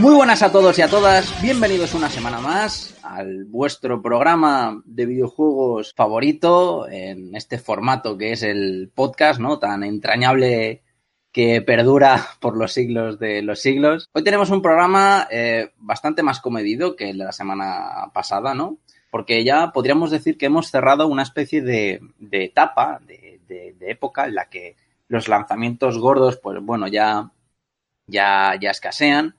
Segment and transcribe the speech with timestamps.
[0.00, 5.04] Muy buenas a todos y a todas, bienvenidos una semana más al vuestro programa de
[5.04, 9.58] videojuegos favorito en este formato que es el podcast, ¿no?
[9.58, 10.82] Tan entrañable
[11.32, 14.08] que perdura por los siglos de los siglos.
[14.12, 18.78] Hoy tenemos un programa eh, bastante más comedido que el de la semana pasada, ¿no?
[19.10, 24.24] Porque ya podríamos decir que hemos cerrado una especie de, etapa, de, de, de época
[24.24, 24.76] en la que
[25.08, 27.30] los lanzamientos gordos, pues bueno, ya,
[28.06, 29.34] ya, ya escasean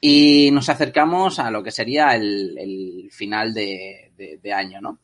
[0.00, 4.98] y nos acercamos a lo que sería el, final de, año, ¿no?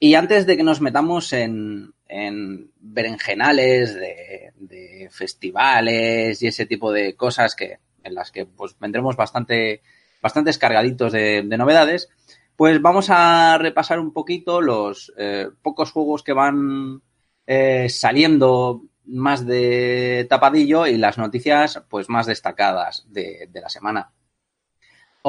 [0.00, 7.16] Y antes de que nos metamos en, en berenjenales de, festivales y ese tipo de
[7.16, 9.82] cosas que, en las que pues vendremos bastante,
[10.20, 12.08] bastante cargaditos de, de novedades,
[12.54, 17.02] pues vamos a repasar un poquito los eh, pocos juegos que van
[17.46, 24.12] eh, saliendo más de tapadillo y las noticias pues más destacadas de, de la semana.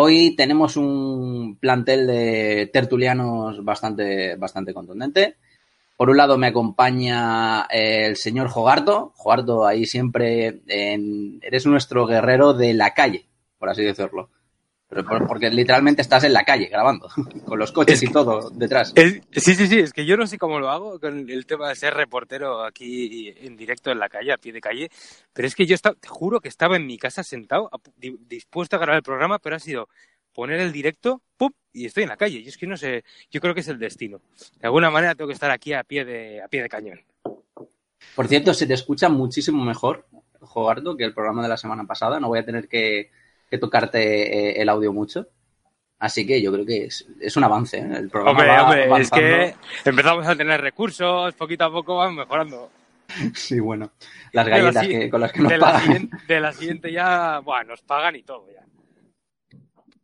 [0.02, 5.36] Hoy tenemos un plantel de tertulianos bastante, bastante contundente.
[5.98, 9.12] Por un lado me acompaña el señor Jogarto.
[9.18, 13.26] Jogarto, ahí siempre en, eres nuestro guerrero de la calle,
[13.58, 14.30] por así decirlo.
[14.90, 17.08] Pero porque literalmente estás en la calle grabando,
[17.46, 18.92] con los coches es, y todo detrás.
[18.96, 21.70] Es, sí, sí, sí, es que yo no sé cómo lo hago con el tema
[21.70, 24.90] de ser reportero aquí en directo en la calle, a pie de calle,
[25.32, 28.80] pero es que yo estaba, te juro que estaba en mi casa sentado, dispuesto a
[28.80, 29.90] grabar el programa, pero ha sido
[30.34, 31.52] poner el directo, ¡pum!
[31.72, 32.40] y estoy en la calle.
[32.40, 34.22] Y es que no sé, yo creo que es el destino.
[34.60, 37.00] De alguna manera tengo que estar aquí a pie de, a pie de cañón.
[38.16, 40.08] Por cierto, se te escucha muchísimo mejor,
[40.40, 42.20] Jogardo, que el programa de la semana pasada.
[42.20, 43.12] No voy a tener que
[43.50, 45.28] que tocarte eh, el audio mucho.
[46.00, 47.78] Así que yo creo que es, es un avance.
[47.78, 47.90] ¿eh?
[47.98, 52.16] El programa hombre, va hombre, es que empezamos a tener recursos, poquito a poco van
[52.16, 52.72] mejorando.
[53.34, 53.92] Sí, bueno,
[54.34, 56.10] las galletas la, que, con las que nos de pagan.
[56.12, 58.64] La de la siguiente ya, bueno, nos pagan y todo ya.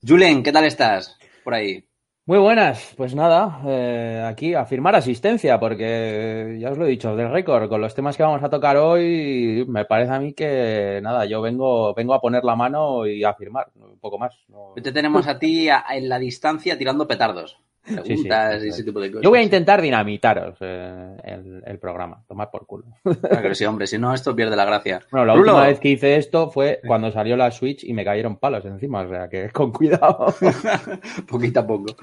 [0.01, 1.87] Julen, ¿qué tal estás por ahí?
[2.27, 7.15] Muy buenas, pues nada, eh, aquí a firmar asistencia, porque ya os lo he dicho,
[7.15, 10.99] del récord, con los temas que vamos a tocar hoy, me parece a mí que
[11.03, 14.35] nada, yo vengo, vengo a poner la mano y a firmar, un poco más.
[14.81, 17.59] Te tenemos a ti a, en la distancia tirando petardos.
[17.85, 19.23] Preguntas sí, sí, y ese tipo de cosas.
[19.23, 22.85] Yo voy a intentar dinamitaros eh, el, el, programa, tomar por culo.
[23.03, 25.01] Claro que sí, hombre, si no, esto pierde la gracia.
[25.11, 25.51] Bueno, la Rulo.
[25.51, 29.01] última vez que hice esto fue cuando salió la Switch y me cayeron palos encima,
[29.01, 30.33] o sea que con cuidado.
[31.29, 31.95] Poquito a poco.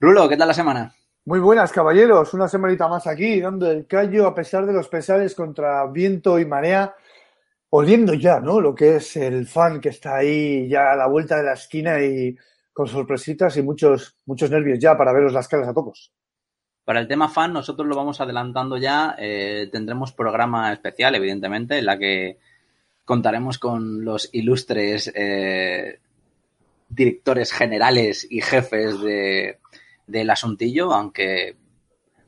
[0.00, 0.94] Rulo, ¿qué tal la semana?
[1.24, 2.34] Muy buenas, caballeros.
[2.34, 6.46] Una semanita más aquí, dando el callo a pesar de los pesares contra viento y
[6.46, 6.96] marea.
[7.70, 8.60] Oliendo ya, ¿no?
[8.60, 12.00] Lo que es el fan que está ahí ya a la vuelta de la esquina
[12.00, 12.36] y
[12.72, 16.12] con sorpresitas y muchos, muchos nervios ya para veros las caras a todos.
[16.84, 19.14] Para el tema fan, nosotros lo vamos adelantando ya.
[19.18, 22.38] Eh, tendremos programa especial, evidentemente, en la que
[23.04, 26.00] contaremos con los ilustres eh,
[26.88, 29.58] directores generales y jefes de,
[30.06, 31.56] del asuntillo, aunque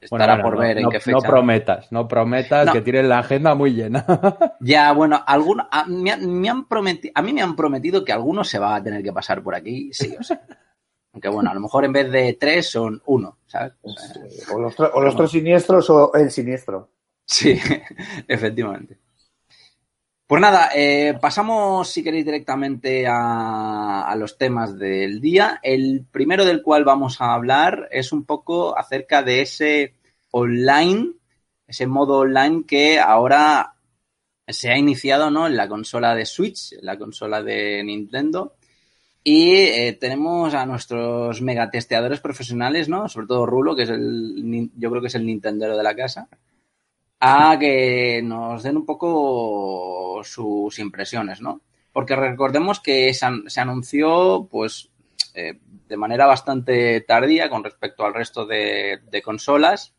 [0.05, 1.17] estará bueno, bueno, por ver no, en no, qué fecha.
[1.17, 2.73] No prometas, no prometas No.
[2.73, 4.05] que tienen la agenda muy llena.
[4.61, 8.13] Ya, bueno, alguno, a, me, han- me han prometi- a mí me han prometido que
[8.13, 10.35] alguno se va a tener que pasar por aquí, sí o sí.
[11.13, 13.75] Aunque bueno, a lo mejor en vez de tres son uno, ¿sabes?
[13.83, 16.89] O sea, O los, o los tres siniestros o el siniestro.
[17.27, 17.59] Sí,
[18.29, 18.99] efectivamente.
[20.27, 25.61] Pues nada, eh, pasamos, si queréis, directamente a, los temas del día.
[25.63, 29.95] El primero del cual vamos a hablar es un poco acerca de ese
[30.31, 31.13] online,
[31.67, 33.75] ese modo online que ahora
[34.49, 35.47] se ha iniciado ¿no?
[35.47, 38.57] en la consola de Switch, en la consola de Nintendo.
[39.23, 43.09] Y eh, tenemos a nuestros megatesteadores profesionales, ¿no?
[43.09, 46.29] Sobre todo Rulo, que es el, yo creo que es el Nintendero de la casa
[47.27, 51.61] a que nos den un poco sus impresiones, ¿no?
[51.93, 54.91] Porque recordemos que se, an- se anunció, pues,
[55.35, 59.95] eh, de manera bastante tardía con respecto al resto de, de consolas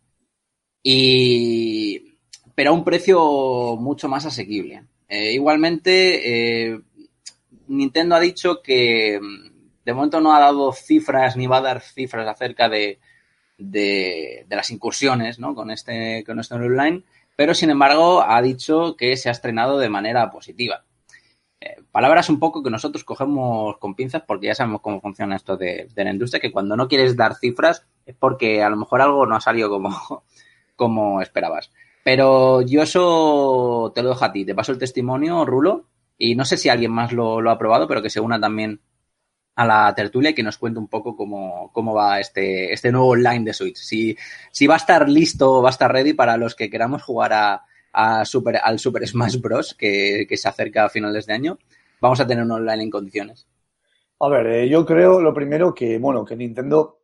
[0.83, 2.17] y
[2.55, 4.83] pero a un precio mucho más asequible.
[5.09, 6.79] Eh, igualmente, eh,
[7.67, 11.81] Nintendo ha dicho que mm, de momento no ha dado cifras ni va a dar
[11.81, 12.99] cifras acerca de,
[13.57, 15.53] de, de las incursiones ¿no?
[15.55, 17.03] con, este, con este online,
[17.35, 20.85] pero sin embargo ha dicho que se ha estrenado de manera positiva.
[21.59, 25.57] Eh, palabras un poco que nosotros cogemos con pinzas porque ya sabemos cómo funciona esto
[25.57, 29.25] de, la industria, que cuando no quieres dar cifras, es porque a lo mejor algo
[29.25, 29.89] no ha salido como,
[30.75, 31.71] como esperabas.
[32.03, 34.45] Pero yo eso te lo dejo a ti.
[34.45, 35.85] Te paso el testimonio, Rulo,
[36.17, 38.79] y no sé si alguien más lo, lo ha probado, pero que se una también
[39.55, 43.09] a la tertulia y que nos cuente un poco cómo, cómo va este, este nuevo
[43.09, 43.77] online de Switch.
[43.77, 44.17] Si,
[44.51, 47.63] si va a estar listo, va a estar ready para los que queramos jugar a,
[47.93, 49.73] a Super, al Super Smash Bros.
[49.73, 51.57] Que, que, se acerca a finales de año,
[52.01, 53.47] vamos a tener un online en condiciones.
[54.19, 56.99] A ver, eh, yo creo lo primero que, bueno, que Nintendo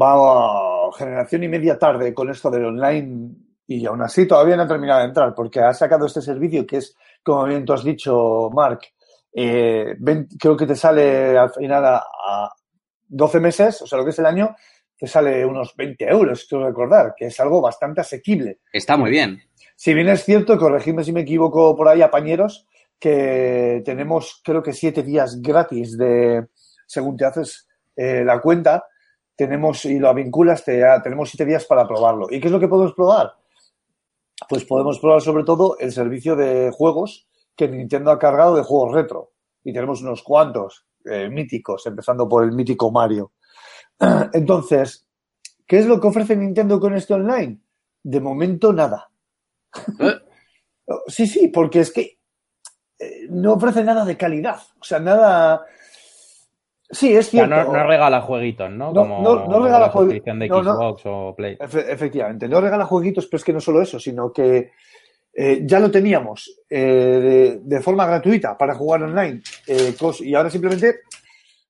[0.00, 3.30] va a generación y media tarde con esto del online
[3.66, 6.78] y aún así todavía no ha terminado de entrar porque ha sacado este servicio que
[6.78, 8.80] es, como bien tú has dicho, Mark,
[9.32, 9.94] eh,
[10.38, 12.50] creo que te sale al final a, a,
[13.08, 14.56] 12 meses, o sea, lo que es el año,
[14.96, 18.60] te sale unos 20 euros, quiero recordar, que es algo bastante asequible.
[18.72, 19.42] Está muy bien.
[19.76, 22.66] Si bien es cierto, corregidme si me equivoco por ahí, apañeros,
[22.98, 26.46] que tenemos creo que siete días gratis de,
[26.86, 28.84] según te haces eh, la cuenta,
[29.34, 32.28] tenemos y lo vinculas, te, tenemos siete días para probarlo.
[32.30, 33.32] ¿Y qué es lo que podemos probar?
[34.48, 37.26] Pues podemos probar sobre todo el servicio de juegos
[37.56, 39.32] que Nintendo ha cargado de juegos retro.
[39.64, 43.32] Y tenemos unos cuantos eh, míticos, empezando por el mítico Mario.
[44.32, 45.06] Entonces,
[45.66, 47.58] ¿qué es lo que ofrece Nintendo con este online?
[48.02, 49.10] De momento nada.
[49.98, 50.14] ¿Eh?
[51.06, 52.18] Sí, sí, porque es que
[52.98, 54.60] eh, no ofrece nada de calidad.
[54.80, 55.64] O sea, nada.
[56.90, 57.54] Sí, es cierto.
[57.54, 58.92] No, no, regala jueguitos, ¿no?
[58.92, 60.38] No, Como no, no regala jueguitos.
[60.38, 61.56] de Xbox o Play.
[61.58, 64.72] Efe efectivamente, no regala jueguitos, pero es que no solo eso, sino que
[65.34, 71.00] eh, ya lo teníamos eh, de, forma gratuita para jugar online eh, y ahora simplemente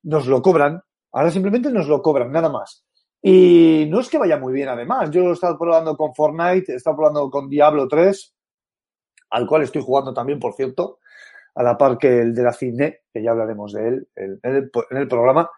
[0.05, 0.81] nos lo cobran.
[1.13, 2.85] Ahora simplemente nos lo cobran, nada más.
[3.21, 5.11] Y no es que vaya muy bien, además.
[5.11, 8.35] Yo he estado probando con Fortnite, he estado probando con Diablo 3,
[9.31, 10.99] al cual estoy jugando también, por cierto,
[11.55, 15.09] a la par que el de la Cine, que ya hablaremos de él en el
[15.09, 15.49] programa.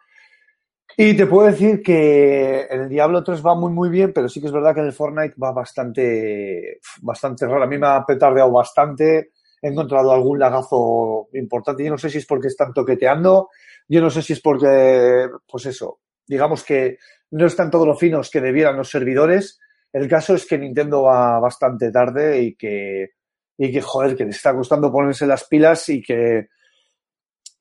[0.97, 4.47] Y te puedo decir que el Diablo 3 va muy, muy bien, pero sí que
[4.47, 7.65] es verdad que en el Fortnite va bastante, bastante raro.
[7.65, 9.31] A mí me ha petardeado bastante.
[9.61, 11.85] He encontrado algún lagazo importante.
[11.85, 13.49] Yo no sé si es porque están toqueteando.
[13.89, 16.99] Yo no sé si es porque, pues eso, digamos que
[17.33, 19.59] no están todos los finos que debieran los servidores.
[19.93, 23.11] El caso es que Nintendo va bastante tarde y que,
[23.59, 26.49] y que, joder, que le está costando ponerse las pilas y que,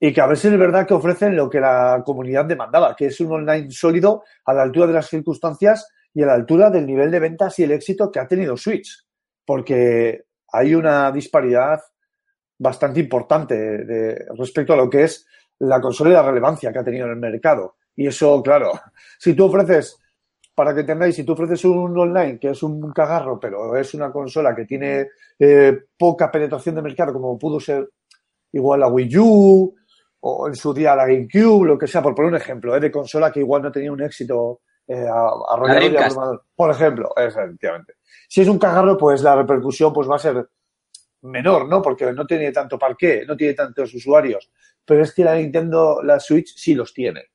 [0.06, 3.22] y que a si es verdad que ofrecen lo que la comunidad demandaba, que es
[3.22, 7.10] un online sólido a la altura de las circunstancias y a la altura del nivel
[7.10, 9.08] de ventas y el éxito que ha tenido Switch.
[9.46, 11.80] Porque hay una disparidad
[12.60, 15.26] bastante importante de, respecto a lo que es
[15.60, 17.78] la consola y la relevancia que ha tenido en el mercado.
[17.96, 18.74] Y eso, claro,
[19.18, 19.98] si tú ofreces,
[20.54, 24.12] para que entendáis, si tú ofreces un online que es un cagarro, pero es una
[24.12, 25.08] consola que tiene
[25.40, 27.88] eh, poca penetración de mercado, como pudo ser
[28.52, 29.76] igual la Wii U,
[30.26, 32.80] o en su día la GameCube, lo que sea, por poner un ejemplo, ¿eh?
[32.80, 36.46] de consola que igual no tenía un éxito eh, arrollador y abrumador.
[36.56, 37.96] Por ejemplo, efectivamente.
[38.30, 40.48] Si es un cagarro, pues la repercusión pues va a ser
[41.24, 41.82] menor, ¿no?
[41.82, 44.50] Porque no tiene tanto parqué, no tiene tantos usuarios.
[44.86, 47.32] Pero es que la Nintendo, la Switch, sí los tiene.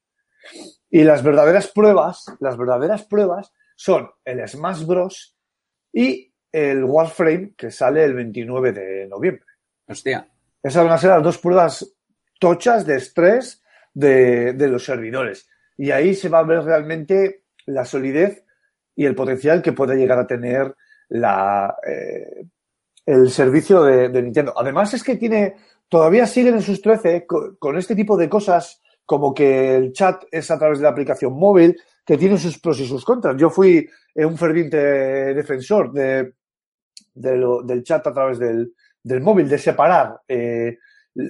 [0.88, 5.37] Y las verdaderas pruebas, las verdaderas pruebas son el Smash Bros.
[5.93, 9.44] y el Warframe que sale el 29 de noviembre.
[9.87, 10.26] Hostia.
[10.62, 11.98] Esas van a ser las dos pruebas
[12.38, 13.62] tochas de estrés
[13.94, 15.49] de, de, los servidores.
[15.76, 18.44] Y ahí se va a ver realmente la solidez
[18.94, 20.74] y el potencial que puede llegar a tener
[21.08, 22.44] la, eh,
[23.06, 24.53] el servicio de, Nintendo.
[24.56, 25.56] Además es que tiene,
[25.89, 30.51] todavía siguen en sus 13 con, este tipo de cosas como que el chat es
[30.51, 33.36] a través de la aplicación móvil, que tiene sus pros y sus contras.
[33.36, 34.77] Yo fui un ferviente
[35.34, 36.34] defensor de,
[37.15, 40.79] de lo, del chat a través del, del móvil, de separar eh,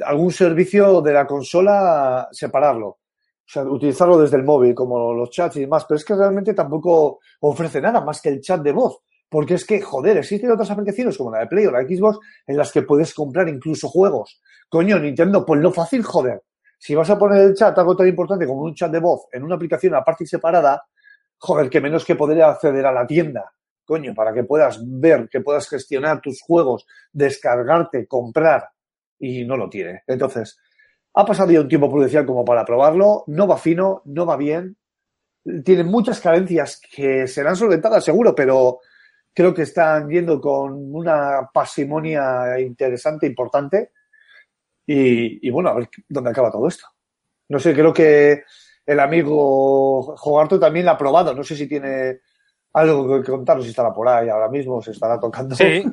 [0.05, 2.89] algún servicio de la consola, separarlo.
[2.89, 5.87] O sea, utilizarlo desde el móvil, como los chats y demás.
[5.87, 8.99] Pero es que realmente tampoco ofrece nada más que el chat de voz.
[9.29, 12.57] Porque es que, joder, existen otras aplicaciones como la de Play o la Xbox en
[12.57, 14.41] las que puedes comprar incluso juegos.
[14.69, 16.43] Coño, Nintendo, pues lo fácil, joder.
[16.79, 19.43] Si vas a poner el chat, algo tan importante como un chat de voz, en
[19.43, 20.83] una aplicación aparte y separada,
[21.39, 23.53] joder, que menos que poder acceder a la tienda.
[23.85, 28.69] Coño, para que puedas ver, que puedas gestionar tus juegos, descargarte, comprar
[29.19, 30.03] y no lo tiene.
[30.07, 30.59] Entonces,
[31.15, 34.77] ha pasado ya un tiempo prudencial como para probarlo, no va fino, no va bien,
[35.65, 38.81] tiene muchas carencias que serán solventadas seguro, pero
[39.33, 43.93] creo que están yendo con una pasimonia interesante, importante,
[44.91, 46.87] y, bueno, a ver dónde acaba todo esto.
[47.49, 48.43] No sé, creo que
[48.87, 52.21] el amigo Jogarto también la ha probado, no sé si tiene
[52.79, 55.55] algo que contaros si estará por ahí ahora mismo, se estará tocando.
[55.55, 55.65] Sí.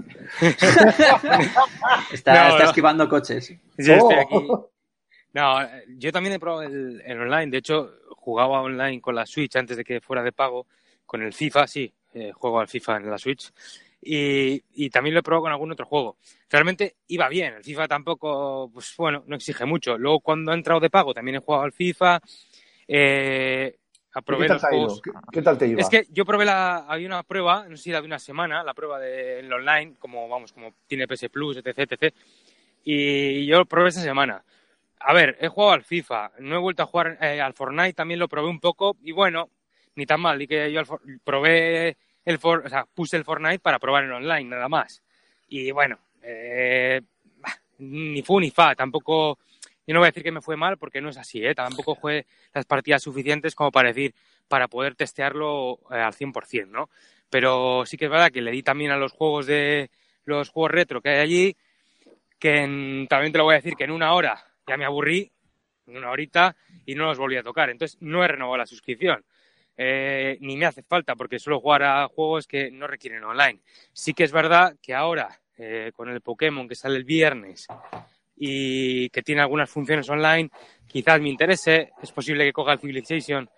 [2.12, 2.64] está, no, está no.
[2.66, 3.46] esquivando coches.
[3.46, 4.48] Sí, estoy aquí.
[5.34, 5.58] No,
[5.98, 7.52] yo también he probado el, el online.
[7.52, 10.68] De hecho, jugaba online con la Switch antes de que fuera de pago.
[11.06, 13.52] Con el FIFA, sí, eh, juego al FIFA en la Switch.
[14.02, 16.18] Y, y, también lo he probado con algún otro juego.
[16.50, 17.56] Realmente iba bien.
[17.56, 19.98] El FIFA tampoco, pues bueno, no exige mucho.
[19.98, 22.22] Luego, cuando he entrado de pago, también he jugado al FIFA.
[22.88, 23.78] Eh,
[24.16, 25.82] aprobé ¿Qué tal, los ¿Qué, ¿Qué, tal te iba?
[25.82, 28.64] Es que yo probé la, había una prueba, no sé si era de una semana,
[28.64, 32.14] la prueba del de, online, como vamos, como tiene PS Plus, etc, etc.
[32.84, 34.44] Y yo probé esa semana.
[35.00, 38.20] A ver, he jugado al FIFA, no he vuelto a jugar eh, al Fortnite, también
[38.20, 39.50] lo probé un poco y bueno,
[39.96, 40.82] ni tan mal, y que yo
[41.24, 45.04] probé el For, o sea, puse el Fortnite para probar el online, nada más.
[45.48, 47.02] Y bueno, eh,
[47.80, 49.38] ni fu ni fa, tampoco,
[49.88, 51.54] yo no voy a decir que me fue mal porque no es así, ¿eh?
[51.54, 54.14] tampoco jugué las partidas suficientes como para decir,
[54.48, 56.90] para poder testearlo eh, al 100%, ¿no?
[57.30, 59.90] Pero sí que es verdad que le di también a los juegos de,
[60.26, 61.58] los juegos retro que hay allí,
[62.40, 65.32] que también te lo voy a decir que en una hora ya me aburrí,
[65.88, 67.70] en una horita, y no los volví a tocar.
[67.70, 69.24] Entonces no he renovado la suscripción.
[69.78, 73.62] Eh, ni me hace falta porque suelo jugar a juegos que no requieren online.
[73.94, 77.68] Sí que es verdad que ahora, eh, con el Pokémon que sale el viernes
[78.36, 80.50] y que tiene algunas funciones online,
[80.88, 81.92] quizás me interese.
[82.02, 83.50] Es posible que coja el Civilization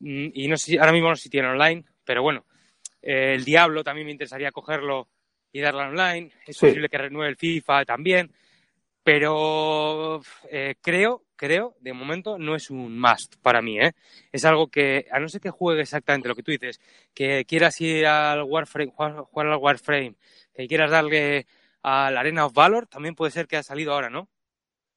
[0.00, 2.44] mm, y no sé, ahora mismo no sé si tiene online, pero bueno,
[3.00, 5.08] eh, el Diablo también me interesaría cogerlo
[5.52, 6.32] y darle online.
[6.46, 6.66] Es sí.
[6.66, 8.32] posible que renueve el FIFA también.
[9.04, 13.92] Pero eh, creo, creo, de momento no es un must para mí, ¿eh?
[14.30, 16.80] Es algo que, a no ser que juegue exactamente lo que tú dices,
[17.12, 20.14] que quieras ir al Warframe, jugar al Warframe,
[20.54, 21.46] que quieras darle
[21.82, 24.28] a la Arena of Valor, también puede ser que ha salido ahora, ¿no?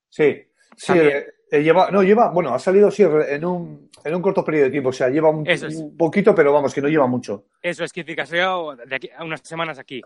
[0.10, 0.44] Sí,
[0.78, 4.44] sí, eh, eh, lleva, no, lleva, bueno, ha salido sí en un, en un corto
[4.44, 5.76] periodo de tiempo, o sea, lleva un, Eso es.
[5.76, 7.46] un poquito, pero vamos, que no lleva mucho.
[7.62, 10.02] Eso es, que ha llegado de aquí a unas semanas aquí.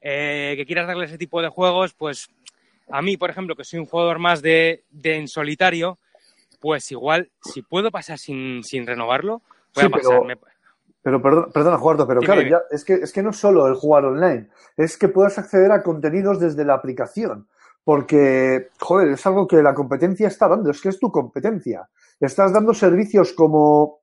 [0.00, 2.28] Eh, que quieras darle ese tipo de juegos, pues
[2.90, 5.98] a mí, por ejemplo, que soy un jugador más de, de en solitario,
[6.60, 9.40] pues igual, si puedo pasar sin, sin renovarlo,
[9.74, 10.10] voy Sí, a pasar.
[10.10, 10.36] pero- Me-
[11.04, 13.74] Pero perdona, perdona Juardo, pero claro, ya, es, que, es que no es solo el
[13.74, 17.46] jugar online, es que puedas acceder a contenidos desde la aplicación.
[17.84, 21.86] Porque, joder, es algo que la competencia está dando, es que es tu competencia.
[22.18, 24.00] Estás dando servicios como,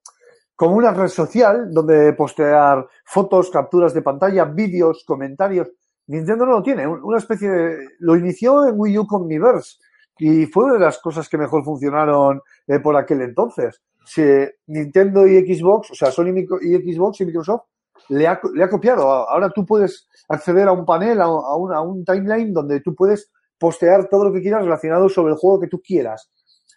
[0.56, 5.68] como una red social donde postear fotos, capturas de pantalla, vídeos, comentarios.
[6.06, 7.88] Nintendo no lo tiene, un- una especie de...
[8.00, 9.78] Lo inició en Wii U con Miiverse
[10.20, 13.82] y fue una de las cosas que mejor funcionaron eh, por aquel entonces.
[14.06, 14.22] Si
[14.68, 17.62] Nintendo y Xbox, o sea, Sony y Xbox y Microsoft,
[18.10, 19.04] le ha, le ha copiado.
[19.10, 22.96] Ahora tú puedes acceder a un panel, a, a un, a un timeline donde tú
[22.96, 26.32] puedes postear todo lo que quieras relacionado sobre el juego que tú quieras.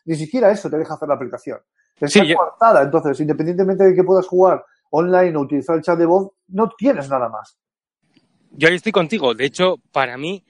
[0.04, 1.59] Ni siquiera eso te deja hacer la aplicación.
[1.95, 5.99] Está Sí, yo- coartada, entonces, independientemente de que puedas jugar online o utilizar el chat
[5.99, 7.59] de voz, no tienes nada más.
[8.50, 9.35] Yo ahí estoy contigo.
[9.35, 10.45] De hecho, para mí,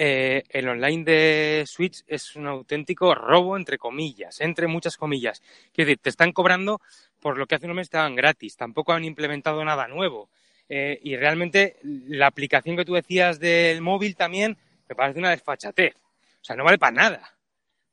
[0.00, 5.42] eh, el online de Switch es un auténtico robo, entre comillas, entre muchas comillas.
[5.72, 6.80] Quiero decir, te están cobrando
[7.18, 8.56] por lo que hace un mes estaban gratis.
[8.56, 10.30] Tampoco han implementado nada nuevo.
[10.68, 14.56] Eh, y realmente la aplicación que tú decías del móvil también
[14.88, 15.96] me parece una desfachatez.
[15.96, 17.36] O sea, no vale para nada.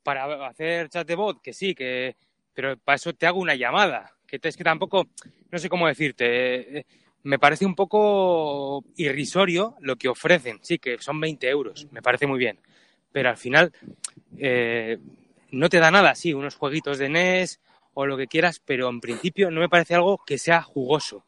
[0.04, 2.16] Para hacer chat de bot, que sí, que
[2.54, 4.14] pero para eso te hago una llamada.
[4.28, 5.08] Que es que tampoco,
[5.50, 6.80] no sé cómo decirte.
[6.80, 6.86] eh,
[7.26, 10.60] me parece un poco irrisorio lo que ofrecen.
[10.62, 12.60] Sí, que son 20 euros, me parece muy bien.
[13.12, 13.74] Pero al final
[14.38, 15.00] eh,
[15.52, 17.60] no te da nada, sí, unos jueguitos de NES
[17.96, 21.24] o lo que quieras, pero en principio no me parece algo que sea jugoso.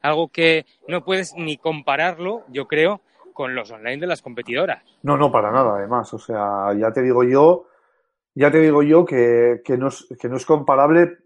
[0.00, 3.02] Algo que no puedes ni compararlo, yo creo,
[3.34, 4.82] con los online de las competidoras.
[5.02, 6.12] No, no, para nada, además.
[6.14, 7.68] O sea, ya te digo yo,
[8.34, 11.18] ya te digo yo que, que no es, que no es comparable.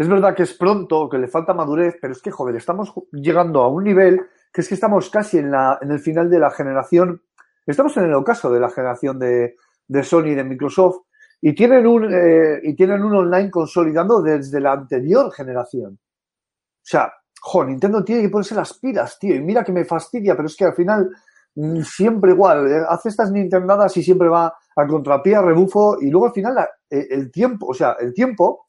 [0.00, 3.60] Es verdad que es pronto, que le falta madurez, pero es que, joder, estamos llegando
[3.60, 4.18] a un nivel
[4.50, 7.20] que es que estamos casi en, la, en el final de la generación,
[7.66, 11.02] estamos en el ocaso de la generación de, de Sony y de Microsoft,
[11.42, 15.98] y tienen un, eh, y tienen un online consolidando desde la anterior generación.
[16.00, 20.34] O sea, jo, Nintendo tiene que ponerse las pilas, tío, y mira que me fastidia,
[20.34, 21.10] pero es que al final
[21.56, 26.08] mm, siempre igual, eh, hace estas Nintendadas y siempre va a contrapié, a rebufo, y
[26.08, 26.56] luego al final
[26.88, 28.64] eh, el tiempo, o sea, el tiempo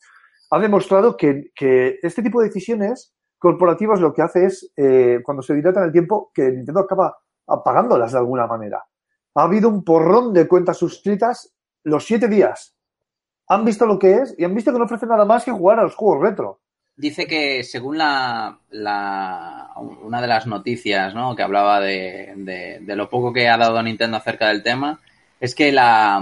[0.51, 1.49] ha demostrado que,
[2.03, 5.91] este tipo de decisiones corporativas lo que hace es, eh, cuando se dilata en el
[5.91, 7.17] tiempo, que Nintendo acaba
[7.47, 8.83] apagándolas de alguna manera.
[9.35, 11.53] Ha habido un porrón de cuentas suscritas
[11.83, 12.75] los siete días.
[13.47, 15.79] Han visto lo que es y han visto que no ofrece nada más que jugar
[15.79, 16.59] a los juegos retro.
[16.95, 18.59] Dice que según la,
[20.03, 21.35] una de las noticias ¿no?
[21.35, 24.99] que hablaba de, de- de lo poco que ha dado Nintendo acerca del tema,
[25.39, 26.21] es que la,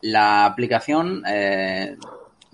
[0.00, 1.96] la aplicación eh,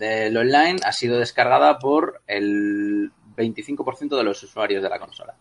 [0.03, 5.35] del online ha sido descargada por el 25% de los usuarios de la consola.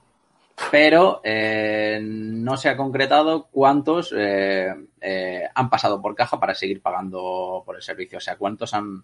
[0.69, 4.67] pero eh, no se ha concretado cuántos eh,
[5.01, 8.19] eh, han pasado por caja para seguir pagando por el servicio.
[8.19, 9.03] O sea, cuántos han,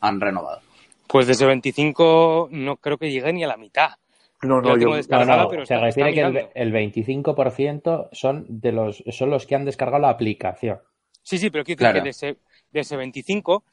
[0.00, 0.60] han renovado.
[1.06, 3.90] Pues de ese 25 no creo que llegue ni a la mitad.
[4.42, 8.08] No, no, yo, descargada, No, no, pero se está- refiere está que el, el 25%
[8.12, 10.78] son de los son los que han descargado la aplicación.
[11.22, 11.98] Sí, sí, pero quiero decir Claro.
[12.00, 12.36] que de ese,
[12.70, 13.64] de ese 25,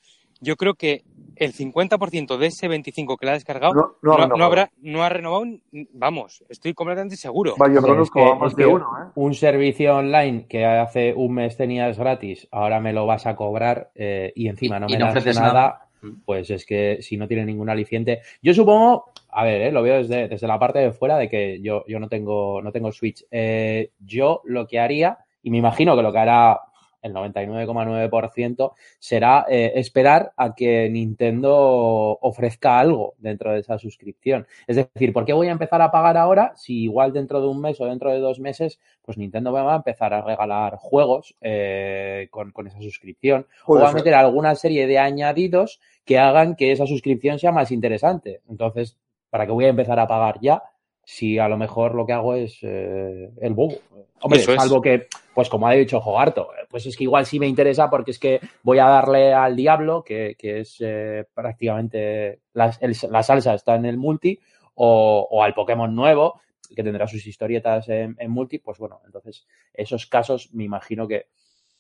[0.41, 1.03] yo creo que
[1.37, 4.45] el 50% de ese 25 que la ha descargado No- no ha renovado.
[4.45, 5.45] habrá, no ha renovado,
[5.93, 7.55] vamos, estoy completamente seguro.
[7.57, 9.11] Yo es que- es de que uno, ¿eh?
[9.15, 13.91] Un servicio online que hace un mes tenías gratis, ahora me lo vas a cobrar
[13.95, 15.89] eh, y encima no Y me no das nada, nada.
[16.25, 18.21] pues es que si no tiene ningún aliciente.
[18.41, 21.59] Yo supongo, a ver, eh, lo veo desde, desde la parte de fuera de que
[21.61, 23.25] yo, yo no tengo, no tengo Switch.
[23.29, 26.59] Eh, yo lo que haría, y me imagino que lo que hará
[27.05, 34.47] el 99,9% será eh, esperar a que Nintendo ofrezca algo dentro de esa suscripción.
[34.65, 37.61] Es decir, ¿por qué voy a empezar a pagar ahora si igual dentro de un
[37.61, 41.35] mes o dentro de dos meses, pues Nintendo me va a empezar a regalar juegos
[41.41, 43.45] eh, con, con esa suscripción?
[43.67, 47.71] o va a meter alguna serie de añadidos que hagan que esa suscripción sea más
[47.71, 48.41] interesante.
[48.49, 48.97] Entonces,
[49.29, 50.63] ¿para qué voy a empezar a pagar ya
[51.05, 53.75] si a lo mejor lo que hago es eh, el bobo?
[54.21, 54.61] Hombre, Eso es.
[54.61, 57.89] salvo que, pues como ha dicho Jogarto, eh, pues es que igual sí me interesa
[57.89, 62.95] porque es que voy a darle al Diablo, que, que es eh, prácticamente la, el-
[63.11, 64.39] la salsa está en el multi,
[64.75, 66.41] o, o al Pokémon nuevo,
[66.75, 71.27] que tendrá sus historietas en, en multi, pues bueno, entonces esos casos me imagino que,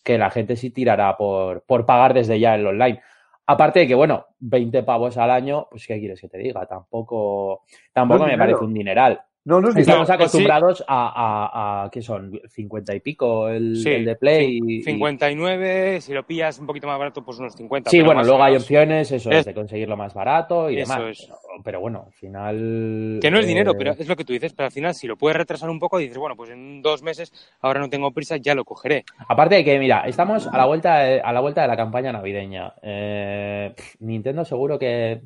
[0.03, 3.01] que la gente sí tirará por, por pagar desde ya el online.
[3.47, 6.65] Aparte de que, bueno, 20 pavos al año, pues ¿qué quieres que te diga?
[6.65, 8.51] Tampoco, tampoco No me dinero.
[8.51, 9.21] parece un dineral.
[9.47, 10.13] No, no es Estamos sí.
[10.13, 12.39] acostumbrados a, a, a, ¿qué son?
[12.47, 14.59] 50 y pico el, Sí, el de Play.
[14.65, 17.91] y- 59, si lo pillas un poquito más barato, pues unos 50.
[17.91, 21.11] Sí, bueno, luego hay opciones, eso Es- es, de conseguirlo más barato y Eso demás.
[21.11, 21.25] es.
[21.27, 23.19] Pero, pero bueno, al final.
[23.21, 25.07] Que no es dinero, eh, pero es lo que tú dices, pero al final si
[25.07, 28.37] lo puedes retrasar un poco, dices, bueno, pues en dos meses, ahora no tengo prisa,
[28.37, 29.03] ya lo cogeré.
[29.27, 32.13] Aparte de que, mira, estamos a la vuelta de, a la vuelta de la campaña
[32.13, 32.73] navideña.
[32.81, 35.21] Eh, pff, Nintendo seguro que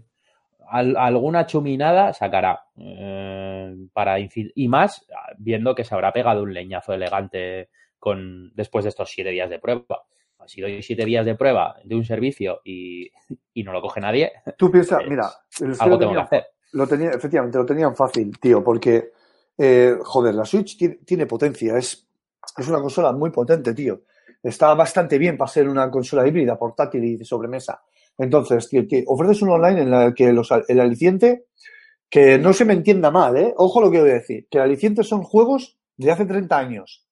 [0.70, 2.64] al- alguna chuminada sacará.
[2.78, 5.06] eh, para y más,
[5.38, 9.60] viendo que se habrá pegado un leñazo elegante con después de estos siete días de
[9.60, 10.04] prueba.
[10.48, 13.10] Si doy siete días de prueba de un servicio y,
[13.54, 16.46] y no lo coge nadie, Tú piensas, pues, mira, que algo tengo que tenían, hacer.
[16.72, 19.12] lo tenía, efectivamente, lo tenían fácil, tío, porque,
[19.58, 22.08] eh, joder, la Switch tiene, tiene potencia, es,
[22.58, 24.02] es una consola muy potente, tío.
[24.42, 27.82] Está bastante bien para ser una consola híbrida, portátil y de sobremesa.
[28.18, 31.46] Entonces, tío, que ofreces un online en el que los, el aliciente,
[32.10, 33.54] que no se me entienda mal, ¿eh?
[33.58, 37.06] Ojo lo que voy a decir, que el aliciente son juegos de hace 30 años.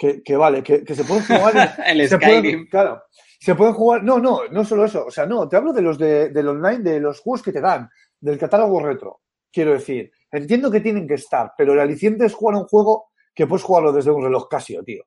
[0.00, 3.02] Que, que vale, que, que se pueden jugar en, El se pueden- claro.
[3.38, 4.02] Se pueden jugar.
[4.02, 5.04] No, no, no solo eso.
[5.04, 7.60] O sea, no, te hablo de los de, del online, de los juegos que te
[7.60, 7.86] dan,
[8.18, 9.20] del catálogo retro.
[9.52, 13.46] Quiero decir, entiendo que tienen que estar, pero el aliciente es jugar un juego que
[13.46, 15.04] puedes jugarlo desde un reloj Casio, tío.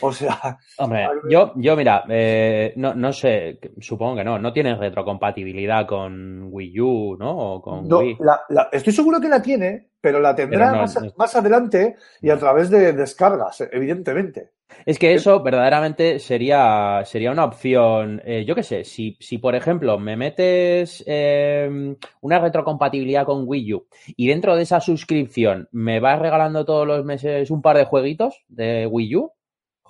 [0.02, 4.74] O sea, Hombre, yo, yo mira, eh, no, no sé, supongo que no, no tiene
[4.74, 7.36] retrocompatibilidad con Wii U, ¿no?
[7.54, 8.16] O con no, Wii.
[8.20, 11.12] la- la- estoy seguro que la tiene, pero la tendrá Pero no, más, no.
[11.16, 14.52] más adelante y a través de descargas, evidentemente.
[14.86, 19.54] Es que eso verdaderamente sería, sería una opción, eh, yo qué sé, si, si por
[19.54, 23.86] ejemplo me metes eh, una retrocompatibilidad con Wii U
[24.16, 28.44] y dentro de esa suscripción me vas regalando todos los meses un par de jueguitos
[28.48, 29.32] de Wii U,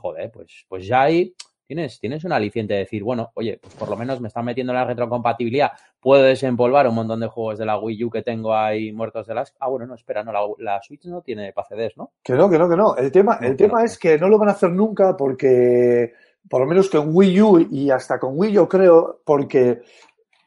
[0.00, 1.34] joder, pues, pues ya ahí
[1.70, 4.72] tienes, tienes un aliciente de decir, bueno, oye, pues por lo menos me están metiendo
[4.72, 8.90] la retrocompatibilidad, puedo desempolvar un montón de juegos de la Wii U que tengo ahí
[8.90, 9.54] muertos de las...
[9.60, 12.10] Ah, bueno, no, espera, no, la, la Switch no tiene para CDs, ¿no?
[12.24, 12.96] Que no, que no, que no.
[12.96, 13.84] El tema, el tema no.
[13.84, 16.12] es que no lo van a hacer nunca porque,
[16.48, 19.82] por lo menos con Wii U y hasta con Wii yo creo, porque,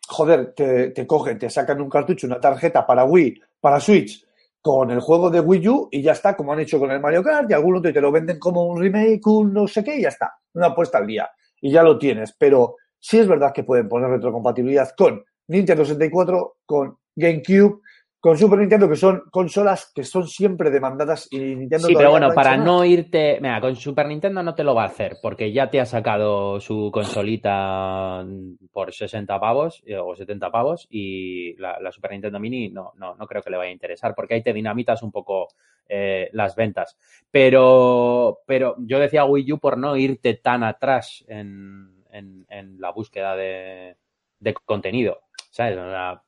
[0.05, 4.22] joder, te, te cogen, te sacan un cartucho, una tarjeta para Wii, para Switch,
[4.63, 7.21] con el juego de Wii U y ya está, como han hecho con el Mario
[7.21, 9.97] Kart y algún otro y te lo venden como un remake, un no sé qué
[9.97, 10.35] y ya está.
[10.53, 11.29] Una apuesta al día.
[11.59, 12.33] Y ya lo tienes.
[12.39, 17.81] Pero sí es verdad que pueden poner retrocompatibilidad con Nintendo 64, con GameCube,
[18.23, 22.29] con Super Nintendo, que son consolas que son siempre demandadas y Nintendo Sí, pero bueno,
[22.29, 23.37] no para no irte.
[23.41, 26.57] Mira, con Super Nintendo no te lo va a hacer, porque ya te ha sacado
[26.61, 28.25] su consolita
[28.71, 33.13] por 60 pavos eh, o 70 pavos y la, la Super Nintendo Mini no, no,
[33.13, 35.49] no creo que le vaya a interesar, porque ahí te dinamitas un poco
[35.89, 36.97] eh, las ventas.
[37.29, 42.91] Pero, pero yo decía Wii U por no irte tan atrás en, en, en la
[42.91, 43.97] búsqueda de,
[44.39, 45.23] de contenido.
[45.51, 45.77] ¿Sabes?
[45.77, 46.21] O sea,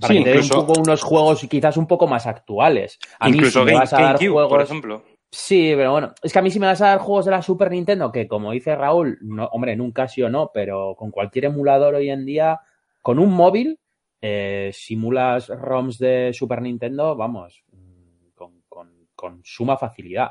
[0.00, 2.98] para Sí, que te den un incluso- poco unos juegos quizás un poco más actuales.
[3.18, 4.48] A mí Incluso si me Game- vas a dar juegos...
[4.48, 5.02] por ejemplo.
[5.30, 7.42] Sí, pero bueno, es que a mí si me vas a dar juegos de la
[7.42, 11.46] Super Nintendo, que como dice Raúl, no, hombre, en un Casio no, pero con cualquier
[11.46, 12.60] emulador hoy en día,
[13.02, 13.78] con un móvil,
[14.22, 17.64] eh, simulas ROMs de Super Nintendo, vamos,
[18.34, 20.30] con, con con suma facilidad.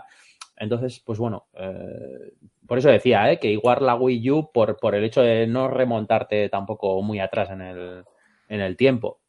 [0.58, 2.32] Entonces, pues bueno, eh,
[2.66, 3.38] por eso decía, ¿eh?
[3.40, 7.50] que igual la Wii U, por, por el hecho de no remontarte tampoco muy atrás
[7.52, 8.04] en el,
[8.48, 9.20] en el tiempo.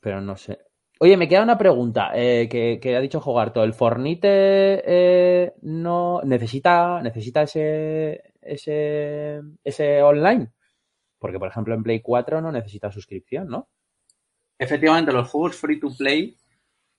[0.00, 0.58] Pero no sé.
[0.98, 3.64] Oye, me queda una pregunta eh, que, ha dicho Jogarto.
[3.64, 10.52] ¿El Fornite eh, no necesita, necesita ese, ese, ese online?
[11.18, 13.68] Porque, por ejemplo, en Play 4 no necesita suscripción, ¿no?
[14.58, 16.36] Efectivamente, los juegos free to play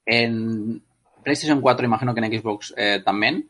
[0.05, 0.83] en
[1.23, 3.49] PlayStation 4, imagino que en Xbox eh, también.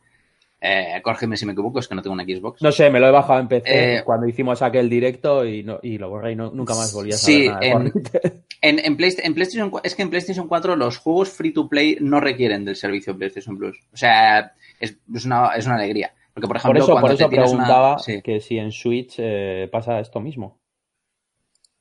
[0.63, 2.61] Eh, córgeme si me equivoco, es que no tengo una Xbox.
[2.61, 5.79] No sé, me lo he bajado en PC eh, cuando hicimos aquel directo y, no,
[5.81, 7.59] y lo borré y no, nunca más volví a saber sí, nada.
[7.63, 7.91] En,
[8.61, 11.97] en, en, Play, en, PlayStation es que en PlayStation 4 los juegos free to play
[11.99, 13.79] no requieren del servicio PlayStation Plus.
[13.91, 16.13] O sea, es, es, una, es una alegría.
[16.31, 17.99] Porque, por ejemplo, por eso, cuando por eso te preguntaba una...
[17.99, 18.21] sí.
[18.21, 20.59] que si en Switch eh, pasa esto mismo.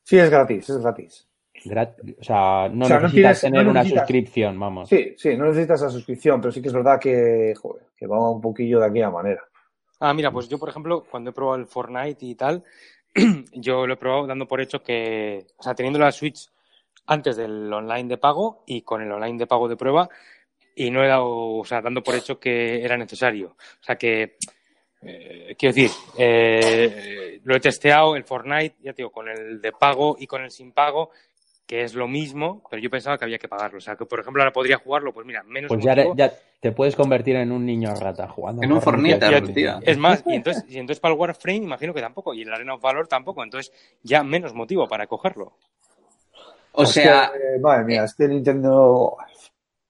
[0.03, 1.29] Sí, es gratis, es gratis.
[1.65, 4.89] Grat o sea, no O sea, no necesitas tienes- tener no una suscripción, vamos.
[4.89, 8.31] Sí, sí, no necesitas la suscripción, pero sí que es verdad que, joder, que va
[8.31, 9.43] un poquillo de aquella manera.
[10.01, 12.65] Ah, mira, pues yo, por ejemplo, cuando he probado el Fortnite y tal,
[13.53, 16.49] yo lo he probado dando por hecho que, o sea, teniendo la Switch
[17.07, 20.09] antes del online de pago y con el online de pago de prueba,
[20.75, 23.49] y no he dado, o sea, dando por hecho que era necesario.
[23.59, 24.37] O sea, que,
[25.03, 29.73] eh, quiero decir, eh, lo he testeado, el Fortnite, ya te digo, con el de
[29.73, 31.11] pago y con el sin pago,
[31.71, 33.79] que es lo mismo, pero yo pensaba que había que pagarlo.
[33.79, 36.17] O sea, que, por ejemplo, ahora podría jugarlo, pues mira, menos Pues ya, motivo.
[36.17, 38.61] ya te puedes convertir en un niño rata jugando.
[38.65, 38.81] En un
[39.55, 39.79] tío.
[39.83, 42.75] Es más, y entonces, y entonces para el Warframe imagino que tampoco, y el Arena
[42.75, 45.53] of Valor tampoco, entonces ya menos motivo para cogerlo.
[46.73, 49.17] O Es sea, que, madre mía, este Nintendo.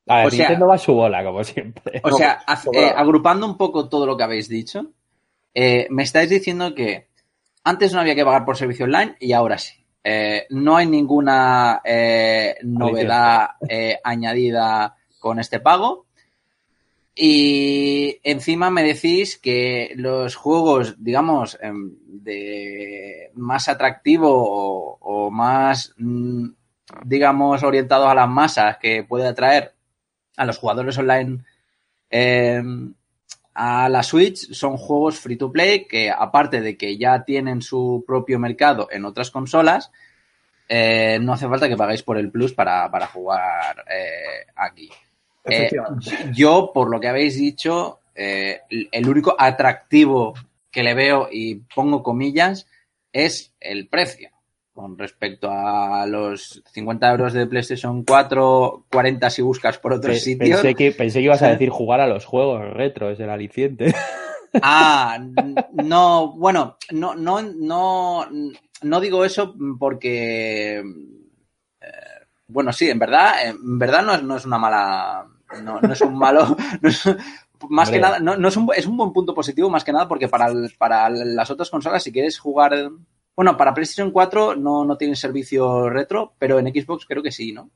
[0.06, 2.02] A ver, O sea- Nintendo va a su bola, como siempre.
[2.04, 4.84] O sea, eh, agrupando un poco todo lo que habéis dicho,
[5.54, 7.06] eh, me estáis diciendo que
[7.64, 9.79] antes no había que pagar por servicio online y ahora sí.
[10.02, 16.06] Eh, no hay ninguna eh, novedad eh, añadida con este pago.
[17.14, 25.92] Y encima me decís que los juegos, digamos, em, de más atractivo o, o más,
[25.98, 26.48] mm,
[27.04, 29.74] digamos, orientados a las masas que puede atraer
[30.36, 31.44] a los jugadores online
[32.10, 32.62] eh,
[33.62, 38.02] a la Switch son juegos free to play que aparte de que ya tienen su
[38.06, 39.92] propio mercado en otras consolas,
[40.66, 44.88] eh, no hace falta que paguéis por el plus para, para jugar eh, aquí.
[45.44, 45.70] Eh,
[46.32, 50.32] yo, por lo que habéis dicho, el único atractivo
[50.70, 52.66] que le veo, y pongo comillas,
[53.12, 54.29] es el precio.
[54.80, 60.20] Con respecto a los 50 euros de PlayStation 4, 40 si buscas por otros Pe-
[60.20, 60.62] sitios.
[60.62, 63.94] Pensé que, pensé que ibas a decir jugar a los juegos retro, es el aliciente.
[64.62, 65.16] Ah,
[65.74, 68.26] no, bueno, no, no, no,
[68.82, 71.84] no digo eso porque, eh,
[72.48, 75.24] bueno, sí, en verdad, en verdad no es, no es una mala,
[75.62, 77.06] no, no es un malo, no es-
[77.68, 77.92] más Hombre.
[77.92, 80.26] que nada, no, no es, un, es un buen punto positivo más que nada porque
[80.26, 82.74] para, el- para las otras consolas, si quieres jugar,
[83.36, 87.52] bueno, para PlayStation 4 no, no tienen servicio retro, pero en Xbox creo que sí,
[87.52, 87.70] ¿no?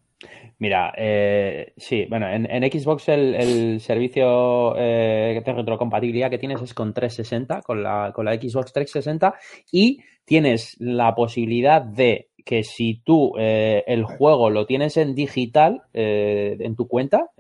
[0.59, 6.95] Mira, eh, sí, bueno, en, Xbox el, servicio eh, de retrocompatibilidad que tienes es con
[6.95, 9.35] 360, con la, con la Xbox 360,
[9.73, 15.83] y tienes la posibilidad de que si tú eh, el juego lo tienes en digital
[15.93, 17.31] eh, en tu cuenta,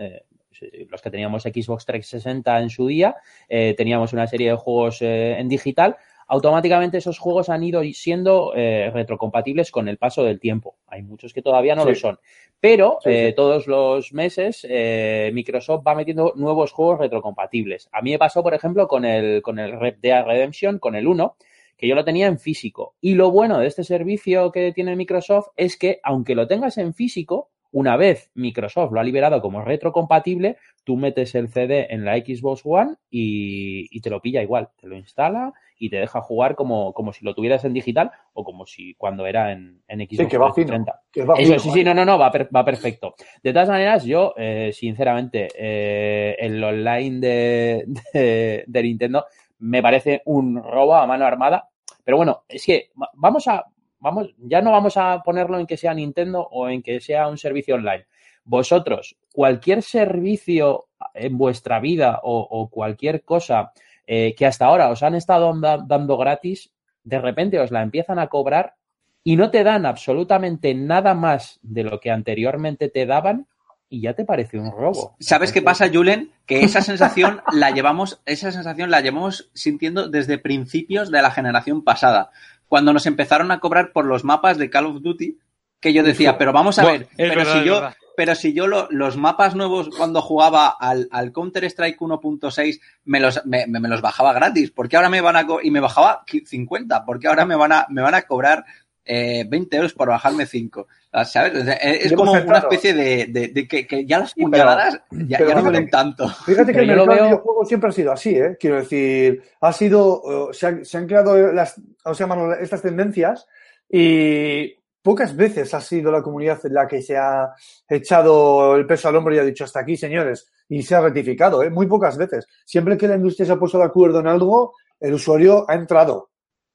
[0.89, 3.17] los que teníamos Xbox 360 en su día,
[3.49, 5.97] teníamos una serie de juegos en digital,
[6.27, 10.77] automáticamente esos juegos han ido siendo eh, retrocompatibles con el paso del tiempo.
[10.87, 11.89] Hay muchos que todavía no Sí.
[11.91, 12.19] lo son.
[12.61, 13.17] Pero Sí, sí.
[13.17, 17.89] eh, todos los meses eh, Microsoft va metiendo nuevos juegos retrocompatibles.
[17.93, 21.07] A mí me pasó, por ejemplo, con el, con el Red Dead Redemption, con el
[21.07, 21.37] 1,
[21.77, 22.95] que yo lo tenía en físico.
[23.01, 26.95] Y lo bueno de este servicio que tiene Microsoft es que, aunque lo tengas en
[26.95, 32.17] físico, una vez Microsoft lo ha liberado como retrocompatible, tú metes el CD en la
[32.17, 36.55] Xbox One y, y te lo pilla igual, te lo instala y te deja jugar
[36.55, 40.17] como, como si lo tuvieras en digital o como si cuando era en, en Xbox
[40.17, 40.67] Sí, que va fino.
[40.69, 41.03] 360.
[41.13, 41.81] Que va Eso, fino, sí, vale.
[41.81, 43.15] sí, no, no, no, va, per- va perfecto.
[43.43, 49.25] De todas maneras, yo, eh, sinceramente, eh, el online de, de, de Nintendo
[49.59, 51.69] me parece un robo a mano armada.
[52.05, 53.65] Pero bueno, es que va- vamos a,
[53.99, 57.39] vamos, ya no vamos a ponerlo en que sea Nintendo o en que sea un
[57.39, 58.07] servicio online.
[58.47, 63.73] Vosotros, cualquier servicio en vuestra vida o, o cualquier cosa
[64.07, 66.71] eh, que hasta ahora os han estado da- dando gratis,
[67.03, 68.75] de repente os la empiezan a cobrar
[69.23, 73.47] y no te dan absolutamente nada más de lo que anteriormente te daban
[73.89, 75.15] y ya te parece un robo.
[75.21, 76.33] ¿Sabes qué pasa, Julen?
[76.47, 81.85] Que esa sensación la llevamos, esa sensación la llevamos sintiendo desde principios de la generación
[81.85, 82.31] pasada,
[82.67, 85.39] cuando nos empezaron a cobrar por los mapas de Call of Duty,
[85.81, 87.95] que yo decía, pero vamos a Bueno, ver, es pero verdad, si yo, verdad.
[88.17, 93.21] Pero si yo lo- los mapas nuevos cuando jugaba al, al Counter Strike 1.6 me
[93.21, 96.25] los, me, me- me los bajaba gratis, porque ahora me van a y me bajaba
[96.27, 98.65] qui- 50, porque ahora me van a, me van a cobrar
[99.07, 100.87] eh, 20 euros por bajarme 5.
[101.27, 101.61] ¿Sabes?
[101.61, 105.01] O sea, Es, como una especie de, de- de que, que ya las pero- puñaladas
[105.11, 106.27] ya, pero ya no duelen tanto.
[106.29, 108.57] Fíjate que Pero el mercado de veo- videojuegos siempre ha sido así, ¿eh?
[108.59, 112.27] Quiero decir, ha sido, se han, se han creado las, o sea,
[112.61, 113.47] estas tendencias
[113.89, 114.75] y
[115.05, 117.53] pocas veces ha sido la comunidad la que se ha
[117.87, 121.63] echado el peso al hombro y ha dicho hasta aquí, señores, y se ha rectificado,
[121.63, 121.69] ¿eh?
[121.69, 122.47] Muy pocas veces.
[122.65, 126.31] Siempre que la industria se ha puesto de acuerdo en algo, el usuario ha entrado.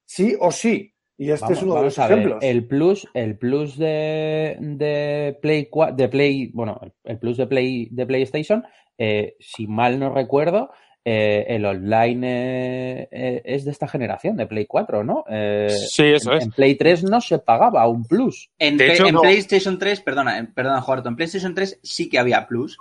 [0.06, 0.94] Sí o sí.
[1.18, 2.40] Y este Vamos, es uno de los ver, ejemplos.
[2.44, 8.06] el plus, el plus de, de Play de Play, bueno, el plus de Play de
[8.06, 8.64] PlayStation,
[8.98, 10.70] eh, si mal no recuerdo,
[11.06, 15.24] eh, el online eh, eh, es de esta generación, de Play 4, ¿no?
[15.30, 16.44] Eh, Sí, eso en, es.
[16.46, 18.50] en Play 3 no se pagaba un plus.
[18.60, 19.22] En, De P- hecho, en no.
[19.22, 22.78] PlayStation 3, perdona, en- perdona, Juarto, en PlayStation 3 sí que había plus,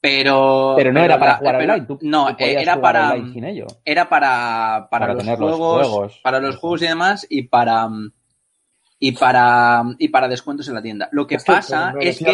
[0.00, 0.74] pero...
[0.76, 1.86] Pero no era para la- jugar pero- online.
[1.86, 3.12] Tú, no, tú era jugar para...
[3.12, 3.66] online sin ello.
[3.84, 7.88] era para, para, Para los, tener los juegos, para los juegos y demás y para
[9.00, 11.08] y para y para descuentos en la tienda.
[11.12, 12.32] Lo que Es que pasa es que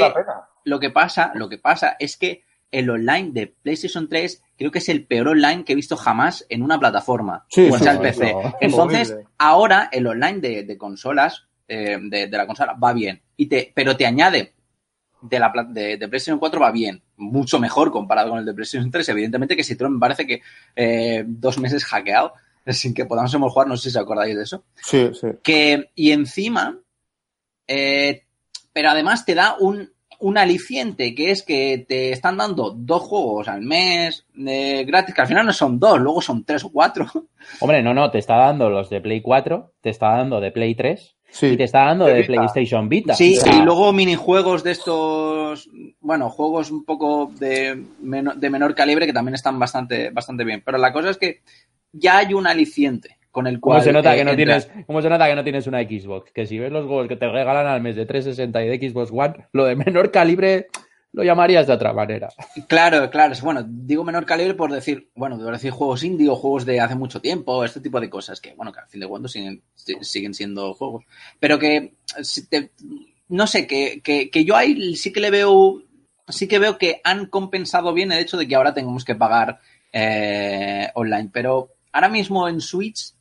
[0.64, 2.42] lo que pasa, lo que pasa es que
[2.78, 6.44] el online de PlayStation 3 creo que es el peor online que he visto jamás
[6.48, 8.34] en una plataforma, Sí, o sea, el PC.
[8.60, 9.28] Entonces, Horrible.
[9.38, 13.20] ahora el online de, de consolas, eh, de, de la consola, va bien.
[13.36, 14.52] Y te, pero te añade
[15.22, 18.90] de la de, de PlayStation 4 va bien, mucho mejor comparado con el de PlayStation
[18.90, 19.08] 3.
[19.08, 20.42] Evidentemente que si me parece que
[20.76, 22.34] eh, dos meses hackeado
[22.66, 24.64] sin que podamos jugar, no sé si os acordáis de eso.
[24.76, 25.28] Sí, sí.
[25.42, 26.78] Que, y encima,
[27.66, 28.24] eh,
[28.72, 29.93] pero además te da un,
[30.24, 35.20] un aliciente, que es que te están dando dos juegos al mes eh, gratis, que
[35.20, 37.06] al final no son dos, luego son tres o cuatro.
[37.60, 40.74] Hombre, no, no, te está dando los de Play 4, te está dando de Play
[40.74, 41.46] 3 Sí.
[41.48, 42.32] y te está dando De de, Vita.
[42.32, 43.14] PlayStation Vita.
[43.14, 45.68] Sí, O sea, y luego minijuegos de estos,
[46.00, 50.62] bueno, juegos un poco de, meno- de menor calibre que también están bastante, bastante bien.
[50.64, 51.40] Pero la cosa es que
[51.92, 53.76] ya hay un aliciente con el cual.
[53.80, 54.66] ¿Cómo se, nota eh, que no entras.
[54.68, 56.32] tienes, ¿Cómo se nota que no tienes una Xbox?
[56.32, 59.10] Que si ves los juegos que te regalan al mes de 360 y de Xbox
[59.12, 60.68] One, lo de menor calibre
[61.12, 62.28] lo llamarías de otra manera.
[62.66, 63.34] Claro, claro.
[63.42, 66.96] Bueno, digo menor calibre por decir, bueno, por decir juegos indie o juegos de hace
[66.96, 69.96] mucho tiempo, este tipo de cosas que, bueno, que al fin de cuentas siguen, si-
[70.02, 71.04] siguen siendo juegos.
[71.38, 72.70] Pero que, si te-
[73.28, 75.82] no sé, que, que, que yo ahí sí que le veo,
[76.28, 79.60] sí que veo que han compensado bien el hecho de que ahora tengamos que pagar
[79.92, 81.30] eh, online.
[81.32, 83.12] Pero ahora mismo en Switch,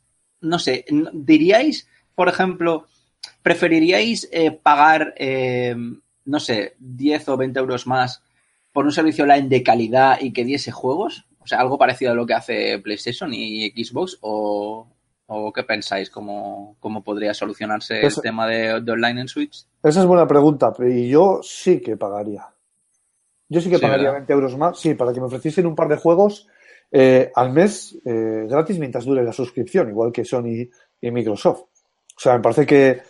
[0.44, 2.86] no sé, diríais, por ejemplo,
[3.42, 5.74] preferiríais eh, pagar, eh,
[6.24, 8.22] no sé, 10 o 20 euros más
[8.72, 11.26] por un servicio online de calidad y que diese juegos?
[11.40, 14.86] O sea, algo parecido a lo que hace PlayStation y Xbox o,
[15.26, 16.08] o qué pensáis?
[16.10, 19.64] ¿Cómo, cómo podría solucionarse Eso- el tema de, de online en Switch?
[19.82, 22.46] Esa es buena pregunta, y yo sí que pagaría.
[23.50, 24.20] Yo sí que Sí, pagaría ¿verdad?
[24.20, 26.48] 20 euros más, sí, para que me ofreciesen un par de juegos
[26.90, 30.68] eh, al mes eh, gratis mientras dure la suscripción, igual que Sony
[31.00, 31.60] y Microsoft.
[32.16, 33.02] O sea, me parece que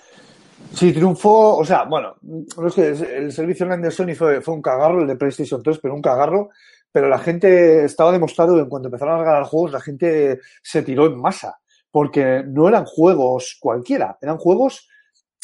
[0.72, 4.54] sí triunfó, o sea, bueno, no es que el servicio online de Sony fue, fue
[4.54, 6.50] un cagarro, el de PlayStation 3, pero un cagarro,
[6.90, 10.82] pero la gente estaba demostrado que en cuanto empezaron a regalar juegos, la gente se
[10.82, 11.58] tiró en masa,
[11.90, 14.88] porque no eran juegos cualquiera, eran juegos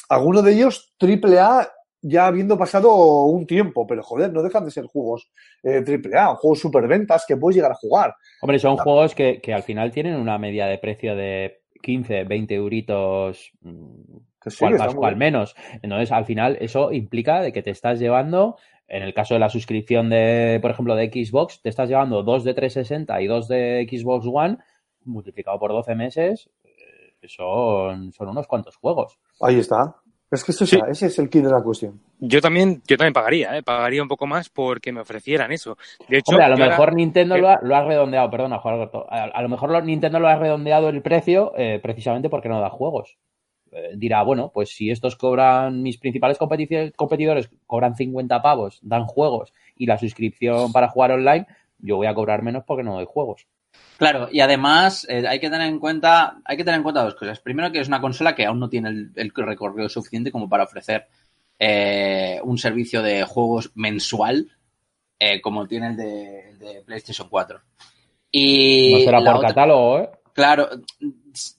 [0.09, 1.71] algunos de ellos triple A
[2.03, 5.31] ya habiendo pasado un tiempo, pero joder, no dejan de ser juegos
[5.63, 8.15] eh, triple A, juegos superventas que puedes llegar a jugar.
[8.41, 12.55] Hombre, son juegos que, que al final tienen una media de precio de 15, 20
[12.55, 15.33] euritos, mm, Que sí, cual más, cual bien.
[15.33, 15.55] menos.
[15.83, 18.57] Entonces, al final, eso implica de que te estás llevando,
[18.89, 22.45] en el caso de la suscripción de, por ejemplo, de Xbox, te estás llevando dos
[22.45, 24.59] de 360 y dos de Xbox One,
[25.05, 29.19] multiplicado por 12 meses, eh, son, son unos cuantos juegos.
[29.41, 29.97] Ahí está.
[30.31, 30.79] Es que eso es- Sí.
[30.89, 32.01] ese es el kit de la cuestión.
[32.21, 33.63] Yo también, yo también pagaría, ¿eh?
[33.65, 35.77] pagaría un poco más porque me ofrecieran eso.
[36.09, 38.75] De hecho, Hombre, a lo ahora- mejor Nintendo lo ha, lo ha redondeado, perdona, Juan
[38.75, 39.07] Alberto.
[39.11, 42.61] A, a lo mejor lo- Nintendo lo ha redondeado el precio eh, precisamente porque no
[42.61, 43.17] da juegos.
[43.73, 49.07] Eh, dirá, bueno, pues si estos cobran, mis principales competici- competidores cobran 50 pavos, dan
[49.07, 51.47] juegos y la suscripción para jugar online,
[51.79, 53.47] yo voy a cobrar menos porque no doy juegos.
[53.99, 57.15] Claro, y además eh, hay que tener en cuenta, hay que tener en cuenta dos
[57.15, 57.39] cosas.
[57.41, 60.65] Primero, que es una consola que aún no tiene el, el recorrido suficiente como para
[60.65, 61.07] ofrecer
[61.59, 64.51] eh, un servicio de juegos mensual
[65.19, 67.61] eh, como tiene el de, el de PlayStation 4.
[68.33, 70.11] Y No será por otra- catálogo, ¿eh?
[70.33, 70.71] Claro,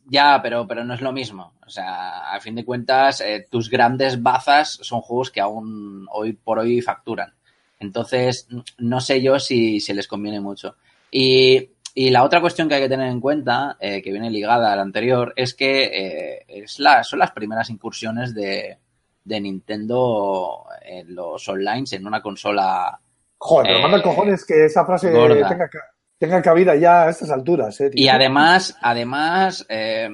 [0.08, 1.54] ya, pero, pero no es lo mismo.
[1.66, 6.34] O sea, a fin de cuentas, eh, tus grandes bazas son juegos que aún hoy
[6.34, 7.34] por hoy facturan.
[7.80, 10.76] Entonces, no sé yo si, si les conviene mucho.
[11.12, 14.72] Y, y la otra cuestión que hay que tener en cuenta, eh, que viene ligada
[14.72, 18.78] a la anterior, es que eh, es la, son las primeras incursiones de,
[19.24, 23.00] de Nintendo en los online en una consola.
[23.38, 25.70] Joder, pero eh, manda cojones que esa frase tenga,
[26.18, 28.04] tenga cabida ya a estas alturas, eh, tío.
[28.04, 30.10] Y además, además, eh,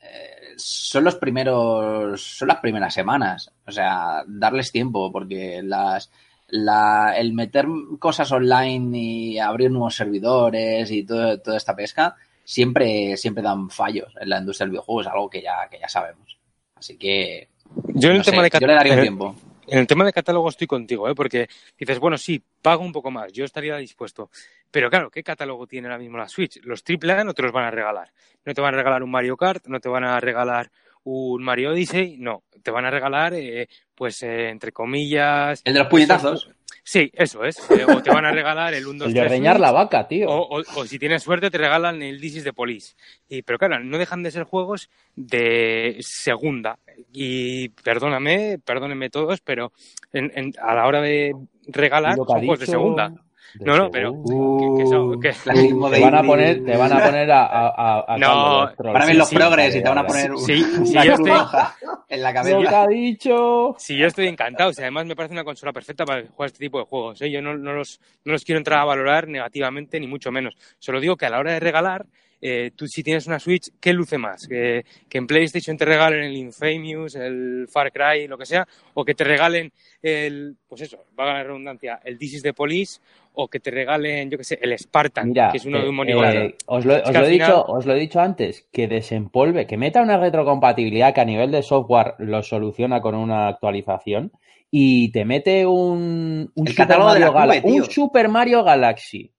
[0.00, 3.50] eh, son los primeros, son las primeras semanas.
[3.66, 6.10] O sea, darles tiempo, porque las,
[6.48, 7.66] la, el meter
[7.98, 14.12] cosas online y abrir nuevos servidores y todo, toda esta pesca siempre, siempre dan fallos
[14.20, 16.38] en la industria del videojuego, es algo que ya, que ya sabemos.
[16.76, 17.48] Así que
[17.94, 19.34] Yo en el sé, tema de yo le daría un tiempo.
[19.66, 21.14] En el tema de catálogo estoy contigo, ¿eh?
[21.14, 24.30] porque dices, bueno, sí, pago un poco más, yo estaría dispuesto.
[24.70, 26.60] Pero claro, ¿qué catálogo tiene ahora mismo la Switch?
[26.64, 28.12] Los AAA no te los van a regalar.
[28.44, 30.70] No te van a regalar un Mario Kart, no te van a regalar
[31.04, 32.42] un Mario Odyssey, no.
[32.62, 35.60] Te van a regalar, eh, pues, eh, entre comillas...
[35.64, 36.50] El de los puñetazos.
[36.86, 37.58] Sí, eso es.
[37.70, 40.06] Eh, o te van a regalar el 1, 2, El de 3 reñar la vaca,
[40.06, 40.28] tío.
[40.28, 42.94] o, o- o si tienes suerte te regalan el This is the Police.
[43.28, 46.78] Y, pero claro, no dejan de ser juegos de segunda.
[47.12, 49.72] Y perdóname, perdónenme todos, pero
[50.12, 51.34] en- en- a la hora de
[51.66, 53.23] regalar son juegos de segunda.
[53.60, 54.76] No, no, pero segunda.
[54.78, 57.68] que, que son- que- Clasismo Te van a poner, te van a poner a, a,
[57.68, 58.92] a- a No, los trolls.
[58.92, 60.74] Van a ver Sí, los sí, progres y te van a poner Sí, una sí,
[60.74, 61.76] cruz yo estoy- roja
[62.08, 62.82] en la Lo que cabeza.
[62.82, 63.74] ha dicho.
[63.78, 64.70] Sí, yo estoy encantado.
[64.70, 67.20] O sea, además me parece una consola perfecta para jugar este tipo de juegos.
[67.22, 67.30] ¿eh?
[67.30, 70.54] Yo no, no los, no los quiero entrar a valorar negativamente, ni mucho menos.
[70.78, 72.06] Solo digo que a la hora de regalar,
[72.46, 74.46] eh, tú si tienes una Switch, ¿qué luce más?
[74.46, 79.02] ¿Que, que en PlayStation te regalen el Infamous, el Far Cry, lo que sea, o
[79.02, 83.00] que te regalen el, pues eso, va a la redundancia, el This is the Police,
[83.32, 85.88] o que te regalen, yo qué sé, el Spartan, Mira, que es uno eh, de
[85.88, 88.68] un eh, os lo, Es os lo he final- dicho, os lo he dicho antes,
[88.70, 93.48] que desempolve, que meta una retrocompatibilidad que a nivel de software lo soluciona con una
[93.48, 94.32] actualización
[94.70, 98.62] y te mete un, un El Super catálogo de la Mario Cube, un Super Mario
[98.64, 99.30] Galaxy.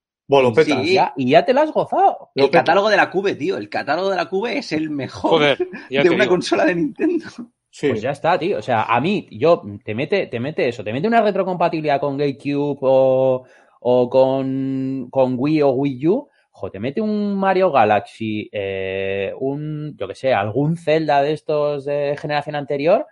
[0.65, 0.93] Sí.
[0.93, 2.29] ya, y ya te lo has gozado.
[2.35, 3.57] El catálogo de la Cube, tío.
[3.57, 5.57] El catálogo de la Cube es el mejor Joder,
[5.89, 6.27] de una digo.
[6.27, 7.25] consola de Nintendo.
[7.69, 7.89] Sí.
[7.89, 8.57] Pues ya está, tío.
[8.57, 12.17] O sea, a mí, yo, te mete, te mete eso, te mete una retrocompatibilidad con
[12.17, 13.43] GameCube o,
[13.81, 16.29] o con, con Wii o Wii U.
[16.51, 21.83] Jo, te mete un Mario Galaxy, eh, un, yo que sé, algún Zelda de estos
[21.83, 23.05] de generación anterior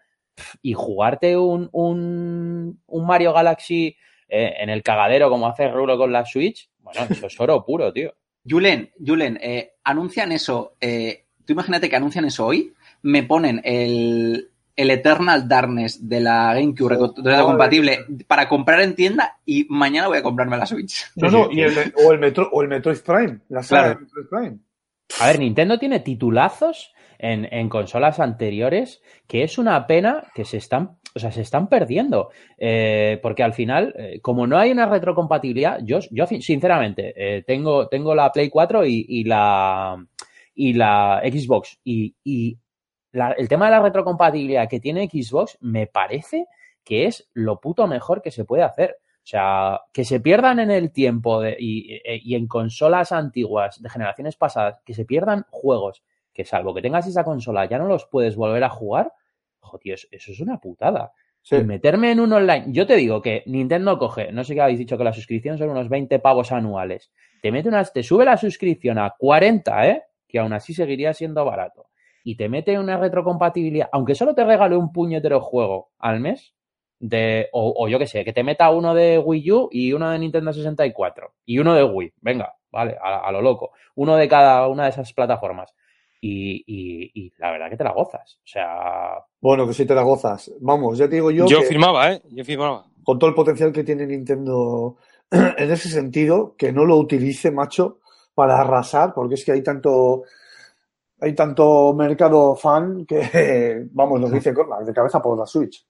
[0.62, 3.98] y jugarte un, un, un Mario Galaxy
[4.30, 6.70] eh, en el cagadero como hace Rulo con la Switch.
[6.96, 8.14] Bueno, eso es oro puro, tío.
[8.48, 10.76] Julen, Julen, eh, anuncian eso.
[10.82, 12.74] eh, tú imagínate que anuncian eso hoy.
[13.04, 18.96] Me ponen el, el Eternal Darkness de la GameCube Oh, reto- compatible para comprar en
[18.96, 21.06] tienda y mañana voy a comprarme la Switch.
[21.16, 24.00] No, no, y el, o, el Metro, o el Metroid Prime, la saga Claro.
[24.00, 24.58] de Metroid Prime.
[25.20, 30.98] A ver, Nintendo tiene titulazos en, consolas anteriores que es una pena que se están,
[31.16, 32.30] o sea, se están perdiendo.
[32.58, 37.88] Eh, porque al final, eh, como no hay una retrocompatibilidad, yo, yo sinceramente eh, tengo,
[37.88, 40.06] tengo la Play 4 y, la
[40.54, 41.80] y la Xbox.
[41.84, 42.16] Y,
[43.14, 46.48] el tema de la retrocompatibilidad que tiene Xbox me parece
[46.84, 48.98] que es lo puto mejor que se puede hacer.
[49.00, 54.82] O sea, que se pierdan en el tiempo y en consolas antiguas de generaciones pasadas,
[54.84, 58.64] que se pierdan juegos que salvo que tengas esa consola ya no los puedes volver
[58.64, 59.14] a jugar,
[59.60, 61.14] jo, tío, eso, eso es una putada.
[61.42, 61.58] Sí.
[61.58, 64.80] Y meterme en un online, yo te digo que Nintendo coge, no sé qué habéis
[64.80, 68.38] dicho que la suscripción son unos 20 pavos anuales, te mete unas, te sube la
[68.38, 70.04] suscripción a 40, ¿eh?
[70.30, 71.88] Que aún así seguiría siendo barato.
[72.24, 76.56] Y te mete una retrocompatibilidad, aunque solo te regale un puñetero juego al mes,
[77.02, 80.10] de, o, o yo qué sé, que te meta uno de Wii U y uno
[80.10, 84.30] de Nintendo 64 y uno de Wii, venga, vale, a, a lo loco, uno de
[84.30, 85.76] cada una de esas plataformas.
[86.26, 88.38] Y, y- y la verdad que te la gozas.
[88.38, 90.52] O sea, Bueno, que si te la gozas.
[90.62, 92.22] Vamos, ya te digo yo, Yo que firmaba, ¿eh?
[92.30, 92.86] Yo firmaba.
[93.04, 94.96] con todo el potencial que tiene Nintendo
[95.32, 98.00] en ese sentido, que no lo utilice, macho,
[98.34, 100.24] para arrasar, porque es que hay tanto
[101.20, 105.86] hay tanto mercado fan que, vamos, que dice Cormac, de cabeza por la Switch.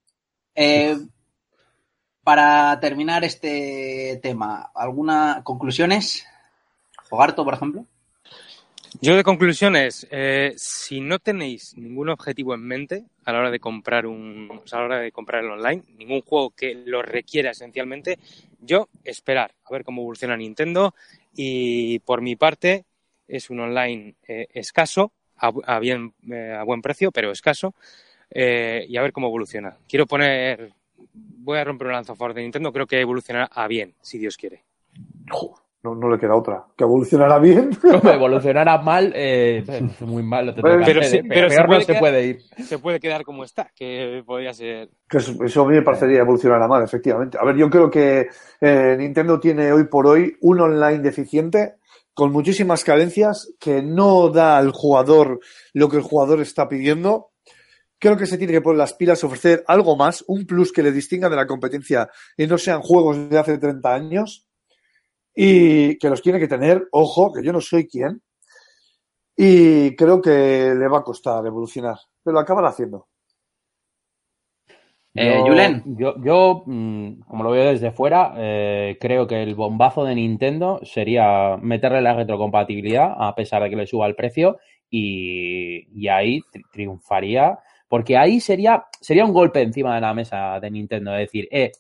[0.55, 0.95] Eh,
[2.23, 6.25] para terminar este tema, ¿alguna conclusiones?
[7.09, 7.85] Jogarto, por ejemplo.
[9.01, 13.59] Yo de conclusiones, eh, si no tenéis ningún objetivo en mente a la hora de
[13.59, 18.19] comprar un, a la hora de comprar el online, ningún juego que lo requiera esencialmente,
[18.61, 20.93] yo esperar a ver cómo evoluciona Nintendo
[21.35, 22.85] y por mi parte
[23.27, 27.73] es un online eh, escaso, a, bien, eh, a buen precio, pero escaso,
[28.29, 29.77] eh, y a ver cómo evoluciona.
[29.87, 30.71] Quiero poner,
[31.13, 34.63] voy a romper un favor de Nintendo, creo que evolucionará a bien, si Dios quiere.
[35.29, 36.65] Jo, no, no le queda otra.
[36.77, 37.71] Que evolucionará bien.
[37.81, 39.63] como evolucionara mal, eh,
[40.01, 41.29] muy mal lo tendrá que Pero hacer, sí- ¿eh?
[41.29, 42.41] pero se Peor no puede se quedar- puede ir.
[42.65, 46.19] Se puede quedar como está, que podría ser Que eso, eso a mí me parecería
[46.19, 47.37] evolucionar mal, efectivamente.
[47.39, 48.27] A ver, yo creo que
[48.61, 51.75] eh, Nintendo tiene hoy por hoy un online deficiente
[52.13, 55.39] con muchísimas carencias que no da al jugador
[55.73, 57.29] lo que el jugador está pidiendo,
[57.99, 60.91] Creo que se tiene que poner las pilas, ofrecer algo más, un plus que le
[60.91, 64.45] distinga de la competencia y no sean juegos de hace 30 años
[65.35, 68.21] y que los tiene que tener, ojo, que yo no soy quien,
[69.35, 73.07] y creo que le va a costar evolucionar, pero lo acaban haciendo.
[75.15, 75.83] Eh, Yo- Julen.
[75.97, 80.79] Yo, yo, mm, como lo veo desde fuera, eh, creo que el bombazo de Nintendo
[80.83, 84.57] sería meterle la retrocompatibilidad, a pesar de que le suba el precio,
[84.89, 90.59] y, y ahí tri- triunfaría, porque ahí sería, sería un golpe encima de la mesa
[90.59, 91.71] de Nintendo, de decir, eh,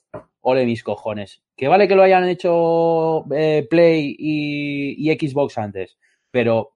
[0.43, 5.97] ole mis cojones, que vale que lo hayan hecho eh, Play y, Xbox antes,
[6.29, 6.75] pero,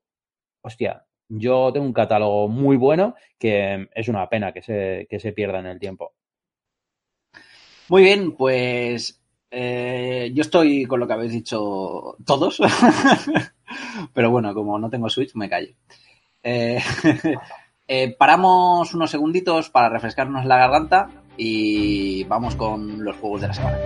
[0.62, 5.34] hostia, yo tengo un catálogo muy bueno que es una pena que se, que se
[5.34, 6.14] pierda en el tiempo.
[7.90, 12.62] Muy bien, pues eh, yo estoy con lo que habéis dicho todos,
[14.14, 15.74] pero bueno, como no tengo Switch, me callo.
[16.42, 16.80] Eh,
[18.18, 23.78] paramos unos segunditos para refrescarnos la garganta y vamos con los juegos de la semana.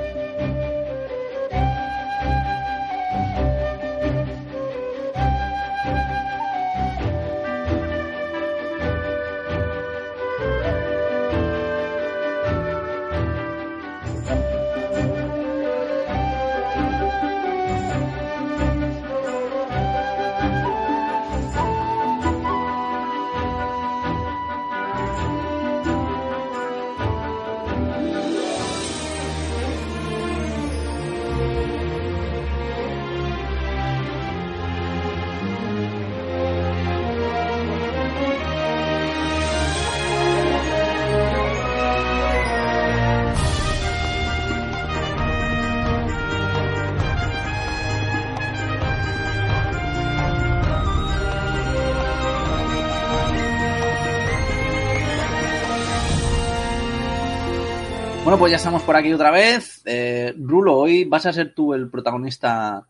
[58.24, 59.82] Bueno, pues ya estamos por aquí otra vez.
[59.84, 62.86] Eh, Rulo, hoy vas a ser tú el protagonista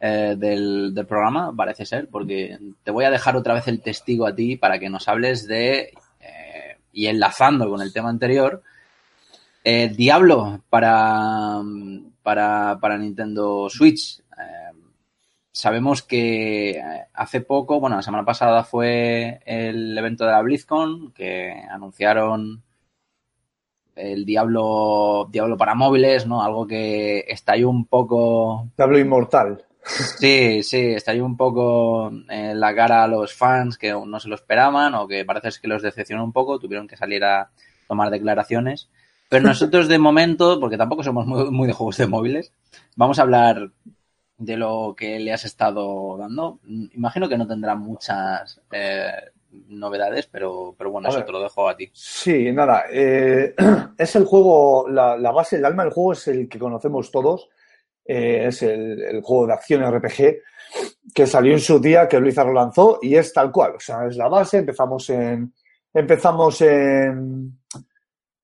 [0.00, 4.34] eh, del, programa, parece ser, porque te voy a dejar otra vez el testigo a
[4.34, 8.62] ti para que nos hables de, eh, y enlazando con el tema anterior,
[9.62, 11.60] eh, Diablo para,
[12.22, 14.22] para, para Nintendo Switch.
[15.52, 21.52] Sabemos que hace poco, bueno, la semana pasada fue el evento de la BlizzCon, que
[21.70, 22.62] anunciaron
[23.96, 26.42] el Diablo, Diablo para móviles, ¿no?
[26.42, 29.64] Algo que estalló un poco Diablo Inmortal.
[29.84, 34.34] Sí, sí, estalló un poco en la cara a los fans que no se lo
[34.34, 37.50] esperaban o que parece que los decepcionó un poco, tuvieron que salir a
[37.86, 38.88] tomar declaraciones.
[39.28, 42.52] Pero nosotros de momento, porque tampoco somos muy, muy de juegos de móviles,
[42.96, 43.70] vamos a hablar
[44.38, 46.60] de lo que le has estado dando.
[46.94, 49.12] Imagino que no tendrá muchas eh,
[49.68, 51.26] novedades, pero, pero bueno, A eso ver.
[51.26, 51.90] te lo dejo a ti.
[51.92, 52.84] Sí, nada.
[52.90, 53.54] eh,
[53.98, 57.48] es el juego, la, la base, el alma del juego es el que conocemos todos.
[58.06, 60.36] eh, es el, el juego de acción RPG
[61.14, 63.76] que salió en su día, que Blizzard lo lanzó y es tal cual.
[63.76, 64.58] O sea, es la base.
[64.58, 65.52] Empezamos en.
[65.92, 67.60] Empezamos en.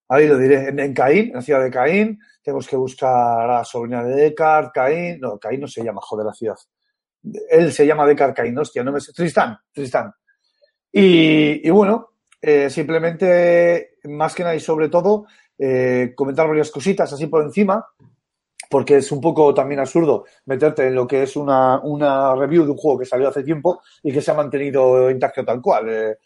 [0.08, 2.18] Ahí lo diré, en, en Caín, en la ciudad de Caín.
[2.42, 3.10] Tenemos que buscar
[3.50, 5.20] a la sobrina de Deckard, Caín.
[5.20, 6.56] No, Caín no se llama, joder, la ciudad.
[7.50, 9.12] Él se llama Deckard Caín, hostia, no me sé.
[9.12, 10.12] Tristán, Tristán.
[10.92, 12.10] Y, y bueno,
[12.42, 15.26] eh, simplemente, más que nada y sobre todo,
[15.58, 17.84] eh, comentar varias cositas así por encima,
[18.70, 22.70] porque es un poco también absurdo meterte en lo que es una, una review de
[22.70, 25.88] un juego que salió hace tiempo y que se ha mantenido intacto tal cual.
[25.90, 26.16] Eh,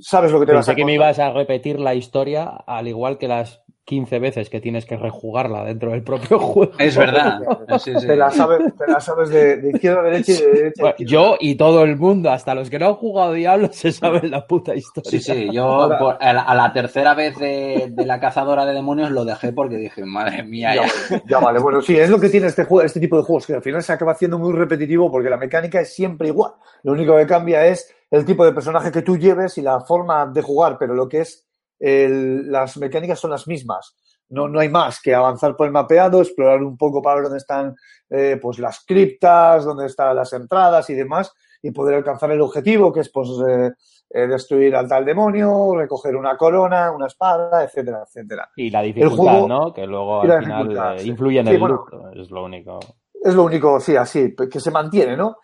[0.00, 2.88] ¿Sabes lo que te vas Pensé a que me ibas a repetir la historia al
[2.88, 6.72] igual que las 15 veces que tienes que rejugarla dentro del propio juego.
[6.78, 7.40] Es verdad.
[7.78, 8.06] Sí, sí.
[8.06, 10.96] Te la sabes, te la sabes de, de izquierda a derecha y de derecha Bueno,
[11.00, 14.46] yo y todo el mundo, hasta los que no han jugado Diablo, se saben la
[14.46, 15.10] puta historia.
[15.10, 18.74] Sí, sí, yo por- a, la, a la tercera vez de, de la cazadora de
[18.74, 21.58] demonios lo dejé porque dije, madre mía, Ya ya vale.
[21.60, 23.82] Bueno, sí, es lo que tiene este juego, este tipo de juegos, que al final
[23.82, 26.52] se acaba haciendo muy repetitivo porque la mecánica es siempre igual.
[26.82, 30.26] Lo único que cambia es el tipo de personaje que tú lleves y la forma
[30.26, 31.46] de jugar, pero lo que es
[31.82, 33.96] el- las mecánicas son las mismas.
[34.28, 37.38] No, no hay más que avanzar por el mapeado, explorar un poco para ver dónde
[37.38, 37.74] están
[38.08, 42.92] eh, pues las criptas, dónde están las entradas y demás, y poder alcanzar el objetivo,
[42.92, 43.70] que es pues eh,
[44.10, 48.48] eh, destruir al tal demonio, recoger una corona, una espada, etcétera, etcétera.
[48.56, 49.72] Y la dificultad, juego- ¿no?
[49.72, 51.08] Que luego al final sí.
[51.08, 51.74] influye en Sí, el bueno.
[51.90, 52.78] look, es lo único.
[53.24, 55.36] Es lo único, sí, así, que se mantiene, ¿no?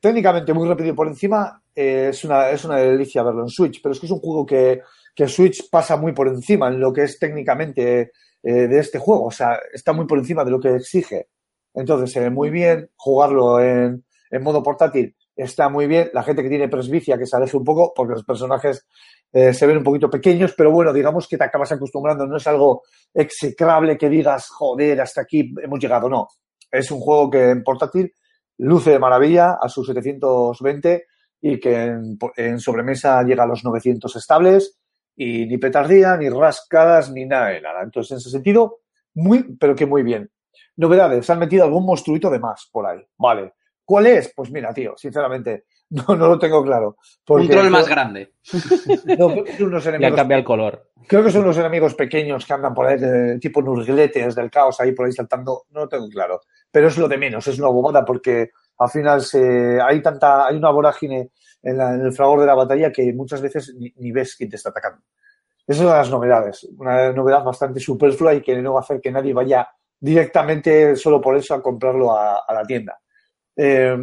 [0.00, 4.00] Técnicamente muy repetido por encima, es, una, es una delicia verlo en Switch, pero es
[4.00, 4.80] que es un juego que,
[5.14, 9.26] que Switch pasa muy por encima en lo que es técnicamente eh, de este juego,
[9.26, 11.28] o sea, está muy por encima de lo que exige.
[11.74, 16.10] Entonces, se ve muy bien jugarlo en, en modo portátil, está muy bien.
[16.12, 18.86] La gente que tiene presbicia que se aleje un poco porque los personajes
[19.32, 22.26] eh, se ven un poquito pequeños, pero bueno, digamos que te acabas acostumbrando.
[22.26, 22.82] No es algo
[23.14, 26.08] execrable que digas, joder, hasta aquí hemos llegado.
[26.08, 26.28] No.
[26.70, 28.12] Es un juego que en portátil
[28.58, 31.06] luce de maravilla a sus 720
[31.40, 34.78] y que en, en sobremesa llega a los 900 estables
[35.16, 37.82] y ni petardía, ni rascadas, ni nada de nada.
[37.82, 38.80] Entonces, en ese sentido,
[39.14, 40.30] muy, pero que muy bien.
[40.76, 43.00] Novedades, han metido algún monstruito de más por ahí.
[43.18, 43.54] Vale.
[43.84, 44.32] ¿Cuál es?
[44.34, 46.96] Pues mira, tío, sinceramente, no, no lo tengo claro.
[47.28, 48.32] Un troll más grande.
[49.18, 50.90] No, creo que son unos enemigos, cambiado el color.
[51.06, 54.80] creo que son unos enemigos pequeños que andan por ahí, de- tipo nurgletes del caos
[54.80, 55.64] ahí por ahí saltando.
[55.70, 56.40] No lo tengo claro.
[56.70, 60.56] Pero es lo de menos, es una bobada porque al final se, hay tanta, hay
[60.56, 61.30] una vorágine
[61.62, 64.50] en, la- en el fragor de la batalla que muchas veces ni, ni ves quién
[64.50, 65.02] te está atacando.
[65.66, 68.82] Esa es una de las novedades, una novedad bastante superflua y que no va a
[68.82, 69.68] hacer que nadie vaya
[70.00, 72.98] directamente solo por eso a comprarlo a, a la tienda.
[73.56, 73.96] Eh,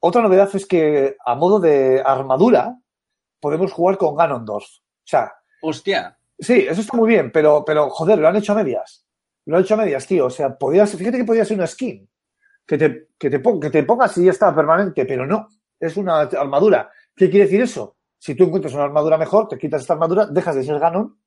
[0.00, 2.76] otra novedad es que a modo de armadura
[3.40, 4.64] podemos jugar con Ganondorf.
[4.64, 6.16] O sea, Hostia.
[6.38, 9.04] sí, eso está muy bien, pero, pero joder, lo han hecho a medias.
[9.46, 10.26] Lo han hecho a medias, tío.
[10.26, 12.08] O sea, podías, fíjate que podía ser una skin
[12.66, 15.48] que te, que te, que te pongas y ya está permanente, pero no.
[15.78, 16.90] Es una armadura.
[17.16, 17.96] ¿Qué quiere decir eso?
[18.18, 21.18] Si tú encuentras una armadura mejor, te quitas esta armadura, dejas de ser Ganon,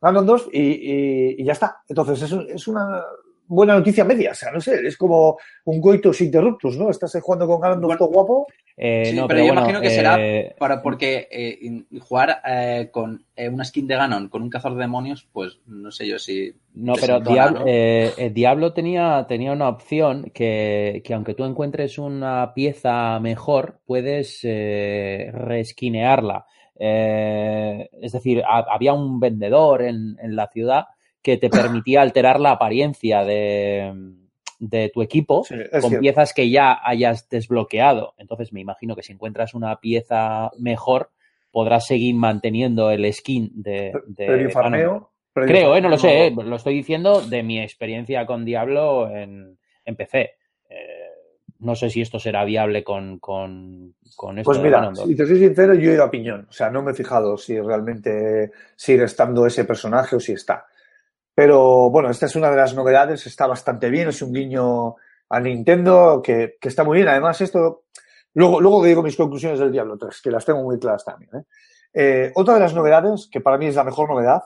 [0.00, 1.82] Ganondorf y, y, y ya está.
[1.88, 3.02] Entonces, es, es una
[3.48, 4.30] buena noticia media.
[4.30, 6.90] O sea, no sé, es como un coitus interruptus, ¿no?
[6.90, 7.98] Estás jugando con Ganondorf Bueno.
[7.98, 8.46] todo guapo.
[8.76, 12.88] Eh, Sí, no, pero yo bueno, imagino que será eh, Para, porque eh, jugar eh,
[12.92, 16.16] con eh, una skin de Ganon con un cazador de demonios, pues no sé yo
[16.20, 16.52] si.
[16.74, 18.30] No, pero Diablo, ¿no?
[18.30, 25.30] Diablo tenía, tenía una opción que, que aunque tú encuentres una pieza mejor, puedes eh,
[25.32, 26.46] reskinearla.
[26.80, 30.84] Eh, es decir, ha- había un vendedor en, en la ciudad
[31.22, 33.92] que te permitía alterar la apariencia de,
[34.58, 36.00] de tu equipo Sí, con cierto.
[36.00, 38.14] piezas que ya hayas desbloqueado.
[38.18, 41.10] Entonces me imagino que si encuentras una pieza mejor,
[41.50, 45.10] podrás seguir manteniendo el skin de, de Previo farmeo.
[45.32, 45.80] previo Creo, ¿eh?
[45.80, 46.30] No lo sé, ¿eh?
[46.34, 50.32] lo estoy diciendo de mi experiencia con Diablo en, en PC.
[50.70, 50.76] Eh,
[51.60, 55.38] no sé si esto será viable con, con, con esto Pues mira, si te soy
[55.38, 56.46] sincero, yo he ido a piñón.
[56.48, 60.66] O sea, no me he fijado si realmente sigue estando ese personaje o si está.
[61.38, 64.96] Pero bueno, esta es una de las novedades, está bastante bien, es un guiño
[65.28, 67.06] a Nintendo que, que está muy bien.
[67.06, 67.84] Además, esto,
[68.34, 71.30] luego, luego digo mis conclusiones del Diablo 3, que las tengo muy claras también.
[71.36, 71.44] ¿eh?
[71.94, 74.42] Eh, otra de las novedades, que para mí es la mejor novedad,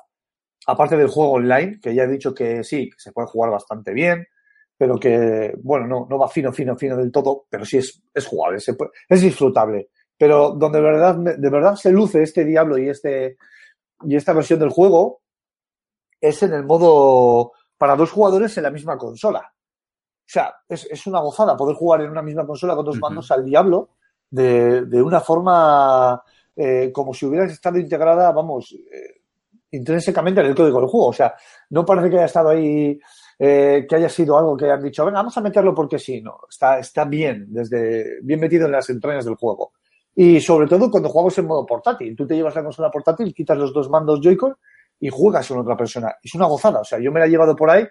[0.66, 3.94] aparte del juego online, que ya he dicho que sí, que se puede jugar bastante
[3.94, 4.26] bien,
[4.76, 8.26] pero que, bueno, no, no va fino, fino, fino del todo, pero sí es, es
[8.26, 9.88] jugable, se puede- es disfrutable.
[10.18, 13.38] Pero donde de verdad, de verdad se luce este Diablo y, este,
[14.02, 15.21] y esta versión del juego
[16.22, 19.40] es en el modo para dos jugadores en la misma consola.
[19.40, 23.30] O sea, es, es una gozada poder jugar en una misma consola con dos mandos
[23.32, 23.90] al Diablo
[24.30, 26.22] de, de una forma
[26.54, 29.22] eh, como si hubiera estado integrada, vamos, eh,
[29.72, 31.08] intrínsecamente en el código del juego.
[31.08, 31.34] O sea,
[31.70, 32.98] no parece que haya estado ahí,
[33.38, 36.20] eh, que haya sido algo que hayan dicho, venga, vamos a meterlo porque sí.
[36.20, 39.72] No, está, está bien, desde, bien metido en las entrañas del juego.
[40.14, 42.14] Y sobre todo cuando jugamos en modo portátil.
[42.14, 44.54] Tú te llevas la consola portátil, quitas los dos mandos Joy-Con
[45.02, 46.14] y juegas con otra persona.
[46.22, 46.80] Es una gozada.
[46.80, 47.84] O sea, yo me la he llevado por ahí.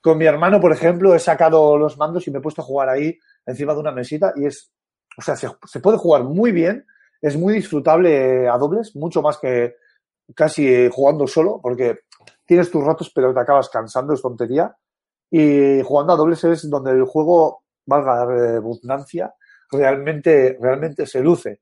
[0.00, 2.88] Con mi hermano, por ejemplo, he sacado los mandos y me he puesto a jugar
[2.88, 4.72] ahí encima de una mesita y es,
[5.18, 6.86] o sea, se, se puede jugar muy bien,
[7.20, 9.74] es muy disfrutable a dobles, mucho más que
[10.34, 11.98] casi jugando solo, porque
[12.46, 14.74] tienes tus ratos pero te acabas cansando, es tontería.
[15.30, 19.34] Y jugando a dobles es donde el juego, valga la redundancia,
[19.70, 21.60] realmente, realmente se luce.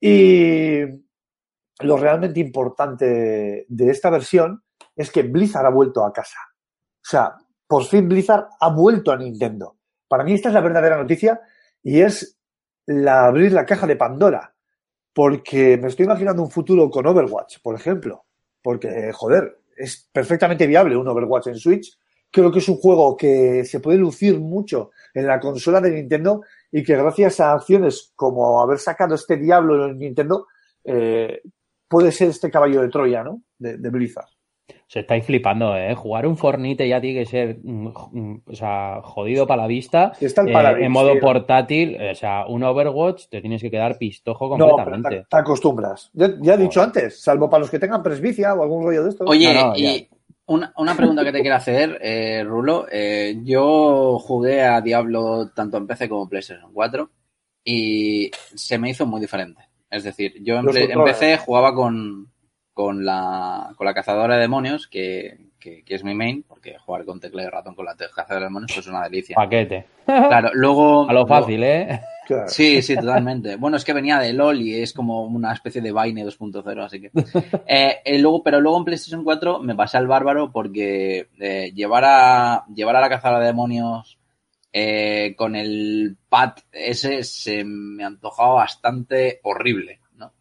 [0.00, 0.82] Y
[1.80, 4.62] lo realmente importante de esta versión
[4.96, 6.38] es que Blizzard ha vuelto a casa.
[6.96, 7.34] O sea,
[7.66, 9.76] por fin Blizzard ha vuelto a Nintendo.
[10.08, 11.40] Para mí esta es la verdadera noticia
[11.82, 12.38] y es
[13.08, 14.54] abrir la caja de Pandora.
[15.12, 18.24] Porque me estoy imaginando un futuro con Overwatch, por ejemplo.
[18.62, 21.98] Porque, joder, es perfectamente viable un Overwatch en Switch.
[22.30, 26.42] Creo que es un juego que se puede lucir mucho en la consola de Nintendo
[26.70, 30.46] y que gracias a acciones como haber sacado este Diablo en Nintendo,
[30.84, 31.42] eh,
[31.90, 33.42] puede ser este caballo de Troya, ¿no?
[33.58, 34.28] De, de Blizzard.
[34.86, 35.94] Se estáis flipando, ¿eh?
[35.96, 40.12] Jugar un Fornite ya tiene que ser mm, mm, o sea, jodido para la vista.
[40.20, 41.18] Está el Eh, en modo sí.
[41.20, 45.22] portátil, o sea, un Overwatch te tienes que quedar pistojo No, pero completamente.
[45.22, 46.10] te, te acostumbras.
[46.12, 49.10] Ya, ya he dicho antes, salvo para los que tengan presbicia o algún rollo de
[49.10, 49.24] esto.
[49.26, 50.08] Oye, No, no, y
[50.46, 52.86] una, una pregunta que te quiero hacer, eh, Rulo.
[52.90, 57.10] Eh, yo jugué a Diablo tanto en PC como en PlayStation 4
[57.64, 59.62] y se me hizo muy diferente.
[59.90, 61.18] Es decir, yo controles.
[61.18, 62.30] PC jugaba con,
[62.72, 67.04] con, la, con la cazadora de demonios, que, que, que es mi main, porque jugar
[67.04, 69.34] con tecla y ratón con la tecla de manos pues es una delicia.
[69.34, 69.86] Paquete.
[70.06, 71.02] Claro, luego...
[71.02, 72.00] A lo luego- fácil, ¿eh?
[72.26, 72.48] Claro.
[72.48, 73.56] Sí, sí, totalmente.
[73.56, 77.00] Bueno, es que venía de LOL y es como una especie de Vine 2.0, así
[77.00, 77.10] que.
[77.66, 82.04] Eh, eh, luego, pero luego en PlayStation 4 me pasé al bárbaro porque eh, llevar,
[82.06, 84.19] a, llevar a la cazadora de demonios
[84.72, 90.32] eh, con el pad ese se me antojaba bastante horrible, ¿no?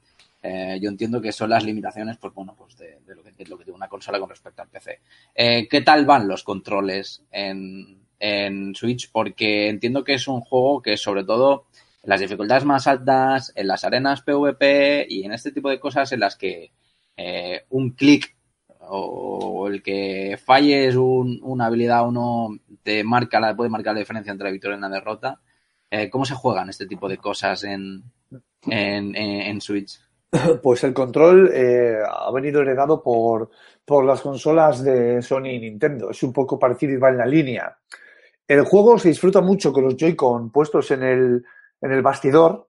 [0.43, 2.99] Eh, yo entiendo que son las limitaciones, pues bueno, pues de,
[3.47, 4.99] lo que tiene una consola con respecto al PC.
[5.33, 9.11] Eh, ¿Qué tal van los controles en, en Switch?
[9.11, 11.65] Porque entiendo que es un juego que sobre todo
[12.03, 16.11] en las dificultades más altas, en las arenas PvP y en este tipo de cosas
[16.11, 16.71] en las que
[17.17, 18.35] eh, un clic
[18.91, 22.49] o el que falles un- una habilidad o no
[22.83, 25.39] te marca la, puede marcar la diferencia entre la victoria y la derrota.
[25.91, 28.03] Eh, ¿Cómo se juegan este tipo de cosas en,
[28.67, 29.99] en, Switch?
[30.61, 33.49] Pues el control eh, ha venido heredado por,
[33.83, 36.11] por las consolas de Sony y Nintendo.
[36.11, 37.75] Es un poco parecido y va en la línea.
[38.47, 41.45] El juego se disfruta mucho con los Joy-Con puestos en el,
[41.81, 42.67] en el bastidor,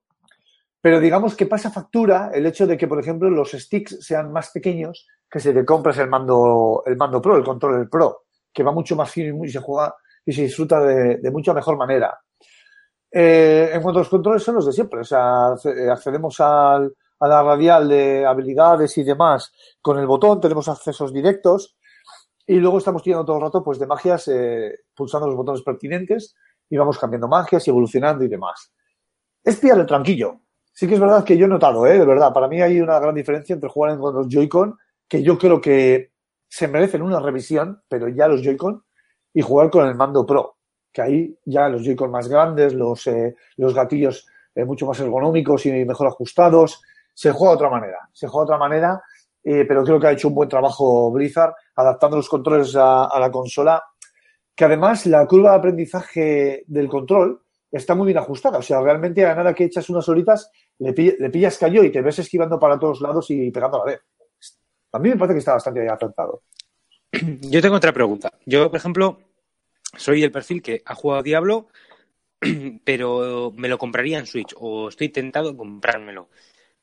[0.80, 4.50] pero digamos que pasa factura el hecho de que, por ejemplo, los sticks sean más
[4.50, 8.72] pequeños que si te compras el mando, el mando Pro, el control Pro, que va
[8.72, 12.18] mucho más fino y se juega y se disfruta de, de mucha mejor manera.
[13.12, 16.94] Eh, en cuanto a los controles son los de siempre, o sea, acce- accedemos al,
[17.18, 21.76] a la radial de habilidades y demás con el botón, tenemos accesos directos
[22.46, 26.36] y luego estamos tirando todo el rato pues de magias eh, pulsando los botones pertinentes
[26.68, 28.72] y vamos cambiando magias y evolucionando y demás.
[29.42, 30.40] Es pillarle tranquillo.
[30.72, 31.98] Sí que es verdad que yo he notado, ¿eh?
[31.98, 34.78] de verdad, para mí hay una gran diferencia entre jugar con los Joy-Con,
[35.10, 36.12] que yo creo que
[36.48, 38.84] se merecen una revisión, pero ya los Joy-Con,
[39.34, 40.56] y jugar con el mando Pro,
[40.92, 45.66] que ahí ya los Joy-Con más grandes, los, eh, los gatillos eh, mucho más ergonómicos
[45.66, 46.80] y mejor ajustados,
[47.12, 49.02] se juega de otra manera, se juega de otra manera,
[49.44, 53.20] eh, pero creo que ha hecho un buen trabajo Blizzard adaptando los controles a, a
[53.20, 53.82] la consola,
[54.54, 59.24] que además la curva de aprendizaje del control está muy bien ajustada, o sea, realmente
[59.24, 62.58] a nada que echas unas horitas le, pill- le pillas cayó y te ves esquivando
[62.58, 64.00] para todos lados y pegando a la vez.
[64.92, 66.42] A mí me parece que está bastante acertado.
[67.42, 68.32] Yo tengo otra pregunta.
[68.46, 69.18] Yo, por ejemplo,
[69.96, 71.68] soy el perfil que ha jugado Diablo,
[72.84, 76.28] pero me lo compraría en Switch o estoy tentado a comprármelo.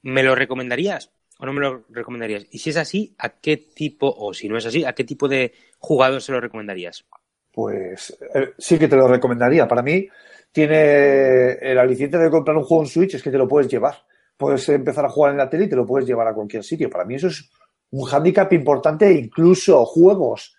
[0.03, 2.45] ¿Me lo recomendarías o no me lo recomendarías?
[2.51, 5.27] Y si es así, ¿a qué tipo, o si no es así, a qué tipo
[5.27, 7.05] de jugador se lo recomendarías?
[7.51, 9.67] Pues eh, sí que te lo recomendaría.
[9.67, 10.07] Para mí
[10.51, 13.95] tiene el aliciente de comprar un juego en Switch es que te lo puedes llevar.
[14.37, 16.89] Puedes empezar a jugar en la tele y te lo puedes llevar a cualquier sitio.
[16.89, 17.49] Para mí eso es
[17.91, 20.55] un hándicap importante, incluso juegos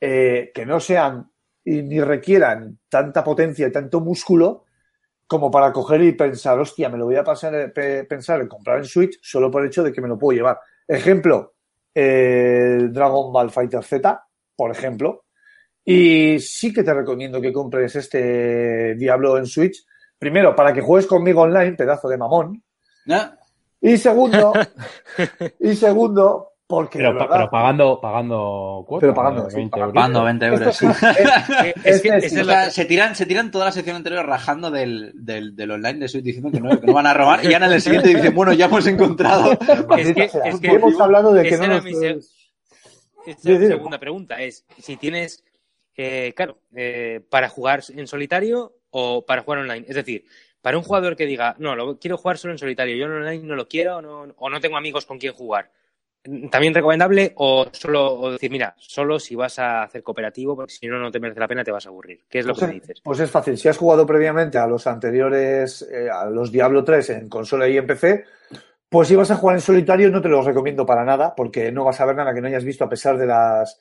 [0.00, 1.30] eh, que no sean
[1.64, 4.64] y ni requieran tanta potencia y tanto músculo
[5.26, 8.78] como para coger y pensar, hostia, me lo voy a pasar, pe- pensar en comprar
[8.78, 10.58] en Switch solo por el hecho de que me lo puedo llevar.
[10.86, 11.54] Ejemplo,
[11.92, 14.26] el Dragon Ball Fighter Z,
[14.56, 15.26] por ejemplo.
[15.84, 19.84] Y sí que te recomiendo que compres este Diablo en Switch.
[20.18, 22.62] Primero, para que juegues conmigo online, pedazo de mamón.
[23.80, 24.52] Y segundo,
[25.60, 29.00] y segundo, porque Pero, verdad, pero pagando, pagando cuota.
[29.00, 29.50] Pero pagando, ¿no?
[29.50, 29.94] sí, 20 pagando.
[29.94, 30.80] Pagando euritos.
[30.80, 31.16] 20 euros.
[31.84, 32.08] Es- es que
[32.40, 36.00] es la- se tiran, se tiran toda la sección anterior rajando del, del, del online
[36.00, 38.08] de Switch diciendo que no, que no van a robar y ya en el siguiente
[38.08, 39.52] dicen, bueno, ya hemos encontrado.
[39.96, 41.84] Es que- es que- hemos hablado de que no nos...
[41.84, 42.18] se-
[43.26, 43.66] Esa Sí, es la sí.
[43.68, 45.44] segunda pregunta es si tienes,
[45.96, 49.84] eh, claro, eh, para jugar en solitario o para jugar online.
[49.88, 50.24] Es decir,
[50.62, 53.44] para un jugador que diga, no, lo quiero jugar solo en solitario, yo en online
[53.46, 55.70] no lo quiero no- o no tengo amigos con quien jugar.
[56.50, 60.86] ¿También recomendable o solo o decir, mira, solo si vas a hacer cooperativo, porque si
[60.86, 62.24] no, no te merece la pena, te vas a aburrir?
[62.28, 63.00] ¿Qué es lo que Pues me es- dices?
[63.02, 63.56] Pues es fácil.
[63.56, 67.78] Si has jugado previamente a los anteriores, eh, a los Diablo 3 en consola y
[67.78, 68.24] en PC,
[68.90, 71.84] pues si vas a jugar en solitario no te los recomiendo para nada, porque no
[71.84, 73.78] vas a ver nada que no hayas visto a pesar de las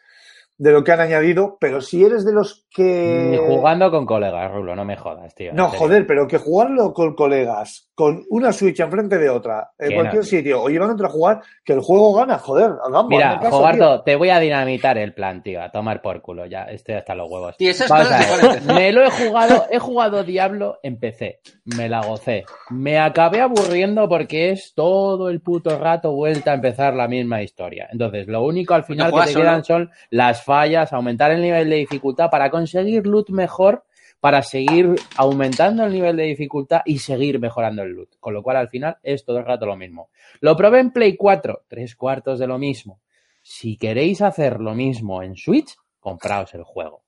[0.58, 1.58] de lo que han añadido.
[1.60, 5.53] Pero si eres de los que Ni jugando con colegas, Rulo, no me jodas, tío.
[5.53, 10.22] No, joder, pero que jugarlo con colegas, con una Switch enfrente de otra, en cualquier
[10.22, 10.28] no.
[10.28, 13.10] sitio, o llevándote a jugar, que el juego gana, joder, hagamos.
[13.10, 16.64] Mira, caso, Jogarto, te voy a dinamitar el plan, tío, a tomar por culo, ya
[16.64, 17.55] estoy hasta los huevos.
[17.58, 21.39] Y esas cosas me lo he jugado, he jugado Diablo en PC,
[21.76, 26.93] me la gocé, me acabé aburriendo porque es todo el puto rato vuelta a empezar
[26.93, 27.88] la misma historia.
[27.91, 29.45] Entonces, lo único al final que te solo.
[29.45, 33.84] quedan son las fallas, aumentar el nivel de dificultad para conseguir loot mejor,
[34.22, 38.16] para seguir aumentando el nivel de dificultad y seguir mejorando el loot.
[38.20, 40.10] Con lo cual, al final, es todo el rato lo mismo.
[40.39, 43.02] Lo probé en Play 4, tres cuartos de lo mismo.
[43.41, 47.04] Si queréis hacer lo mismo en Switch, compraos el juego.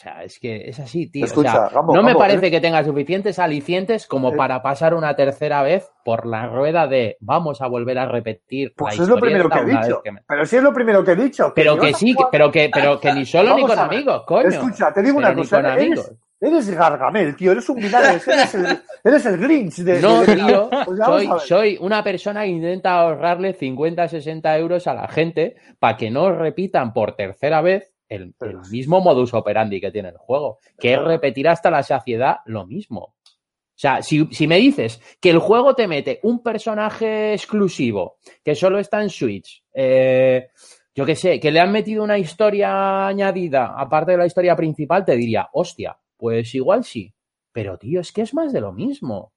[0.00, 1.26] O sea, es que es así, tío.
[1.26, 2.50] Escucha, o sea, no me parece eh.
[2.50, 4.34] que tenga suficientes alicientes como Eh.
[4.36, 8.96] para pasar una tercera vez por la rueda de vamos a volver a repetir Pues
[8.96, 10.00] la es lo primero que he dicho.
[10.02, 11.52] que me- Pero sí es lo primero que he dicho.
[11.54, 14.48] Pero que sí, jugar- pero que, pero que ni solo ni con amigos, coño.
[14.48, 15.76] Escucha, te digo Pero una cosa.
[16.42, 17.52] Eres, Gargamel, tío.
[17.52, 18.26] Eres un Vinales.
[18.26, 20.00] Eres el, eres el Grinch de.
[20.00, 24.94] No, de- tío, Pues soy, soy una persona que intenta ahorrarle 50, 60 euros a
[24.94, 29.90] la gente para que no repitan por tercera vez el, el mismo modus operandi que
[29.90, 33.14] tiene el juego, que es repetir hasta la saciedad lo mismo.
[33.80, 38.54] O sea, si, si me dices que el juego te mete un personaje exclusivo que
[38.54, 40.48] solo está en Switch, eh,
[40.94, 45.04] yo qué sé, que le han metido una historia añadida aparte de la historia principal,
[45.04, 47.14] te diría, hostia, pues igual sí.
[47.52, 49.32] Pero, tío, es que es más de lo mismo.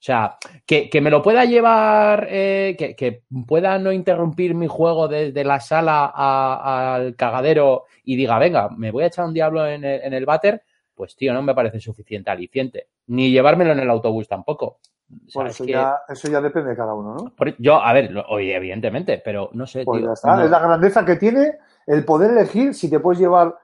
[0.00, 5.08] sea, que, que me lo pueda llevar, eh, que, que pueda no interrumpir mi juego
[5.08, 9.66] desde la sala a- al cagadero y diga, venga, me voy a echar un diablo
[9.66, 10.62] en el, en el váter,
[10.94, 12.86] pues tío, no me parece suficiente aliciente.
[13.08, 14.66] Ni llevármelo en el autobús tampoco.
[14.66, 17.34] O sea, Bueno, es eso, que- ya, eso ya depende de cada uno, ¿no?
[17.34, 20.06] por- yo, a ver, oye, evidentemente, pero no sé, Pues tío.
[20.10, 20.36] ya está.
[20.36, 23.56] no- Es la grandeza que tiene el poder elegir si te puedes llevar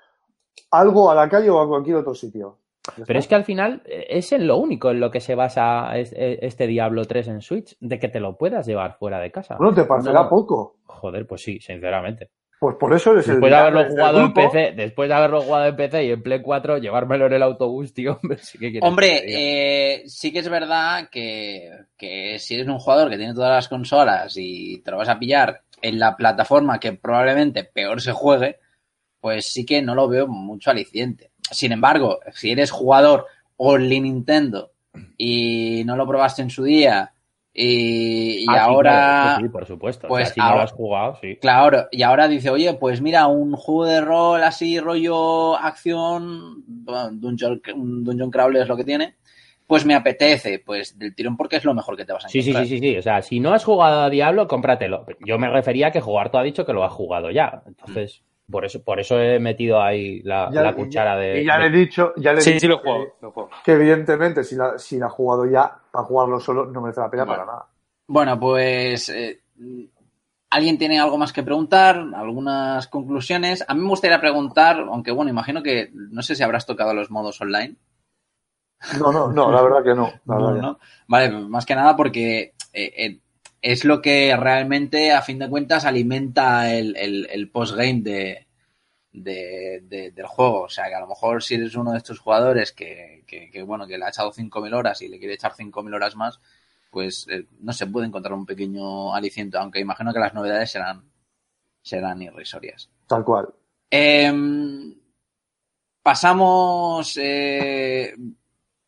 [0.73, 2.59] algo a la calle o a cualquier otro sitio.
[3.07, 5.97] Pero es que al final eh, es en lo único en lo que se basa
[5.97, 9.31] es- eh, este Diablo 3 en Switch, de que te lo puedas llevar fuera de
[9.31, 9.57] casa.
[9.57, 10.29] Bueno, te No.
[10.29, 10.77] poco.
[10.85, 12.29] Joder, pues sí, sinceramente.
[12.61, 13.35] Pues por eso eres el.
[13.35, 14.33] Después de haberlo jugado en.
[14.33, 17.93] PC, después de haberlo jugado en PC y en Play 4, llevármelo en el autobús,
[17.93, 22.79] tío, hombre, sí que Hombre, eh, sí que es verdad que, que si eres un
[22.79, 26.81] jugador que tiene todas las consolas y te lo vas a pillar en la plataforma
[26.81, 28.59] que probablemente peor se juegue,
[29.21, 31.33] pues sí que no lo veo mucho aliciente.
[31.51, 33.27] Sin embargo, si eres jugador
[33.57, 34.71] only Nintendo
[35.17, 37.13] y no lo probaste en su día
[37.53, 39.37] y, y Ah, ahora...
[39.41, 40.09] sí, por supuesto.
[40.09, 41.37] pues o sea, si no lo has jugado, sí.
[41.37, 47.61] Claro, y ahora dice, oye, pues mira, un juego de rol así, rollo acción, Dungeon,
[47.77, 49.15] un Dungeon Crawler es lo que tiene,
[49.67, 52.43] pues me apetece, pues del tirón porque es lo mejor que te vas a Sí,
[52.43, 52.67] sí, encontrar.
[52.69, 52.97] sí, sí, sí.
[52.99, 55.07] O sea, si no has jugado a Diablo, cómpratelo.
[55.25, 57.63] Yo me refería a que jugar tú ha dicho que lo has jugado ya.
[57.67, 61.41] Entonces, por eso, por eso he metido ahí la, Ya- la cuchara de.
[61.43, 63.17] Y ya de- le he dicho, ya le he Sí, dicho sí lo que- juego.
[63.23, 63.51] Lo juego.
[63.65, 67.11] Que, evidentemente, si la, si la ha jugado ya, para jugarlo solo no merece la
[67.11, 67.67] pena para nada.
[68.07, 69.41] Bueno, pues eh,
[70.51, 71.97] ¿alguien tiene algo más que preguntar?
[72.15, 73.65] ¿Algunas conclusiones?
[73.67, 77.11] A mí me gustaría preguntar, aunque bueno, imagino que no sé si habrás tocado los
[77.11, 77.77] modos online.
[78.99, 80.11] No, no, no, la verdad que no.
[80.27, 80.79] La No, verdad que ¿no?
[81.09, 83.21] Vale, más que nada porque eh, eh,
[83.67, 88.47] es lo que realmente, a fin de cuentas, alimenta el, el, el postgame de,
[89.11, 90.63] de, de- del juego.
[90.65, 93.63] O sea, que a lo mejor si eres uno de estos jugadores que, que, que,
[93.63, 96.41] bueno, que le ha echado 5.000 horas y le quiere echar 5.000 horas más,
[96.91, 101.11] pues eh, no se puede encontrar un pequeño aliciente, aunque imagino que las novedades serán,
[101.83, 102.91] serán irrisorias.
[103.07, 103.49] Tal cual.
[103.91, 104.95] Em,
[106.03, 108.15] pasamos, eh,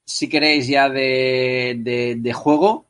[0.05, 2.86] si queréis, ya de, de- de juego.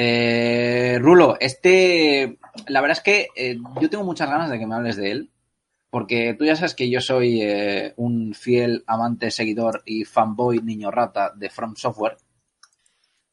[0.00, 2.38] Eh, Rulo, este,
[2.68, 5.30] la verdad es que eh, yo tengo muchas ganas de que me hables de él,
[5.90, 10.92] porque tú ya sabes que yo soy eh, un fiel amante, seguidor y fanboy niño
[10.92, 12.16] rata de From Software.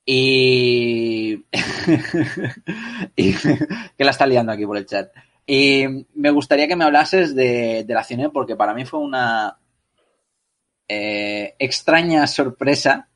[0.08, 1.46] Y,
[3.16, 5.12] y que la está liando aquí por el chat.
[5.46, 5.86] Y
[6.16, 9.60] me gustaría que me hablases de, de la cine porque para mí fue una
[10.88, 13.08] eh, extraña sorpresa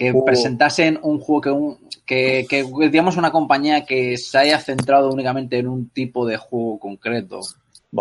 [0.00, 0.24] que Oh.
[0.24, 5.58] presentasen un juego que, un, que, que, digamos, una compañía que se haya centrado únicamente
[5.58, 7.38] en un tipo de juego concreto,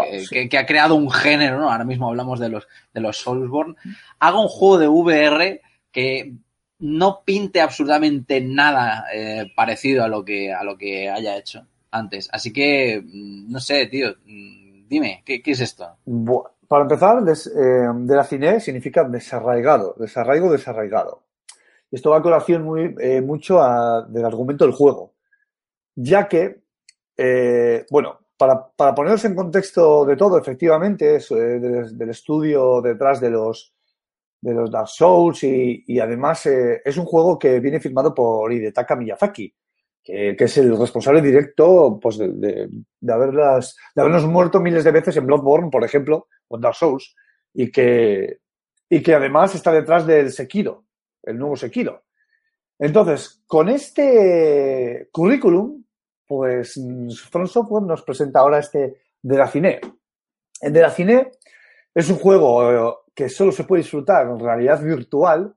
[0.08, 0.28] eh, sí.
[0.32, 1.70] que, que ha creado un género, ¿no?
[1.72, 3.76] Ahora mismo hablamos de los, de los Soulsborne,
[4.20, 6.34] haga un juego de VR que
[6.80, 12.30] no pinte absolutamente nada eh, parecido a lo que a lo que haya hecho antes.
[12.32, 15.88] Así que, mm, no sé, tío, mm, dime, ¿qué, qué es esto?
[16.68, 21.22] Para empezar, des- eh, de la cine significa desarraigado, desarraigo, desarraigado.
[21.92, 23.60] Esto va a colación muy, eh, mucho
[24.10, 25.16] del argumento del juego,
[25.96, 26.62] ya que,
[27.18, 33.20] eh, bueno, para, para poneros en contexto de todo, efectivamente, es, eh, del, estudio detrás
[33.20, 33.74] de los,
[34.40, 39.54] de los Dark Souls y, además es un juego que viene firmado por Hidetaka Miyazaki,
[40.04, 42.70] que, es el responsable directo pues, de, de,
[43.00, 46.76] de haberlas, de habernos muerto miles de veces en Bloodborne, por ejemplo, o en Dark
[46.76, 47.16] Souls,
[47.54, 48.38] y que,
[48.90, 50.86] y que además está detrás del Sekiro,
[51.24, 52.04] el nuevo Sekiro.
[52.78, 55.84] Entonces, con este currículum,
[56.26, 56.80] pues
[57.30, 59.82] From Software nos presenta ahora este de la Cine.
[60.62, 61.32] El de la Cine
[61.94, 65.54] es un juego eh, que solo se puede disfrutar en realidad virtual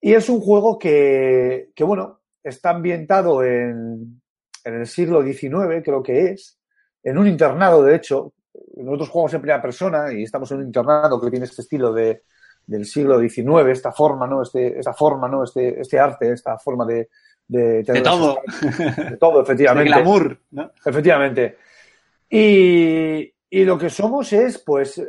[0.00, 4.22] y es un juego que, que bueno, está ambientado en,
[4.64, 6.58] en el siglo XIX, creo que es,
[7.02, 8.32] en un internado, de hecho,
[8.76, 12.22] nosotros jugamos en primera persona y estamos en un internado que tiene este estilo de,
[12.66, 14.42] del siglo XIX, esta forma, ¿no?
[14.42, 15.44] Este, esta forma, ¿no?
[15.44, 17.08] Este, este arte, esta forma de,
[17.46, 18.40] de, de todo.
[19.10, 19.90] De todo, efectivamente.
[19.90, 20.72] De glamour, ¿no?
[20.84, 21.56] Efectivamente.
[22.28, 25.00] Y, y, lo que somos es, pues,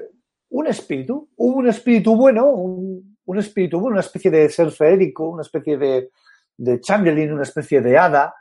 [0.49, 5.41] un espíritu, un espíritu bueno, un, un espíritu bueno, una especie de ser feérico, una
[5.41, 6.11] especie de,
[6.57, 8.35] de changeling, una especie de hada,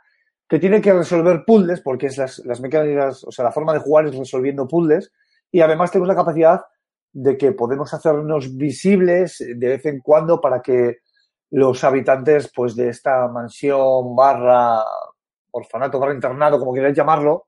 [0.47, 3.79] que tiene que resolver puzzles, porque es las, las mecánicas, o sea, la forma de
[3.79, 5.11] jugar es resolviendo puzzles,
[5.51, 6.61] y además tenemos la capacidad
[7.11, 10.97] de que podemos hacernos visibles de vez en cuando para que
[11.51, 14.83] los habitantes pues de esta mansión barra
[15.51, 17.47] orfanato barra internado como queráis llamarlo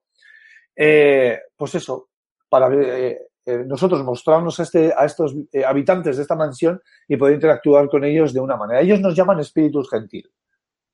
[0.75, 2.09] eh, pues eso
[2.47, 5.35] para eh, eh, nosotros mostrarnos a, este, a estos
[5.67, 8.81] habitantes de esta mansión y poder interactuar con ellos de una manera.
[8.81, 10.31] Ellos nos llaman espíritus gentil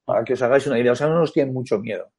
[0.03, 0.93] para que os hagáis una idea.
[0.93, 2.11] O sea no nos tienen mucho miedo.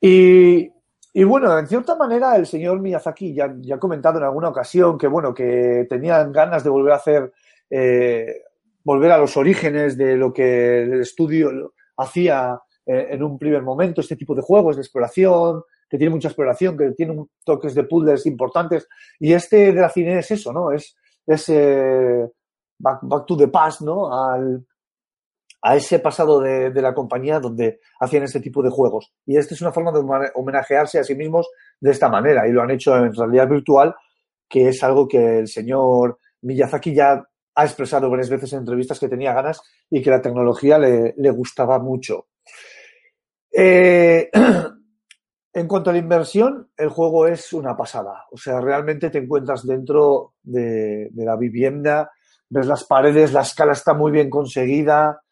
[0.00, 0.70] Y,
[1.12, 4.96] y bueno, en cierta manera el señor Miyazaki ya, ya, ha comentado en alguna ocasión
[4.96, 7.32] que bueno, que tenían ganas de volver a hacer,
[7.68, 8.42] eh,
[8.82, 14.00] volver a los orígenes de lo que el estudio hacía eh, en un primer momento,
[14.00, 18.24] este tipo de juegos de exploración, que tiene mucha exploración, que tiene toques de puzzles
[18.24, 18.88] importantes.
[19.20, 20.72] Y este de la cine es eso, ¿no?
[20.72, 20.96] Es,
[21.26, 22.26] es eh,
[22.78, 24.10] back, back, to the past, ¿no?
[24.10, 24.64] Al,
[25.62, 29.12] a ese pasado de, la compañía donde hacían este tipo de juegos.
[29.24, 31.48] Y esta es una forma de homenajearse a sí mismos
[31.80, 32.48] de esta manera.
[32.48, 33.94] Y lo han hecho en realidad virtual,
[34.48, 39.08] que es algo que el señor Miyazaki ya ha expresado varias veces en entrevistas que
[39.08, 42.26] tenía ganas y que la tecnología le, le gustaba mucho.
[43.52, 44.30] Eh,
[45.52, 48.24] en cuanto a la inversión, el juego es una pasada.
[48.32, 52.10] O sea, realmente te encuentras dentro de, de la vivienda,
[52.48, 55.22] ves las paredes, la escala está muy bien conseguida,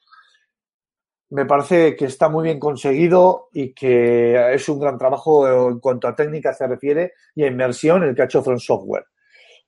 [1.31, 6.09] me parece que está muy bien conseguido y que es un gran trabajo en cuanto
[6.09, 9.05] a técnica se refiere y a inversión el que ha hecho From Software.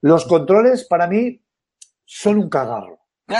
[0.01, 1.41] Los controles para mí
[2.05, 2.99] son un cagarro.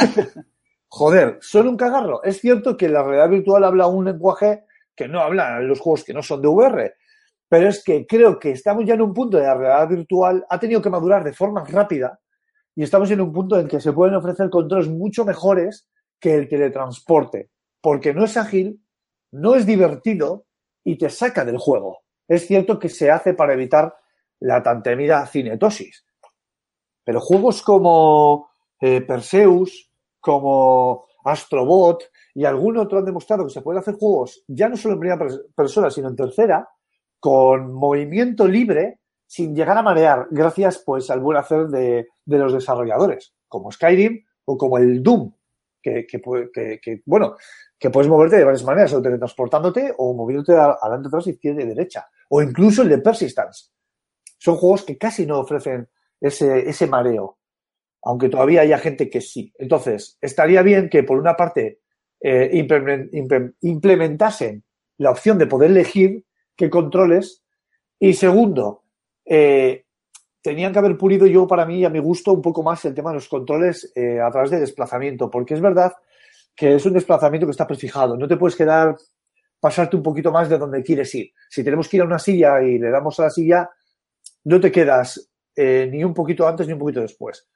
[0.89, 2.23] Joder, son un cagarro.
[2.23, 4.65] Es cierto que la realidad virtual habla un lenguaje
[4.95, 6.95] que no hablan los juegos que no son de VR,
[7.49, 10.61] pero es que creo que estamos ya en un punto de la realidad virtual, ha
[10.61, 12.21] tenido que madurar de forma rápida
[12.75, 15.89] y estamos en un punto en que se pueden ofrecer controles mucho mejores
[16.21, 17.52] que el teletransporte
[17.83, 18.83] porque no es ágil,
[19.33, 20.47] no es divertido
[20.85, 21.99] y te saca del juego.
[22.27, 23.95] Es cierto que se hace para evitar
[24.41, 26.07] la tan temida cinetosis.
[27.05, 28.49] Pero juegos como
[28.81, 32.05] eh, Perseus, como Astrobot
[32.35, 35.27] y algún otro han demostrado que se pueden hacer juegos ya no solo en primera
[35.55, 36.69] persona, sino en tercera,
[37.19, 42.53] con movimiento libre, sin llegar a marear, gracias pues al buen hacer de, de los
[42.53, 45.33] desarrolladores, como Skyrim o como el Doom,
[45.83, 46.21] que, que,
[46.53, 47.37] que, que, bueno,
[47.79, 52.09] que puedes moverte de varias maneras, o teletransportándote o moviéndote adelante, atrás, izquierda y derecha.
[52.31, 53.71] O incluso el de Persistence.
[54.39, 55.89] Son juegos que casi no ofrecen
[56.21, 57.39] ese, ese mareo,
[58.03, 59.53] aunque todavía haya gente que sí.
[59.59, 61.81] Entonces, estaría bien que por una parte
[62.21, 62.67] eh,
[63.61, 64.65] implementasen
[64.99, 66.25] la opción de poder elegir
[66.57, 67.43] qué controles
[67.99, 68.85] y segundo,
[69.25, 69.85] eh,
[70.43, 72.95] tenían que haber pulido yo para mí y a mi gusto un poco más el
[72.95, 75.93] tema de los controles eh, a través de desplazamiento, porque es verdad
[76.55, 78.17] que es un desplazamiento que está prefijado.
[78.17, 78.97] No te puedes quedar,
[79.59, 81.31] pasarte un poquito más de donde quieres ir.
[81.49, 83.71] Si tenemos que ir a una silla y le damos a la silla,
[84.45, 87.49] no te quedas eh, ni un poquito antes ni un poquito después.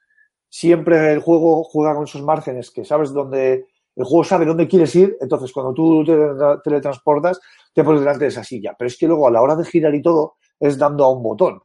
[0.49, 4.95] Siempre el juego juega con esos márgenes que sabes dónde, el juego sabe dónde quieres
[4.95, 6.15] ir, entonces cuando tú te
[6.63, 7.39] teletransportas,
[7.73, 8.73] te pones delante de esa silla.
[8.79, 11.21] Pero es que luego a la hora de girar y todo, es dando a un
[11.21, 11.61] botón.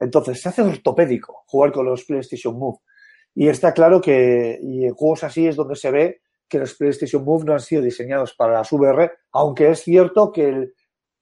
[0.00, 2.78] Entonces se hace ortopédico jugar con los PlayStation Move.
[3.34, 7.24] Y está claro que y en juegos así es donde se ve que los PlayStation
[7.24, 10.74] Move no han sido diseñados para las VR, aunque es cierto que el,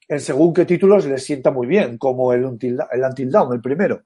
[0.08, 3.60] en según qué títulos les sienta muy bien, como el Until, el Until Dawn, el
[3.60, 4.04] primero.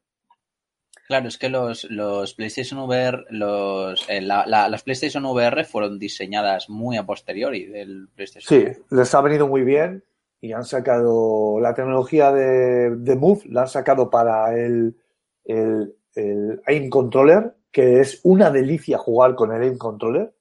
[1.06, 5.98] Claro, es que los, los PlayStation VR, los, eh, la, la, las PlayStation VR fueron
[5.98, 8.74] diseñadas muy a posteriori del PlayStation.
[8.74, 10.02] Sí, les ha venido muy bien
[10.42, 14.96] y han sacado la tecnología de, de Move, la han sacado para el,
[15.44, 20.34] el, Aim Controller, que es una delicia jugar con el Aim Controller.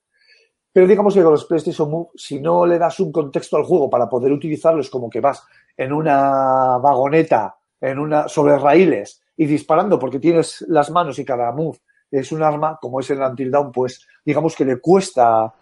[0.72, 3.88] Pero digamos que con los PlayStation Move, si no le das un contexto al juego
[3.88, 5.46] para poder utilizarlos como que vas
[5.76, 11.52] en una vagoneta, en una, sobre raíles y disparando porque tienes las manos y cada
[11.52, 11.78] move
[12.10, 15.52] es un arma, como es el Until Dawn, pues digamos que le cuesta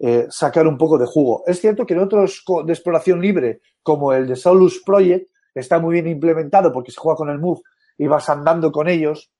[0.00, 1.42] eh, sacar un poco de jugo.
[1.46, 5.94] Es cierto que en otros de exploración libre, como el de Solus Project, está muy
[5.94, 7.62] bien implementado porque se juega con el move
[7.96, 9.32] y vas andando con ellos,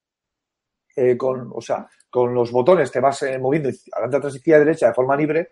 [0.97, 4.89] eh, con, o sea, con los botones te vas eh, moviendo adelante, atrás, izquierda, derecha
[4.89, 5.51] de forma libre,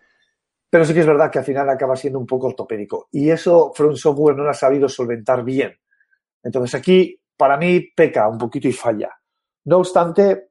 [0.69, 3.09] pero sí que es verdad que al final acaba siendo un poco ortopédico.
[3.13, 5.73] Y eso Front Software no lo ha sabido solventar bien.
[6.43, 9.11] Entonces aquí para mí peca un poquito y falla.
[9.67, 10.49] No obstante,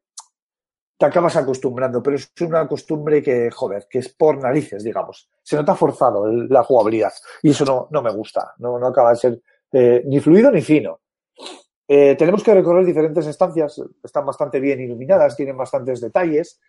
[0.98, 5.30] te acabas acostumbrando, pero es una costumbre que, joder, que es por narices, digamos.
[5.44, 9.16] Se nota forzado la jugabilidad y eso no, no me gusta, no, no acaba de
[9.18, 9.42] ser
[9.74, 11.02] eh, ni fluido ni fino.
[11.88, 16.60] Eh, tenemos que recorrer diferentes estancias, están bastante bien iluminadas, tienen bastantes detalles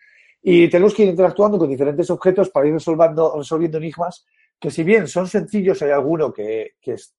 [0.41, 3.33] y tenemos que ir interactuando con diferentes objetos para ir resolviendo,
[3.77, 4.25] enigmas
[4.59, 7.15] que si bien son sencillos, hay alguno que, que, es,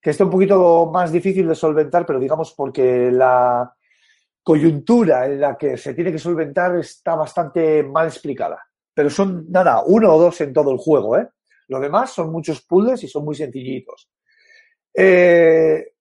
[0.00, 3.75] que está un poquito más difícil de solventar, pero digamos porque la
[4.46, 8.64] coyuntura en la que se tiene que solventar está bastante mal explicada.
[8.94, 11.28] Pero son, nada, uno o dos en todo el juego, ¿eh?
[11.66, 14.08] Lo demás son muchos puzzles y son muy sencillitos.
[14.94, 15.94] Eh,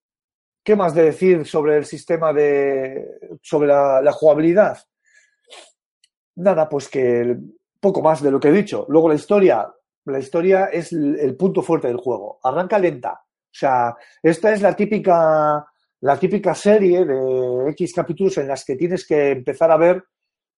[0.63, 3.17] ¿Qué más de decir sobre el sistema de.
[3.41, 4.77] sobre la, jugabilidad?
[6.35, 7.35] Nada, pues que
[7.79, 8.85] poco más de lo que he dicho.
[8.89, 9.73] Luego la historia.
[10.05, 12.39] La historia es el, el punto fuerte del juego.
[12.43, 13.13] Arranca lenta.
[13.13, 15.65] O sea, esta es la típica.
[16.05, 20.03] La típica serie de X capítulos en las que tienes que empezar a ver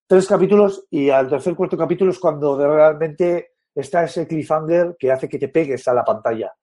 [0.06, 5.30] tres capítulos y al tercer cuarto capítulo es cuando realmente está ese cliffhanger que hace
[5.30, 6.54] que te pegues a la pantalla.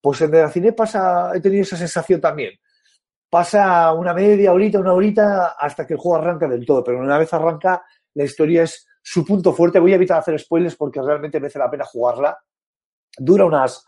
[0.00, 2.54] Pues en el cine pasa, he tenido esa sensación también.
[3.30, 7.18] Pasa una media horita, una horita, hasta que el juego arranca del todo, pero una
[7.18, 9.78] vez arranca, la historia es su punto fuerte.
[9.78, 12.36] Voy a evitar hacer spoilers porque realmente merece la pena jugarla.
[13.16, 13.86] Dura unas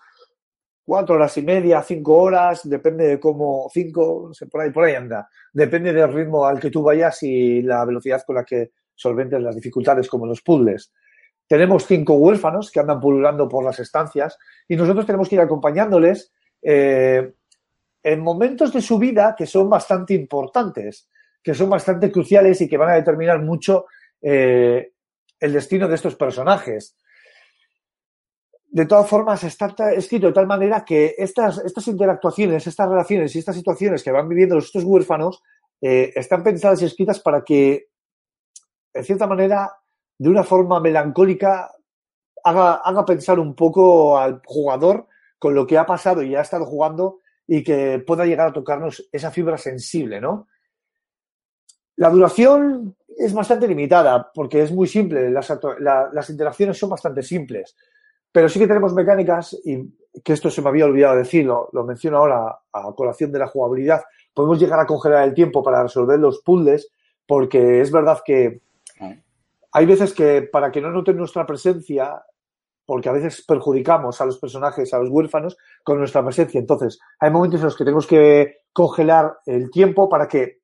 [0.86, 4.84] cuatro horas y media, cinco horas, depende de cómo, cinco, no sé, por ahí, por
[4.84, 5.28] ahí anda.
[5.52, 9.56] Depende del ritmo al que tú vayas y la velocidad con la que solventes las
[9.56, 10.92] dificultades, como los puzzles.
[11.48, 16.32] Tenemos cinco huérfanos que andan pululando por las estancias y nosotros tenemos que ir acompañándoles
[16.62, 17.32] eh,
[18.02, 21.08] en momentos de su vida que son bastante importantes,
[21.42, 23.86] que son bastante cruciales y que van a determinar mucho
[24.22, 24.92] eh,
[25.40, 26.96] el destino de estos personajes.
[28.76, 33.38] De todas formas, está escrito de tal manera que estas, estas interactuaciones, estas relaciones y
[33.38, 35.42] estas situaciones que van viviendo estos huérfanos
[35.80, 37.88] eh, están pensadas y escritas para que,
[38.92, 39.72] en cierta manera,
[40.18, 41.72] de una forma melancólica,
[42.44, 45.06] haga, haga pensar un poco al jugador
[45.38, 49.08] con lo que ha pasado y ha estado jugando y que pueda llegar a tocarnos
[49.10, 50.48] esa fibra sensible, ¿no?
[51.96, 55.48] La duración es bastante limitada porque es muy simple, las,
[55.80, 57.74] la, las interacciones son bastante simples,
[58.36, 59.82] pero sí que tenemos mecánicas, y
[60.22, 64.02] que esto se me había olvidado decirlo, lo menciono ahora a colación de la jugabilidad,
[64.34, 66.92] podemos llegar a congelar el tiempo para resolver los puzzles,
[67.26, 68.60] porque es verdad que
[69.72, 72.22] hay veces que para que no noten nuestra presencia,
[72.84, 76.60] porque a veces perjudicamos a los personajes, a los huérfanos, con nuestra presencia.
[76.60, 80.58] Entonces, hay momentos en los que tenemos que congelar el tiempo para que,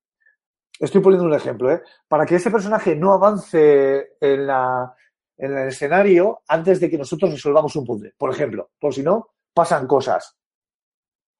[0.78, 1.80] estoy poniendo un ejemplo, ¿eh?
[2.06, 4.94] para que ese personaje no avance en, la,
[5.36, 8.70] en el escenario antes de que nosotros resolvamos un puzzle, por ejemplo.
[8.78, 10.36] Por si no, pasan cosas.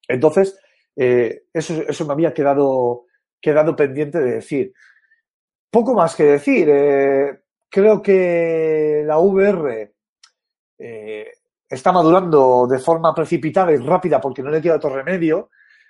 [0.07, 0.57] Entonces,
[0.95, 3.05] eh, eso, eso me había quedado,
[3.41, 4.73] quedado pendiente de decir.
[5.69, 6.67] Poco más que decir.
[6.69, 7.39] Eh,
[7.69, 9.93] creo que la VR
[10.77, 11.31] eh,
[11.67, 15.49] está madurando de forma precipitada y rápida porque no le queda otro remedio.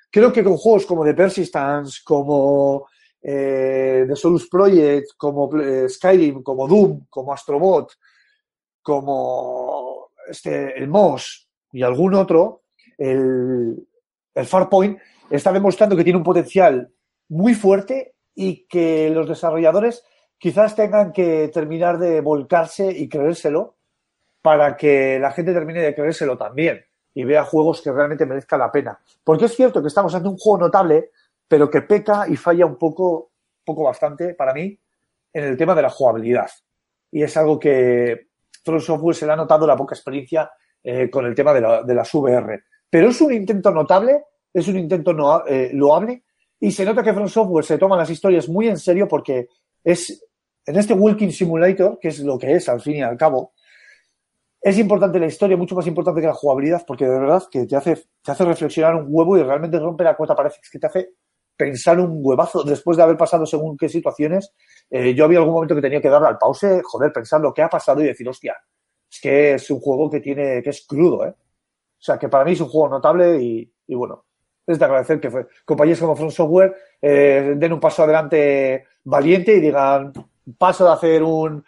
[0.10, 2.88] Creo que con juegos como The Persistence, como
[3.24, 7.94] eh, The Solus Project, como eh, Skyrim, como Doom, como Astrobot,
[8.82, 12.64] como este, el MOS y algún otro,
[12.98, 13.88] el,
[14.36, 15.00] el Farpoint
[15.30, 16.92] está demostrando que tiene un potencial
[17.30, 20.04] muy fuerte y que los desarrolladores
[20.38, 23.78] quizás tengan que terminar de volcarse y creérselo
[24.42, 28.72] para que la gente termine de creérselo también y vea juegos que realmente merezcan la
[28.72, 29.00] pena.
[29.24, 31.12] Porque es cierto que estamos ante un juego notable,
[31.54, 33.34] pero que peca y falla un poco,
[33.64, 34.76] poco bastante para mí
[35.32, 36.50] en el tema de la jugabilidad.
[37.12, 38.30] Y es algo que
[38.66, 40.50] From Software se le ha notado la poca experiencia
[40.84, 42.64] eh, con el tema de, la, de, las VR.
[42.90, 46.24] Pero es un intento notable, es un intento eh, loable
[46.60, 49.50] y se nota que From Software se toma las historias muy en serio porque
[49.84, 50.26] es
[50.66, 53.54] en este Walking Simulator, que es lo que es al fin y al cabo,
[54.60, 57.76] es importante la historia, mucho más importante que la jugabilidad, porque de verdad que te
[57.76, 60.36] hace, te hace reflexionar un huevo y realmente rompe la cuota.
[60.36, 61.10] Parece que te hace
[61.56, 64.54] pensar un huevazo después de haber pasado según qué situaciones.
[64.90, 67.62] Eh, yo había algún momento que tenía que darle al pause, joder, pensar lo que
[67.62, 68.56] ha pasado y decir, hostia,
[69.12, 71.30] es que es un juego que tiene, que es crudo, ¿eh?
[71.34, 74.26] O sea, que para mí es un juego notable y, bueno,
[74.68, 75.32] es de agradecer que
[75.64, 80.12] compañías como Front Software eh, den un paso adelante valiente y digan,
[80.58, 81.64] paso de hacer un,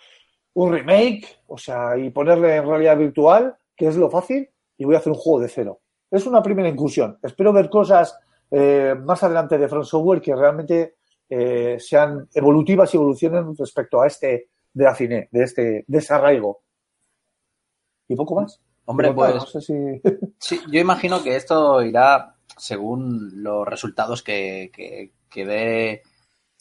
[0.56, 4.96] un remake, o sea, y ponerle en realidad virtual, que es lo fácil, y voy
[4.96, 5.80] a hacer un juego de cero.
[6.12, 7.18] Es una primera incursión.
[7.22, 8.18] Espero ver cosas
[8.52, 10.96] eh, más adelante de Front Software que realmente
[11.30, 16.62] eh, sean evolutivas y evolucionen respecto a este de la cine, de este desarraigo.
[18.08, 18.62] Y poco más.
[18.86, 19.36] Hombre, pues.
[19.36, 19.74] No sé si...
[20.40, 26.04] sí, yo imagino que esto irá según los resultados que, que, que dé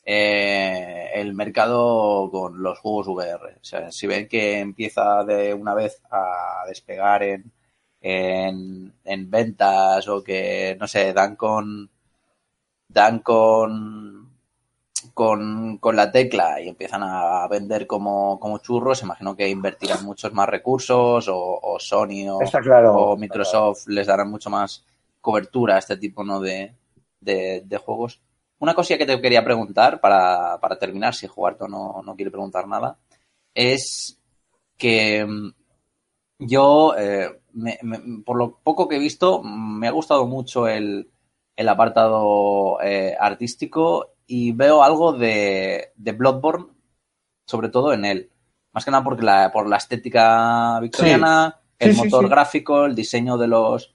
[0.05, 3.57] eh, el mercado con los juegos VR.
[3.61, 7.53] O sea, si ven que empieza de una vez a despegar en,
[8.07, 11.89] en, en ventas o que, no sé, dan con
[12.87, 14.31] dan con
[15.15, 20.33] con, con la tecla y empiezan a vender como, como churros, imagino que invertirán muchos
[20.35, 22.95] más recursos o, o Sony o, Está claro.
[22.95, 24.85] o Microsoft les darán mucho más
[25.23, 26.41] cobertura a este tipo ¿no?
[26.41, 26.75] de,
[27.21, 28.21] de, de juegos.
[28.59, 32.69] Una cosilla que te quería preguntar para, para terminar, si Jugarto no, no quiere preguntar
[32.69, 32.99] nada,
[33.55, 34.19] es
[34.77, 35.53] que mm,
[36.39, 41.11] yo, eh, me- me- por lo poco que he visto, me ha gustado mucho el,
[41.57, 46.67] el apartado eh, artístico y veo algo de, de Bloodborne,
[47.47, 48.31] sobre todo en él.
[48.73, 52.31] Más que nada porque la, por la estética victoriana, Sí, el sí, motor sí.
[52.31, 53.95] gráfico, el diseño de los,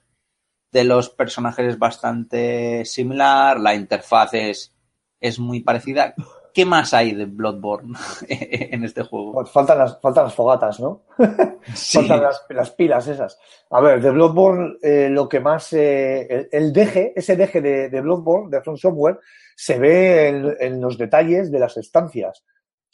[0.72, 4.74] de los personajes es bastante similar, la interfaz es,
[5.20, 6.16] es muy parecida.
[6.54, 7.98] ¿Qué más hay de Bloodborne
[8.28, 9.34] en este juego?
[9.34, 11.04] Pues faltan las, faltan las fogatas, ¿no?
[11.76, 11.98] Sí.
[12.00, 13.40] Faltan las, las pilas esas.
[13.70, 15.72] A ver, de Bloodborne, eh, lo que más.
[15.74, 19.20] eh, el, el deje, ese deje de, de Bloodborne, de From Software,
[19.56, 22.44] se ve en, en los detalles de las estancias.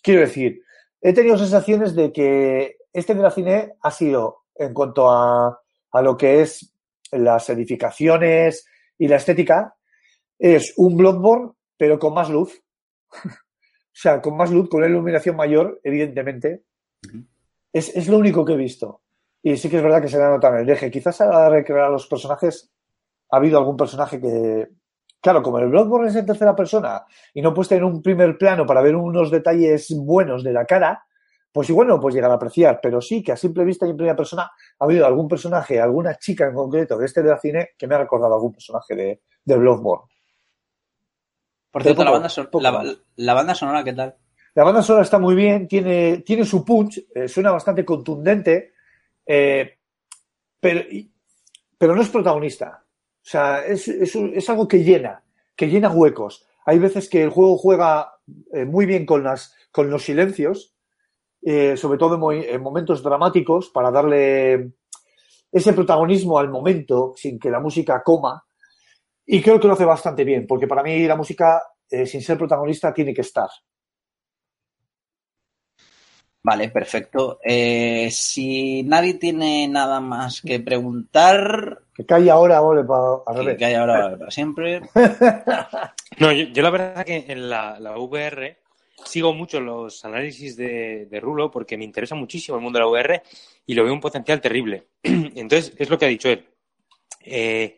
[0.01, 0.61] Quiero decir,
[1.01, 6.01] he tenido sensaciones de que este de la cine ha sido, en cuanto a, a
[6.01, 6.73] lo que es
[7.11, 8.65] las edificaciones
[8.97, 9.75] y la estética,
[10.39, 12.61] es un Bloodborne, pero con más luz.
[13.95, 16.65] o sea, con más luz, con una iluminación mayor, evidentemente.
[17.71, 19.03] Es, es lo único que he visto.
[19.41, 20.91] Y sí que es verdad que se le nota en el eje.
[20.91, 22.73] Quizás a recrear a los personajes
[23.31, 24.67] ha habido algún personaje que.
[25.21, 28.65] Claro, como el Bloodborne es en tercera persona y no puedes tener un primer plano
[28.65, 31.03] para ver unos detalles buenos de la cara,
[31.51, 32.79] pues igual no lo puedes llegar a apreciar.
[32.83, 36.15] Pero sí que a simple vista y en primera persona ha habido algún personaje, alguna
[36.15, 38.93] chica en concreto de este de la cine que me ha recordado a algún personaje
[38.93, 40.14] de, de Bloodborne.
[41.75, 42.97] Por Pero cierto, la, banda son- poco la, más.
[43.17, 44.15] la banda sonora, ¿qué tal?
[44.53, 48.71] La banda sonora está muy bien, tiene, tiene su punch, eh, suena bastante contundente,
[49.25, 49.77] eh,
[50.57, 50.79] pero,
[51.77, 52.81] pero no es protagonista.
[52.81, 55.21] O sea, es, es algo que llena,
[55.53, 56.45] que llena huecos.
[56.65, 58.19] Hay veces que el juego juega
[58.53, 60.73] eh, muy bien con, las, con los silencios,
[61.41, 64.71] eh, sobre todo en, mo- en momentos dramáticos, para darle
[65.51, 68.45] ese protagonismo al momento sin que la música coma.
[69.27, 72.37] Y creo que lo hace bastante bien, porque para mí la música, eh, sin ser
[72.37, 73.49] protagonista, tiene que estar.
[76.43, 77.39] Vale, perfecto.
[77.43, 83.41] Eh, si nadie tiene nada más que preguntar, Que cae ahora, ole, pa- al que,
[83.41, 83.57] revés.
[83.57, 84.81] que hay ahora para siempre.
[86.19, 88.57] No, yo, yo la verdad que en la, la VR
[89.03, 92.89] sigo mucho los análisis de, de Rulo porque me interesa muchísimo el mundo de la
[92.89, 93.21] VR
[93.65, 94.87] y lo veo un potencial terrible.
[95.03, 96.47] Entonces, es lo que ha dicho él.
[97.21, 97.77] Eh,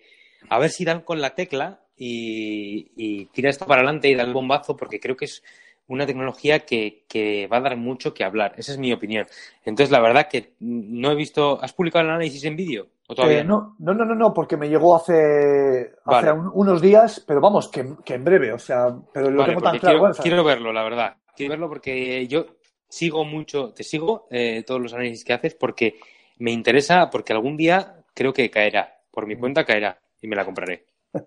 [0.49, 4.23] a ver si dan con la tecla y, y tira esto para adelante y da
[4.23, 5.43] el bombazo porque creo que es
[5.87, 8.53] una tecnología que, que va a dar mucho que hablar.
[8.57, 9.25] Esa es mi opinión.
[9.63, 11.59] Entonces, la verdad que no he visto...
[11.63, 12.87] ¿Has publicado el análisis en vídeo?
[13.07, 16.81] ¿O todavía Eh, no, no, no, no, no, porque me llegó hace, hace un- unos
[16.81, 19.85] días, pero vamos, que, que en breve, o sea, pero lo Vale, tengo tan claro.
[19.87, 21.17] quiero, bueno, quiero verlo, la verdad.
[21.37, 22.47] Quiero verlo porque yo
[22.89, 25.99] sigo mucho, te sigo eh, todos los análisis que haces porque
[26.39, 28.99] me interesa, porque algún día creo que caerá.
[29.09, 30.85] Por mi cuenta caerá y me la compraré.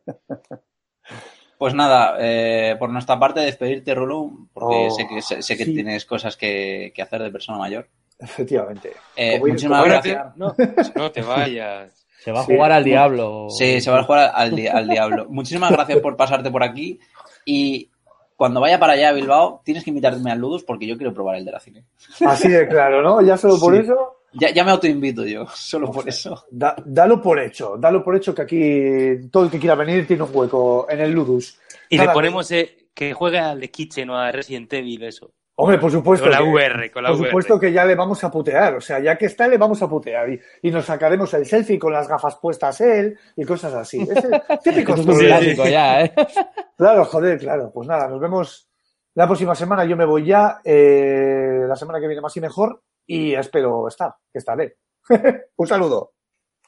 [1.58, 5.66] Pues nada, eh, por nuestra parte, despedirte, Rulo, porque Oh, sé que, sé, sé que
[5.66, 5.74] sí.
[5.74, 7.86] tienes cosas que, que hacer de persona mayor.
[8.18, 8.92] Efectivamente.
[9.14, 10.34] Eh, muchísimas gracias.
[10.38, 10.54] no,
[10.94, 12.06] no te vayas.
[12.24, 12.54] Se va a Sí.
[12.54, 13.48] jugar al diablo.
[13.50, 15.26] Sí, se va a jugar al, di- al diablo.
[15.28, 16.98] Muchísimas gracias por pasarte por aquí.
[17.46, 17.90] Y
[18.36, 21.36] cuando vaya para allá a Bilbao, tienes que invitarme al Ludus porque yo quiero probar
[21.36, 21.84] el de la cine.
[22.26, 23.20] Así de claro, ¿no?
[23.22, 23.82] Ya solo por Sí.
[23.82, 26.46] eso, Ya, ya me autoinvito yo, solo por eso.
[26.50, 30.22] da- dalo por hecho, dalo por hecho que aquí todo el que quiera venir tiene
[30.22, 31.58] un hueco en el Ludus.
[31.88, 35.32] Y Nada, le ponemos eh, que juegue al de Kitchen o a Resident Evil, eso.
[35.56, 36.24] Hombre, por supuesto.
[36.24, 37.28] Con la que- VR, con la por VR.
[37.30, 39.88] supuesto que ya le vamos a putear, o sea, ya que está le vamos a
[39.88, 44.00] putear y, y nos sacaremos el selfie con las gafas puestas él y cosas así.
[44.00, 46.12] Es el típico es clásico ya, ¿eh?
[46.78, 47.70] Claro, joder, claro.
[47.74, 48.68] Pues nada, nos vemos
[49.14, 49.84] la próxima semana.
[49.84, 52.80] Yo me voy ya, eh, la semana que viene más y mejor
[53.12, 54.76] y espero estar, que estaré.
[55.56, 56.12] Un saludo.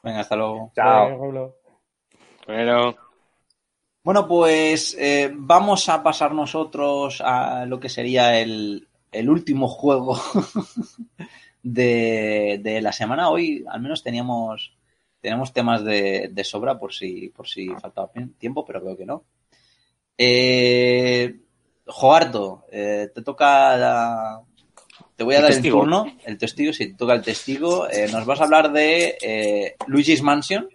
[0.03, 0.73] Venga, hasta luego.
[0.75, 1.09] Chao.
[2.47, 2.97] Bueno,
[4.03, 10.17] Bueno, pues eh, vamos a pasar nosotros a lo que sería el, el último juego
[11.63, 13.31] de, de la semana.
[13.31, 14.77] Hoy al menos teníamos,
[15.21, 19.25] teníamos temas de, de sobra por si, por si faltaba tiempo, pero creo que no.
[20.19, 21.41] Eh,
[21.87, 24.43] Joarto, eh, te toca la-
[25.23, 25.77] Te voy a El dar testigo.
[25.77, 27.89] el turno, el testigo, si te toca el testigo.
[27.89, 30.69] Eh, nos vas a hablar de eh, Luigi's Mansion.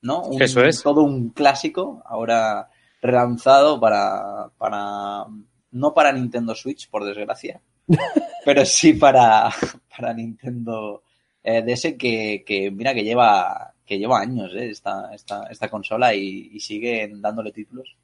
[0.00, 0.22] ¿no?
[0.22, 0.82] Un- Eso es.
[0.82, 2.70] Todo un clásico, ahora
[3.02, 5.26] relanzado para, para,
[5.72, 7.60] no para Nintendo Switch, por desgracia,
[8.44, 9.50] pero sí para,
[9.94, 11.02] para Nintendo
[11.44, 14.70] eh, DS que, que, mira, que lleva, que lleva años, ¿eh?
[14.70, 17.96] esta, esta, esta consola y, y siguen dándole títulos.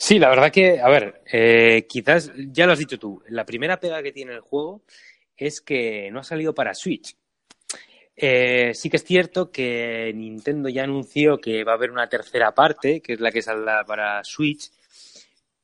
[0.00, 3.80] Sí, la verdad que, a ver, eh, quizás ya lo has dicho tú, la primera
[3.80, 4.82] pega que tiene el juego
[5.36, 7.16] es que no ha salido para Switch.
[8.16, 12.52] Eh, sí que es cierto que Nintendo ya anunció que va a haber una tercera
[12.54, 14.70] parte, que es la que saldrá para Switch,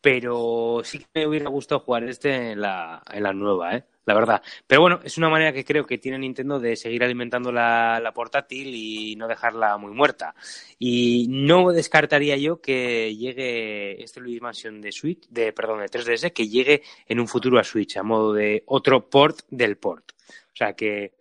[0.00, 3.84] pero sí que me hubiera gustado jugar este en la, en la nueva, ¿eh?
[4.06, 4.42] La verdad.
[4.66, 8.12] Pero bueno, es una manera que creo que tiene Nintendo de seguir alimentando la, la
[8.12, 10.34] portátil y no dejarla muy muerta.
[10.78, 16.32] Y no descartaría yo que llegue este Luigi Mansion de Switch, de perdón, de 3DS,
[16.32, 20.12] que llegue en un futuro a Switch a modo de otro port del port.
[20.28, 21.14] O sea que,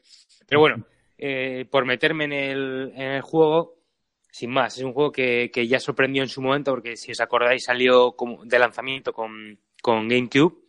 [0.48, 0.86] pero bueno,
[1.18, 3.78] eh, por meterme en el, en el juego,
[4.30, 7.22] sin más, es un juego que, que ya sorprendió en su momento porque si os
[7.22, 10.63] acordáis salió como de lanzamiento con, con GameCube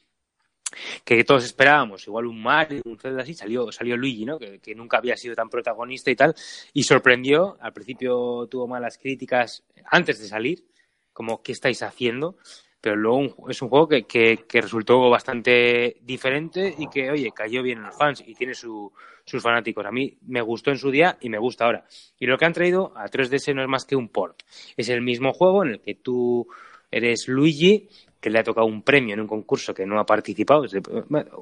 [1.04, 4.38] que todos esperábamos, igual un Mario, un Zelda así, salió, salió Luigi, ¿no?
[4.38, 6.34] Que, nunca había sido tan protagonista y tal,
[6.72, 10.64] y sorprendió, al principio tuvo malas críticas antes de salir,
[11.12, 12.36] como ¿qué estáis haciendo?
[12.80, 17.62] Pero luego es un juego que, que, que, resultó bastante diferente y que, oye, cayó
[17.62, 18.92] bien en los fans y tiene su,
[19.24, 19.84] sus fanáticos.
[19.86, 21.86] A mí me gustó en su día y me gusta ahora.
[22.18, 24.42] Y lo que han traído a 3DS no es más que un port.
[24.76, 26.46] Es el mismo juego en el que tú
[26.90, 27.88] eres Luigi
[28.24, 30.64] que le ha tocado un premio en un concurso que no ha participado,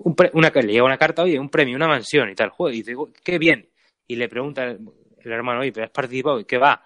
[0.02, 2.74] un pre, una, le llega una carta, oye, un premio, una mansión y tal, juego,
[2.74, 3.68] y dice, qué bien.
[4.08, 4.80] Y le pregunta el,
[5.20, 6.82] el hermano, oye, pero has participado, ¿y qué va?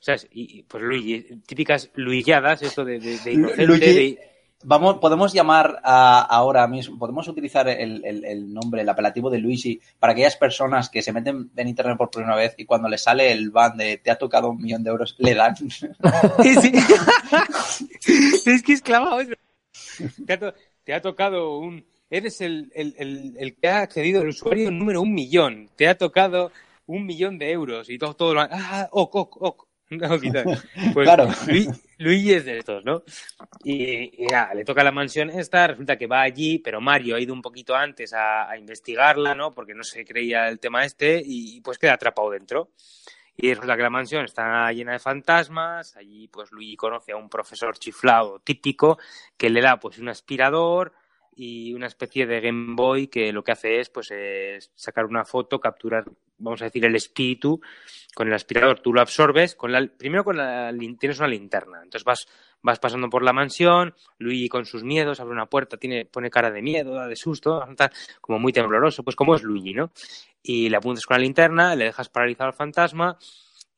[0.00, 0.26] ¿Sabes?
[0.32, 4.18] Y pues Luigi, típicas luilladas, esto de, de, de inocente, Luigi, de...
[4.64, 9.38] Vamos, podemos llamar a, ahora mismo, podemos utilizar el, el, el, nombre, el apelativo de
[9.38, 13.00] Luigi para aquellas personas que se meten en internet por primera vez y cuando les
[13.00, 15.54] sale el ban de te ha tocado un millón de euros, le dan.
[16.42, 16.72] Sí, sí.
[18.52, 19.18] es que es clavado.
[20.26, 20.54] Te ha, to
[20.84, 21.84] te ha tocado un.
[22.10, 25.68] Eres el, el, el, el, que ha accedido, el usuario número un millón.
[25.76, 26.50] Te ha tocado
[26.86, 28.40] un millón de euros y todo, todo lo.
[28.40, 29.64] Ah, ok, ok, ok.
[29.90, 30.08] No,
[30.92, 31.28] pues claro.
[31.46, 33.02] Luigi, Luigi, es de estos, ¿no?
[33.64, 37.20] Y, y nada, le toca la mansión esta, resulta que va allí, pero Mario ha
[37.20, 39.54] ido un poquito antes a, a investigarla, ¿no?
[39.54, 42.70] Porque no se creía el tema este y pues queda atrapado dentro.
[43.40, 47.28] Y resulta que la mansión está llena de fantasmas, allí pues Luigi conoce a un
[47.28, 48.98] profesor chiflado típico
[49.36, 50.92] que le da pues un aspirador
[51.36, 55.24] y una especie de Game Boy que lo que hace es pues es sacar una
[55.24, 56.04] foto, capturar,
[56.38, 57.60] vamos a decir, el espíritu
[58.12, 62.02] con el aspirador, tú lo absorbes, con la, primero con la, tienes una linterna, entonces
[62.02, 62.26] vas,
[62.62, 66.50] vas pasando por la mansión, Luigi con sus miedos, abre una puerta, tiene, pone cara
[66.50, 67.66] de miedo, de susto,
[68.20, 69.90] como muy tembloroso, pues como es Luigi, ¿no?
[70.42, 73.18] Y le apuntas con la linterna, le dejas paralizado al fantasma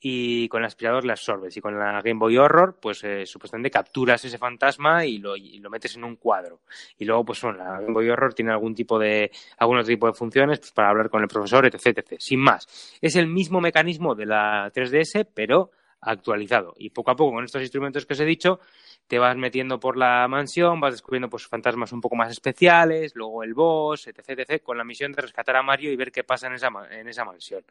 [0.03, 1.57] y con el aspirador le absorbes.
[1.57, 5.59] Y con la Game Boy Horror, pues eh, supuestamente capturas ese fantasma y lo, y
[5.59, 6.61] lo, metes en un cuadro.
[6.99, 10.07] Y luego, pues bueno, la Game Boy Horror tiene algún tipo de, algún otro tipo
[10.07, 12.15] de funciones pues, para hablar con el profesor, etc, etc.
[12.19, 12.67] Sin más.
[13.01, 15.71] Es el mismo mecanismo de la 3DS, pero
[16.01, 16.75] actualizado.
[16.79, 18.61] Y poco a poco, con estos instrumentos que os he dicho,
[19.07, 23.43] te vas metiendo por la mansión, vas descubriendo pues fantasmas un poco más especiales, luego
[23.43, 26.47] el boss, etc, etc, con la misión de rescatar a Mario y ver qué pasa
[26.47, 27.65] en esa, en esa mansión.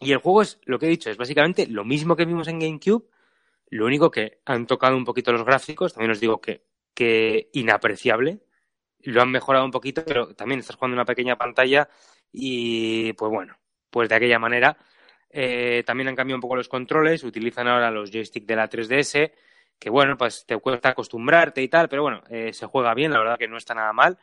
[0.00, 2.58] Y el juego es, lo que he dicho, es básicamente lo mismo que vimos en
[2.58, 3.04] GameCube,
[3.70, 6.64] lo único que han tocado un poquito los gráficos, también os digo que,
[6.94, 8.40] que inapreciable,
[9.00, 11.88] lo han mejorado un poquito, pero también estás jugando una pequeña pantalla
[12.30, 13.58] y pues bueno,
[13.90, 14.76] pues de aquella manera.
[15.32, 19.32] Eh, también han cambiado un poco los controles, utilizan ahora los joysticks de la 3DS,
[19.78, 23.18] que bueno, pues te cuesta acostumbrarte y tal, pero bueno, eh, se juega bien, la
[23.18, 24.18] verdad que no está nada mal.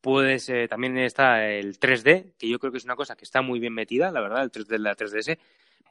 [0.00, 3.42] Puedes, eh, también está el 3D, que yo creo que es una cosa que está
[3.42, 5.38] muy bien metida, la verdad, el 3D de la 3DS,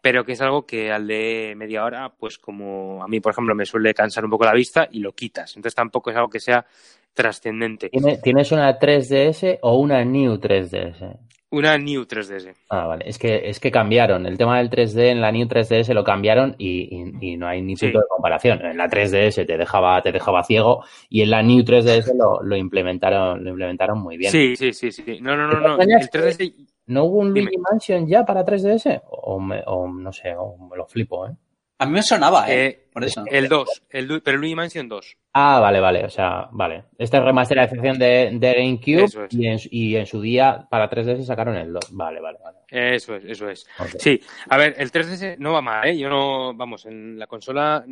[0.01, 3.53] pero que es algo que al de media hora, pues como a mí, por ejemplo,
[3.53, 5.55] me suele cansar un poco la vista y lo quitas.
[5.55, 6.65] Entonces tampoco es algo que sea
[7.13, 7.89] trascendente.
[8.23, 11.26] ¿Tienes una 3DS o una New 3DS?
[11.49, 12.53] Una New 3DS.
[12.69, 13.05] Ah, vale.
[13.07, 14.25] Es que, es que cambiaron.
[14.25, 16.89] El tema del 3D en la New 3DS lo cambiaron y,
[17.21, 18.03] y, y no hay ni punto sí.
[18.03, 18.65] de comparación.
[18.65, 22.55] En la 3DS te dejaba, te dejaba ciego y en la New 3DS lo, lo
[22.57, 24.31] implementaron, lo implementaron muy bien.
[24.31, 25.19] Sí, sí, sí, sí.
[25.21, 25.81] No, no, no, no.
[25.81, 26.53] El 3DS...
[26.87, 29.03] ¿No hubo un Luigi Mansion ya para 3DS?
[29.09, 31.31] O, me, o no sé, o me lo flipo, ¿eh?
[31.79, 32.65] A mí me sonaba, ¿eh?
[32.65, 33.23] eh por eso.
[33.27, 35.17] El 2, el, pero el Luigi Mansion 2.
[35.39, 36.85] Ah, vale, vale, o sea, vale.
[36.97, 39.17] Esta es remasterización de, de GameCube es.
[39.29, 41.89] y, en, y, en, su día para 3DS sacaron el 2.
[41.91, 42.57] Vale, vale, vale.
[42.67, 43.67] Eso es, eso es.
[43.77, 43.99] Okay.
[43.99, 45.95] Sí, a ver, el 3DS no va mal, ¿eh?
[45.95, 47.85] Yo no, vamos, en la consola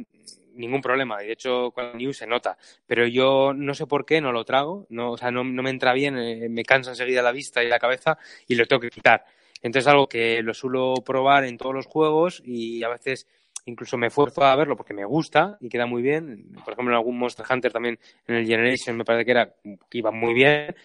[0.55, 1.19] ningún problema.
[1.19, 2.57] De hecho, con el New se nota.
[2.88, 4.88] Pero yo no sé por qué no lo trago.
[4.89, 7.67] No, o sea, no, no me entra bien, eh, me cansa enseguida la vista y
[7.67, 8.17] la cabeza
[8.47, 9.23] y lo tengo que quitar.
[9.61, 13.27] Entonces algo que lo suelo probar en todos los juegos y a veces
[13.65, 16.51] incluso me esfuerzo a verlo porque me gusta y queda muy bien.
[16.63, 19.53] Por ejemplo, en algún Monster Hunter también en el Generation me parece que era
[19.89, 20.75] que iba muy bien,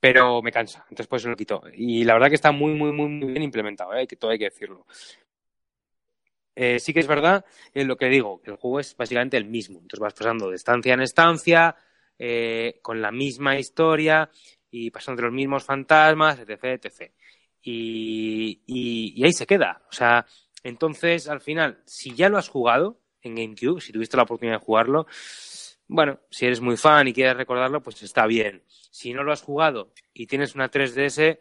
[0.00, 1.62] pero me cansa, entonces pues lo quito.
[1.72, 4.06] Y la verdad que está muy, muy, muy, muy bien implementado, ¿eh?
[4.06, 4.86] que todo hay que decirlo.
[6.56, 9.78] Eh, sí que es verdad eh, lo que digo, el juego es básicamente el mismo.
[9.80, 11.76] Entonces vas pasando de estancia en estancia,
[12.18, 14.30] eh, con la misma historia
[14.70, 16.64] y pasando los mismos fantasmas, etc.
[16.64, 17.12] etc.
[17.62, 19.82] Y, y, y ahí se queda.
[19.88, 20.24] O sea,
[20.64, 24.64] entonces, al final, si ya lo has jugado en GameCube, si tuviste la oportunidad de
[24.64, 25.06] jugarlo,
[25.86, 28.62] bueno, si eres muy fan y quieres recordarlo, pues está bien.
[28.90, 31.38] Si no lo has jugado y tienes una 3DS,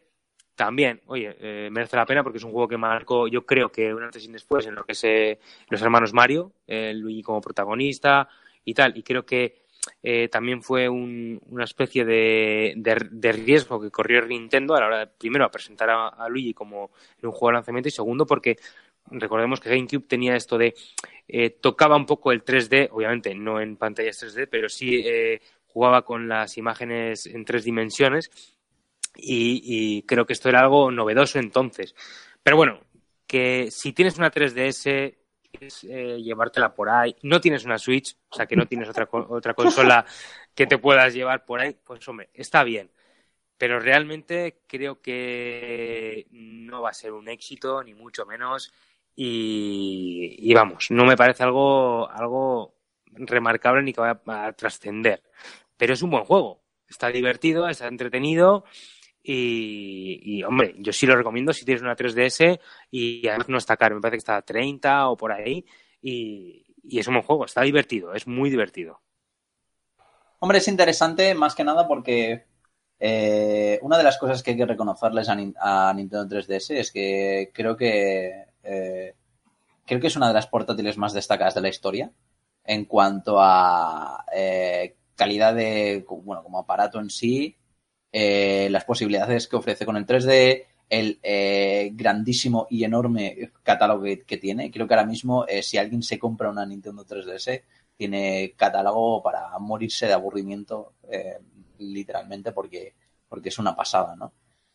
[0.55, 3.93] también, oye, eh, merece la pena porque es un juego que marcó, yo creo que
[3.93, 5.39] un antes y después en lo que es eh,
[5.69, 8.27] los hermanos Mario, eh, Luigi como protagonista
[8.65, 8.95] y tal.
[8.97, 9.63] Y creo que
[10.31, 12.73] también fue un, una especie de,
[13.33, 16.91] riesgo que corrió Nintendo a la hora, de, primero, a presentar a, a Luigi como
[17.21, 18.55] en un juego de lanzamiento y segundo, porque
[19.11, 20.73] recordemos que GameCube tenía esto de
[21.27, 26.03] eh, tocaba un poco el 3D, obviamente no en pantallas 3D, pero sí eh, jugaba
[26.03, 28.29] con las imágenes en tres dimensiones
[29.15, 31.95] y, y, creo que esto era algo novedoso entonces.
[32.41, 32.81] Pero bueno,
[33.27, 35.15] que si tienes una 3DS
[35.51, 39.07] quieres eh, llevártela por ahí, no tienes una Switch, o sea que no tienes otra,
[39.11, 40.05] otra consola
[40.55, 42.89] que te puedas llevar por ahí, pues hombre, está bien
[43.63, 48.73] pero realmente creo que no va a ser un éxito, ni mucho menos.
[49.15, 52.75] Y, vamos, no me parece algo, algo
[53.05, 55.23] remarcable ni que vaya a trascender.
[55.77, 56.63] Pero es un buen juego.
[56.87, 58.65] Está divertido, está entretenido.
[59.21, 62.59] Y, y, hombre, yo sí lo recomiendo si tienes una 3DS
[62.91, 65.65] y además no está caro, me parece que está a 30 o por ahí.
[66.01, 69.01] Y, y es un buen juego, está divertido, es muy divertido.
[70.39, 72.45] Hombre, es interesante más que nada porque
[72.99, 77.51] eh, una de las cosas que hay que reconocerles a, a Nintendo 3DS es que
[77.53, 79.13] creo que eh,
[79.85, 82.11] creo que es una de las portátiles más destacadas de la historia
[82.65, 87.55] en cuanto a eh, calidad de, bueno, como aparato en sí,
[88.11, 94.21] eh, las posibilidades que ofrece con el 3D, el eh, grandísimo y enorme catálogo que,
[94.21, 94.71] que, tiene.
[94.71, 97.63] Creo que ahora mismo, si alguien se compra una Nintendo 3DS,
[97.97, 100.93] tiene catálogo para morirse de aburrimiento,
[101.79, 102.93] literalmente, porque,
[103.27, 104.31] porque es una pasada, ¿no?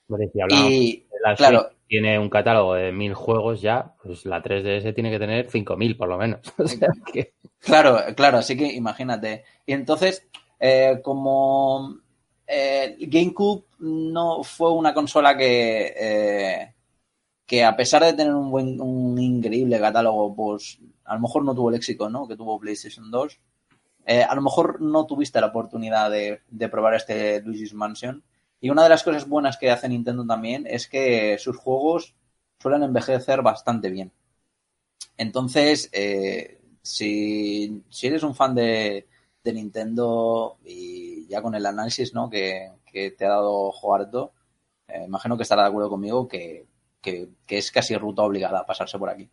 [0.08, 1.06] Bueno, si hablamos y,
[1.36, 5.96] claro, tiene un catálogo de mil juegos ya, pues la 3DS tiene que tener 5000
[5.96, 6.40] por lo menos.
[7.60, 9.42] Claro, claro, así que imagínate.
[9.66, 10.24] Y entonces,
[10.60, 11.98] eh, como
[12.46, 16.74] eh, GameCube no fue una consola que, eh,
[17.46, 21.54] que a pesar de tener un buen, un increíble catálogo, pues a lo mejor no
[21.54, 22.28] tuvo el éxito, ¿no?
[22.28, 23.40] Que tuvo PlayStation 2.
[24.06, 28.22] Eh, a lo mejor no tuviste la oportunidad de, de probar este Luigi's Mansion.
[28.60, 32.14] Y una de las cosas buenas que hace Nintendo también es que sus juegos
[32.58, 34.12] suelen envejecer bastante bien.
[35.16, 39.06] Entonces, eh, si, si, eres un fan de,
[39.42, 42.28] de, Nintendo y ya con el análisis ¿no?
[42.30, 44.32] que, que te ha dado Joarto,
[44.88, 46.66] eh, imagino que estará de acuerdo conmigo que,
[47.00, 49.28] que, que, es casi ruta obligada a pasarse por aquí.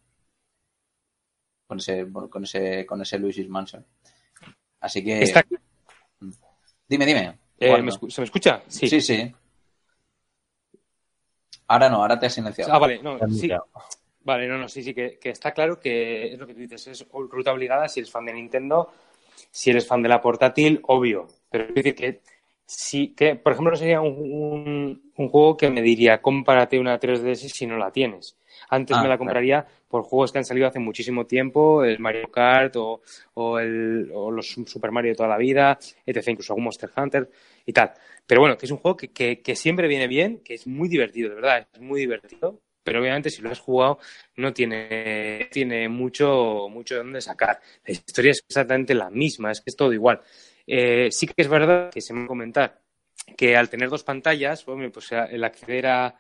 [1.68, 3.86] Con ese, con ese, con ese Luigi's Mansion.
[4.80, 5.24] Así que.
[5.24, 5.44] Está...
[6.88, 7.45] Dime, dime.
[7.60, 8.62] Eh, ¿me ¿Se me escucha?
[8.68, 8.88] Sí.
[8.88, 9.34] sí, sí.
[11.68, 12.74] Ahora no, ahora te has silenciado.
[12.74, 13.50] Ah, vale, no, sí.
[14.24, 16.88] Vale, no, no, sí, sí, que, que, está claro que es lo que tú dices,
[16.88, 18.92] es ruta obligada si eres fan de Nintendo,
[19.52, 21.28] si eres fan de la portátil, obvio.
[21.50, 22.22] Pero es decir que
[22.66, 27.50] sí, que por ejemplo sería un, un, un juego que me diría, cómprate una 3DS
[27.50, 28.36] si no la tienes.
[28.70, 29.78] Antes ah, me la compraría claro.
[29.88, 33.02] por juegos que han salido hace muchísimo tiempo, el Mario Kart o,
[33.36, 36.28] o, el, o los Super Mario de toda la vida, etc.
[36.30, 37.30] Incluso algún Monster Hunter
[37.66, 37.94] y tal.
[38.26, 40.90] Pero bueno, que es un juego que, que, que siempre viene bien, que es muy
[40.90, 42.62] divertido, de verdad, es muy divertido.
[42.84, 43.98] Pero obviamente si lo has jugado
[44.38, 47.60] no tiene, tiene mucho, mucho de dónde sacar.
[47.84, 50.22] La historia es exactamente la misma, es que es todo igual.
[50.68, 52.82] Eh, sí que es verdad que se me va a comentar
[53.38, 56.16] que al tener dos pantallas, bueno, pues el acceder a,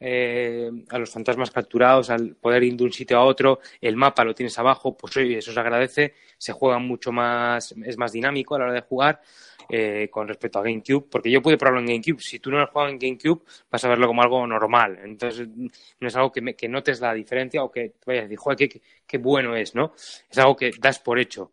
[0.00, 4.24] eh, a los fantasmas capturados, al poder ir de un sitio a otro, el mapa
[4.24, 8.54] lo tienes abajo, pues oye, eso se agradece, se juega mucho más, es más dinámico
[8.54, 9.20] a la hora de jugar
[9.68, 12.64] eh, con respecto a GameCube, porque yo pude probarlo en GameCube, si tú no lo
[12.64, 16.40] has jugado en GameCube vas a verlo como algo normal, entonces no es algo que,
[16.40, 19.56] me, que notes la diferencia o que vayas a decir, joder, qué, qué, qué bueno
[19.56, 19.92] es, ¿no?
[19.96, 21.52] Es algo que das por hecho.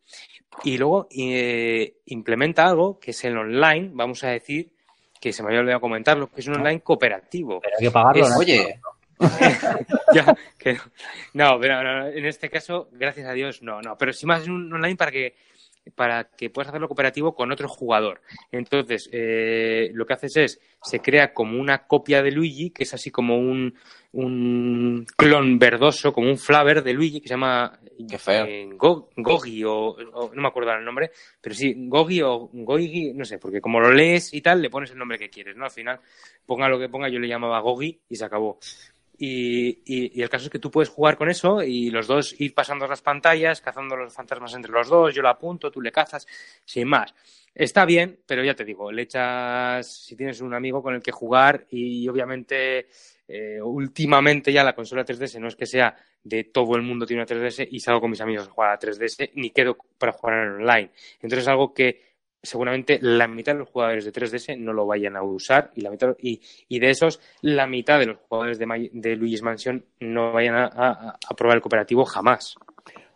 [0.64, 4.75] Y luego eh, implementa algo que es el online, vamos a decir,
[5.26, 7.60] que se me había olvidado comentarlo, que es un online cooperativo.
[7.60, 8.38] Pero hay que pagarlo, es, ¿no?
[8.38, 8.80] Oye.
[10.14, 10.78] ya, que,
[11.34, 13.98] no, pero no, en este caso, gracias a Dios, no, no.
[13.98, 15.34] Pero sí más es un online para que
[15.94, 18.22] para que puedas hacerlo cooperativo con otro jugador.
[18.52, 22.94] Entonces, eh, lo que haces es, se crea como una copia de Luigi, que es
[22.94, 23.76] así como un,
[24.14, 29.96] un clon verdoso, como un flaver de Luigi, que se llama eh, Gogi, o,
[30.34, 33.92] no me acuerdo el nombre, pero sí, Gogi o Goigi, no sé, porque como lo
[33.92, 35.66] lees y tal, le pones el nombre que quieres, ¿no?
[35.66, 36.00] Al final,
[36.46, 38.60] ponga lo que ponga, yo le llamaba Gogi y se acabó.
[39.18, 42.54] Y, y, el caso es que tú puedes jugar con eso y los dos ir
[42.54, 46.28] pasando las pantallas, cazando los fantasmas entre los dos, yo lo apunto, tú le cazas,
[46.66, 47.14] sin más.
[47.54, 51.14] Está bien, pero ya te digo, le echas, si tienes un amigo con el que
[51.14, 52.88] jugar y obviamente
[53.28, 57.24] eh, últimamente ya la consola 3DS no es que sea de todo el mundo tiene
[57.24, 60.48] una 3DS y salgo con mis amigos a jugar a 3DS ni quedo para jugar
[60.50, 60.92] online.
[61.22, 62.15] Entonces es algo que
[62.46, 65.90] seguramente la mitad de los jugadores de 3DS no lo vayan a usar y la
[65.90, 70.34] mitad y, y de esos la mitad de los jugadores de, de Luigi's Mansion no
[70.34, 72.56] vayan a, probar el cooperativo jamás.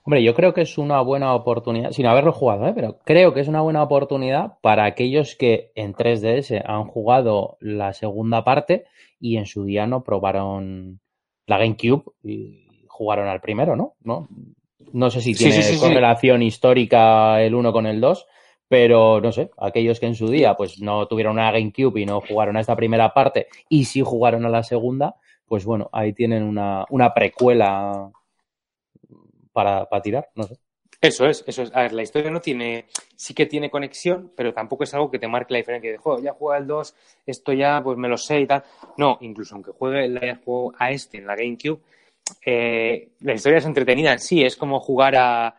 [0.03, 2.73] Hombre, yo creo que es una buena oportunidad, sin haberlo jugado, ¿eh?
[2.73, 7.93] pero creo que es una buena oportunidad para aquellos que en 3DS han jugado la
[7.93, 8.85] segunda parte
[9.19, 10.99] y en su día no probaron
[11.45, 13.95] la GameCube y jugaron al primero, ¿no?
[14.01, 14.27] No,
[14.93, 18.27] no sé si tiene correlación histórica el uno con el 2,
[18.69, 22.21] pero no sé, aquellos que en su día pues no tuvieron una GameCube y no
[22.21, 25.15] jugaron a esta primera parte y sí jugaron a la segunda,
[25.47, 28.11] pues bueno, ahí tienen una, una precuela
[29.51, 30.55] para, para tirar, no sé.
[31.01, 31.71] Eso es, eso es.
[31.73, 32.85] A ver, la historia no tiene,
[33.15, 36.21] sí que tiene conexión, pero tampoco es algo que te marque la diferencia de, juego,
[36.21, 38.63] ya juega el 2, esto ya, pues me lo sé y tal.
[38.97, 41.79] No, incluso aunque juegue el juego a este en la GameCube,
[42.45, 45.55] eh, la historia es entretenida en sí, es como jugar a,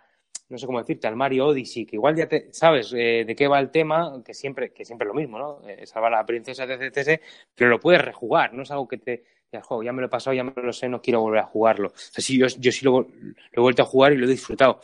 [0.51, 3.47] no sé cómo decirte, al Mario Odyssey, que igual ya te, sabes eh, de qué
[3.47, 5.63] va el tema, que siempre, que siempre es lo mismo, ¿no?
[5.67, 7.21] Eh, salvar a la princesa de CTS,
[7.55, 10.11] pero lo puedes rejugar, no es algo que te, ya, juego, ya me lo he
[10.11, 11.89] pasado, ya me lo sé, no quiero volver a jugarlo.
[11.89, 13.07] O sea, sí, yo, yo sí lo,
[13.53, 14.81] he vuelto a jugar y lo he disfrutado.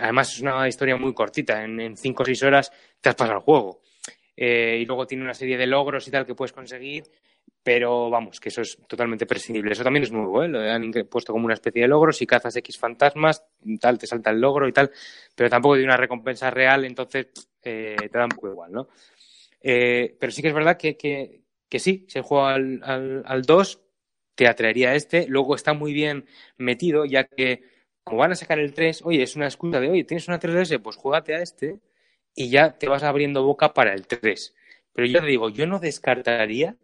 [0.00, 3.42] Además, es una historia muy cortita, en, cinco o seis horas te has pasado el
[3.42, 3.80] juego.
[4.36, 7.04] Eh, y luego tiene una serie de logros y tal que puedes conseguir
[7.68, 9.72] pero vamos, que eso es totalmente prescindible.
[9.72, 10.48] Eso también es nuevo, ¿eh?
[10.48, 13.44] Lo han puesto como una especie de logro, si cazas X fantasmas,
[13.78, 14.90] tal, te salta el logro y tal,
[15.34, 17.26] pero tampoco tiene una recompensa real, entonces
[17.62, 18.88] eh, te da un poco igual, ¿no?
[19.60, 23.42] Eh, pero sí que es verdad que, que, que sí, si juega al, al, al
[23.42, 23.82] 2,
[24.34, 26.24] te atraería este, luego está muy bien
[26.56, 27.64] metido, ya que
[28.02, 30.80] como van a sacar el 3, oye, es una excusa de, oye, tienes una 3DS,
[30.80, 31.80] pues juégate a este
[32.34, 34.54] y ya te vas abriendo boca para el 3.
[34.94, 36.78] Pero yo te digo, yo no descartaría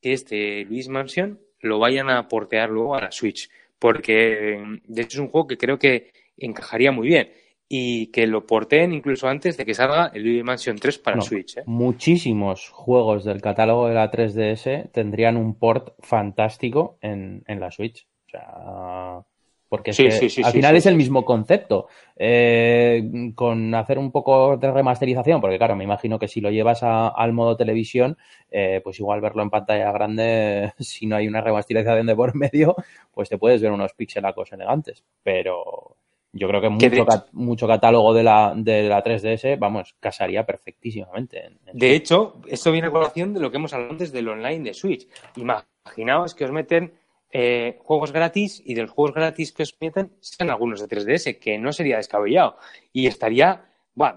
[0.00, 5.18] que este Luis Mansion lo vayan a portear luego a la Switch, porque de hecho
[5.18, 7.30] es un juego que creo que encajaría muy bien
[7.72, 11.58] y que lo porteen incluso antes de que salga el Luigi Mansion 3 para Switch.
[11.58, 11.62] ¿eh?
[11.66, 18.08] Muchísimos juegos del catálogo de la 3DS tendrían un port fantástico en, en la Switch.
[18.26, 19.24] O sea,
[19.70, 21.86] porque al final es el mismo concepto.
[22.16, 26.82] Eh, con hacer un poco de remasterización, porque claro, me imagino que si lo llevas
[26.82, 28.18] al modo televisión,
[28.50, 32.74] eh, pues igual verlo en pantalla grande, si no hay una remasterización de por medio,
[33.12, 35.04] pues te puedes ver unos pixelacos elegantes.
[35.22, 35.96] Pero
[36.32, 41.58] yo creo que mucho, mucho catálogo de la, de la 3DS, vamos, casaría perfectísimamente.
[41.72, 44.74] de hecho, esto viene a colación de lo que hemos hablado antes del online de
[44.74, 45.08] Switch.
[45.36, 46.92] Imaginaos que os meten
[47.32, 51.38] eh, juegos gratis y de los juegos gratis que os meten sean algunos de 3DS,
[51.38, 52.56] que no sería descabellado.
[52.92, 53.70] Y estaría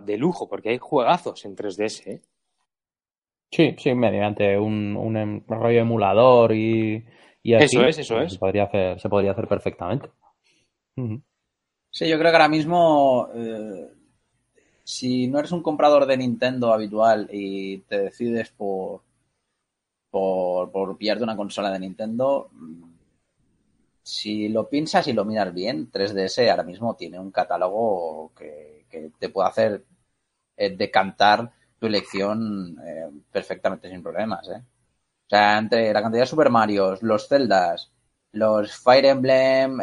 [0.06, 2.08] de lujo, porque hay juegazos en 3DS.
[2.08, 2.22] ¿eh?
[3.52, 7.06] Sí, sí, mediante un, un em, rollo emulador y,
[7.44, 8.34] y así, Eso es, eso pues es.
[8.34, 10.10] Se podría hacer, se podría hacer perfectamente.
[10.96, 13.90] Sí, yo creo que ahora mismo, eh,
[14.84, 19.02] si no eres un comprador de Nintendo habitual y te decides por,
[20.10, 22.50] por, por pillarte una consola de Nintendo,
[24.04, 28.86] si lo piensas y lo miras bien, 3DS ahora mismo tiene un catálogo que,
[29.20, 29.86] te puede hacer
[30.58, 34.48] eh, decantar tu elección eh, perfectamente sin problemas.
[34.50, 34.62] ¿eh?
[35.26, 37.92] O sea, entre la cantidad de Super Marios, los Zeldas,
[38.34, 39.80] los Fire Emblem,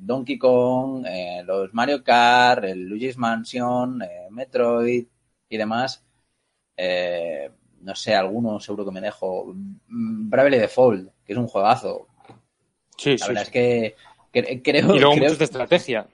[0.00, 1.06] Donkey Kong,
[1.44, 5.06] los Mario Kart, el Luigi's Mansion, Metroid
[5.48, 6.04] y demás,
[7.80, 9.54] no sé, algunos seguro que me dejo.
[9.88, 12.09] Bravely Default, que es un juegazo.
[13.00, 13.94] Sí, la verdad es que,
[14.62, 14.94] creo.
[14.94, 16.06] Y luego muchos de estrategia.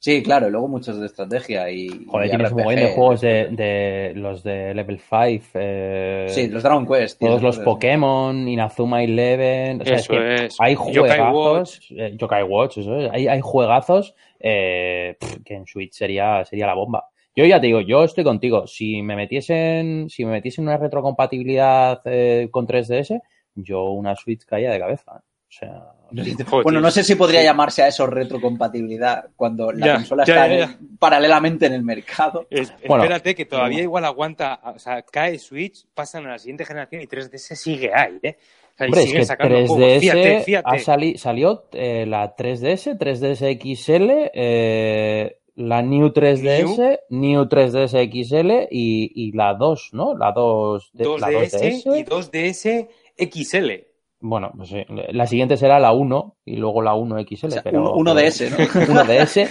[0.00, 2.06] Sí, claro, luego muchos de estrategia y.
[2.06, 5.44] Joder, tienes un montón de juegos de, de, los de Level 5.
[5.54, 7.18] Eh, sí, los Dragon Quest.
[7.18, 9.82] Todos los Pokémon, Inazuma Eleven.
[9.82, 10.56] O sea, eso es, es.
[10.60, 11.80] Hay juegazos.
[11.90, 13.10] Eh, Yokai Watch, eso es.
[13.10, 17.08] Hay, hay juegazos eh, que en Switch sería, sería la bomba.
[17.34, 18.68] Yo ya te digo, yo estoy contigo.
[18.68, 23.20] Si me metiesen, si me metiesen una retrocompatibilidad eh, con 3DS,
[23.56, 25.12] yo una Switch caía de cabeza.
[25.16, 27.46] O sea, Joder, Bueno, no sé si podría Sí.
[27.46, 31.82] llamarse a eso retrocompatibilidad cuando la Ya, consola ya, está ya, en- paralelamente en el
[31.82, 32.46] mercado.
[32.50, 33.04] Es- Bueno.
[33.04, 34.60] espérate, que todavía igual aguanta.
[34.74, 38.36] O sea, cae Switch, pasan a la siguiente generación y 3DS sigue ahí, ¿eh?
[38.38, 40.00] O sea, y Hombre, es que sacando 3DS juegos.
[40.44, 47.98] Fíjate, ha sali- salió eh, la 3DS, 3DS XL, eh, la New 3DS, New, 3DS
[48.08, 50.16] XL y, y la 2, ¿no?
[50.16, 51.98] La 2, de- la 2DS 2DS.
[51.98, 53.87] y 2DS XL.
[54.20, 57.46] Bueno, pues sí, la siguiente será la 1 y luego la 1 XL.
[57.46, 58.56] O sea, pero, uno, de ese, ¿no?
[58.90, 59.48] uno de ese.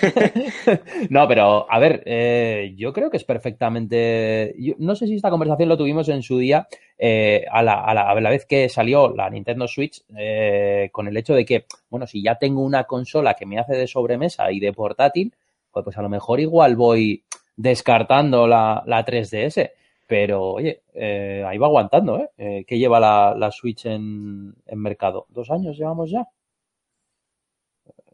[1.10, 4.54] no, pero a ver, eh, yo creo que es perfectamente.
[4.60, 6.68] yo no sé si esta conversación lo tuvimos en su día,
[6.98, 11.08] eh, a, la, a, la, a la vez que salió la Nintendo Switch, eh, con
[11.08, 14.52] el hecho de que, bueno, si ya tengo una consola que me hace de sobremesa
[14.52, 15.34] y de portátil,
[15.72, 17.24] pues, pues a lo mejor igual voy
[17.56, 19.72] descartando la, la 3DS.
[20.08, 22.30] Pero, oye, eh, ahí va aguantando, ¿eh?
[22.38, 25.26] eh ¿Qué lleva la, la Switch en, en mercado?
[25.30, 26.26] ¿Dos años llevamos ya?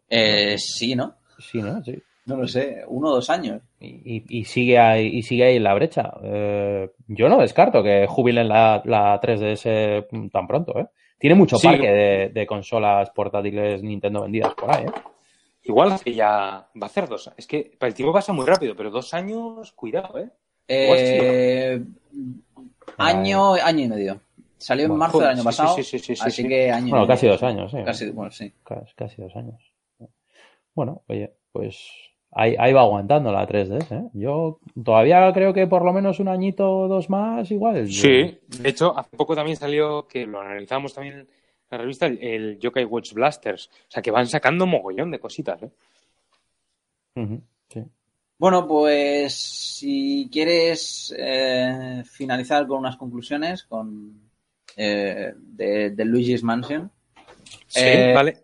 [0.10, 1.15] Eh, sí, ¿no?
[1.40, 1.84] Sí, ¿no?
[1.84, 2.02] Sí.
[2.26, 3.61] No lo sé, uno o dos años.
[3.82, 6.14] y, y- y sigue ahí, y sigue ahí la brecha.
[6.24, 10.88] Eh, yo no descarto que jubilen la, la 3DS tan pronto, ¿eh?
[11.20, 11.68] Tiene mucho Sí.
[11.68, 14.91] parque de, de consolas portátiles Nintendo vendidas por ahí, ¿eh?
[15.64, 16.68] Igual hace ya.
[16.76, 17.32] Va a hacer dos.
[17.38, 20.30] Es que el tiempo pasa muy rápido, pero dos años, cuidado, ¿eh?
[20.68, 21.84] Eh,
[22.98, 24.22] año, año y medio.
[24.57, 26.48] Salió en marzo del año sí, pasado, sí, sí, sí, sí, así sí.
[26.48, 27.15] que año y Bueno, medio.
[27.15, 27.77] casi dos años, sí.
[27.84, 28.53] Casi, bueno, sí.
[28.64, 29.61] Casi, casi dos años.
[30.73, 31.85] Bueno, oye, pues
[32.31, 34.10] ahí, ahí va aguantando la 3DS, ¿eh?
[34.14, 37.88] Yo todavía creo que por lo menos un añito o dos más igual.
[37.91, 41.27] Sí, de hecho, hace poco también salió, que lo analizamos también en
[41.69, 43.68] la revista, el, el Yokai Watch Blasters.
[43.68, 45.69] O sea, que van sacando mogollón de cositas, ¿eh?
[47.69, 47.84] Sí.
[48.44, 54.20] Bueno, pues si quieres eh, finalizar con unas conclusiones con
[54.76, 56.91] eh, de, de Luigi's Mansion,
[57.68, 58.38] Sí, Eh, vale.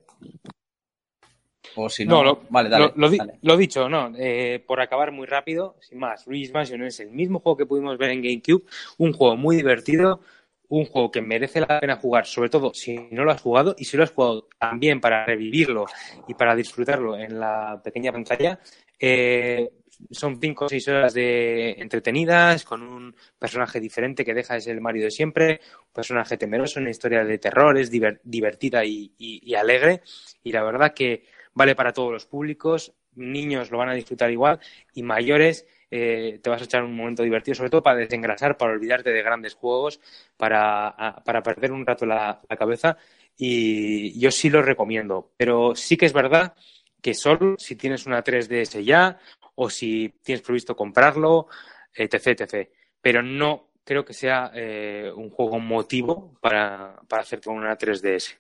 [1.76, 3.40] o si no, No, lo, vale, dale, lo, dale.
[3.42, 4.14] lo dicho, no.
[4.18, 7.98] eh, por acabar muy rápido, sin más, Luigi's Mansion es el mismo juego que pudimos
[7.98, 8.64] ver en GameCube,
[9.00, 10.22] un juego muy divertido,
[10.70, 13.84] un juego que merece la pena jugar, sobre todo si no lo has jugado y
[13.84, 15.88] si lo has jugado también para revivirlo
[16.26, 18.62] y para disfrutarlo en la pequeña pantalla.
[19.02, 19.70] Eh,
[20.12, 24.76] son cinco o seis horas de entretenidas, con un personaje diferente que deja de ser
[24.76, 29.12] el Mario de siempre, un personaje temeroso, una historia de terror, es diver- divertida y,
[29.56, 30.02] alegre.
[30.44, 31.24] Y la verdad que
[31.54, 34.60] vale para todos los públicos, niños lo van a disfrutar igual
[34.94, 38.72] y mayores eh, te vas a echar un momento divertido, sobre todo para desengrasar, para
[38.74, 40.00] olvidarte de grandes juegos,
[40.38, 42.98] para, para perder un rato la, la cabeza
[43.38, 46.54] y yo sí lo recomiendo, pero sí que es verdad
[47.02, 49.18] que solo si tienes una 3DS ya
[49.62, 51.48] o si tienes previsto comprarlo,
[51.94, 52.70] etc, etc.
[53.02, 58.38] Pero no creo que sea eh, un juego motivo para, para hacer con una 3DS.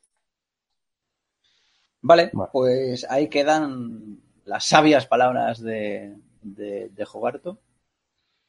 [2.01, 7.59] Vale, pues ahí quedan las sabias palabras de, de, de Jogarto.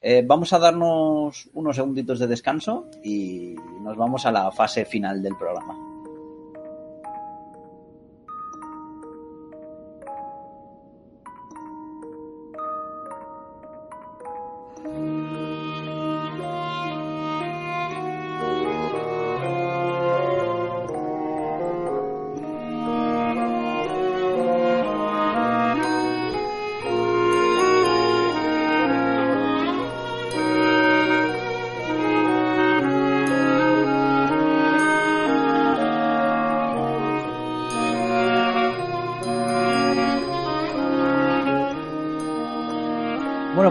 [0.00, 5.20] Eh, vamos a darnos unos segunditos de descanso y nos vamos a la fase final
[5.20, 5.89] del programa.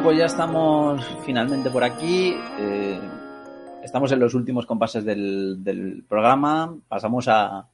[0.09, 2.35] Pues ya estamos finalmente por aquí.
[2.57, 2.99] Eh,
[3.83, 6.75] estamos en los últimos compases del, programa.
[6.87, 7.67] Pasamos a,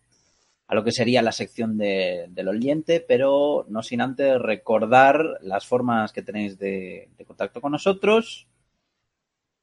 [0.67, 6.11] lo que sería la sección de- del oyente, pero no sin antes recordar las formas
[6.11, 8.49] que tenéis de, contacto con nosotros.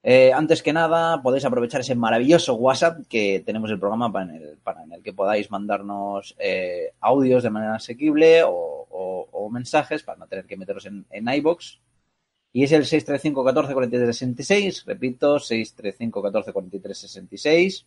[0.03, 4.93] Eh, antes que nada, podéis aprovechar ese maravilloso WhatsApp que tenemos el programa para en
[4.95, 10.57] el, que podáis mandarnos eh, audios de manera asequible o mensajes para no tener que
[10.57, 11.82] meteros en, en iBox.
[12.53, 14.85] Y es el 635 14 43 66.
[14.87, 17.87] Repito, 635 14 43 66.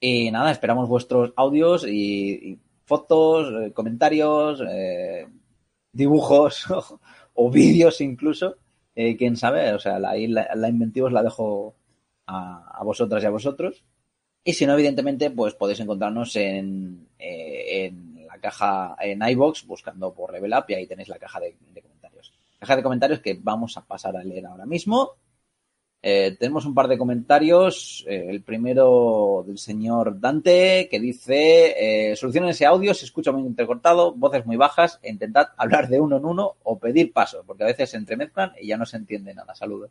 [0.00, 5.26] Y nada, esperamos vuestros audios y, fotos, eh, comentarios, eh,
[5.92, 6.66] dibujos
[7.34, 8.56] o, vídeos incluso.
[8.94, 11.76] Eh, quién sabe, o sea, la, la, la inventiva os la dejo
[12.26, 13.84] a, vosotras y a vosotros.
[14.44, 20.32] Y si no, evidentemente, pues podéis encontrarnos en, en la caja en iBox buscando por
[20.32, 21.82] Level Up y ahí tenéis la caja de, de.
[22.58, 25.12] Caja de comentarios que vamos a pasar a leer ahora mismo.
[26.00, 28.04] Eh, tenemos un par de comentarios.
[28.08, 34.12] Eh, el primero del señor Dante, que dice: eh, ese audio, se escucha muy entrecortado,
[34.14, 37.66] voces muy bajas, e intentad hablar de uno en uno o pedir paso, porque a
[37.66, 39.54] veces se entremezclan y ya no se entiende nada.
[39.54, 39.90] Saludos.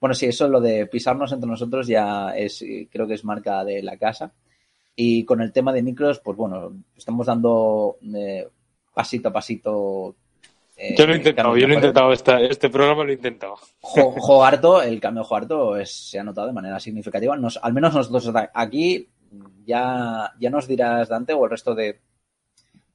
[0.00, 3.82] Bueno, sí, eso lo de pisarnos entre nosotros ya es, creo que es marca de
[3.82, 4.32] la casa.
[4.94, 8.48] Y con el tema de micros, pues bueno, estamos dando eh,
[8.92, 10.16] pasito a pasito
[10.80, 13.56] eh, yo lo he intentado, yo lo he intentado, esta, este programa lo he intentado.
[13.80, 17.36] Jo, harto, el cambio harto es, se ha notado de manera significativa.
[17.36, 19.08] Nos, al menos nosotros aquí,
[19.64, 22.00] ya, ya nos dirás, Dante, o el resto de,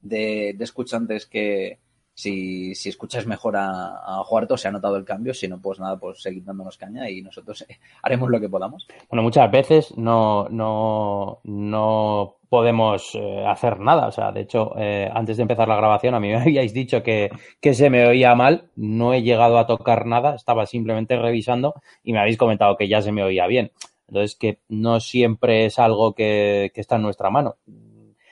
[0.00, 1.78] de, de escuchantes que,
[2.14, 5.34] si, si escuchas mejor a, a Juarto, se ha notado el cambio.
[5.34, 7.66] Si no, pues nada, pues seguir dándonos caña y nosotros
[8.02, 8.86] haremos lo que podamos.
[9.10, 14.06] Bueno, muchas veces no, no, no podemos eh, hacer nada.
[14.06, 17.02] O sea, de hecho, eh, antes de empezar la grabación, a mí me habíais dicho
[17.02, 17.30] que,
[17.60, 18.70] que, se me oía mal.
[18.76, 21.74] No he llegado a tocar nada, estaba simplemente revisando
[22.04, 23.72] y me habéis comentado que ya se me oía bien.
[24.06, 27.56] Entonces, que no siempre es algo que, que está en nuestra mano.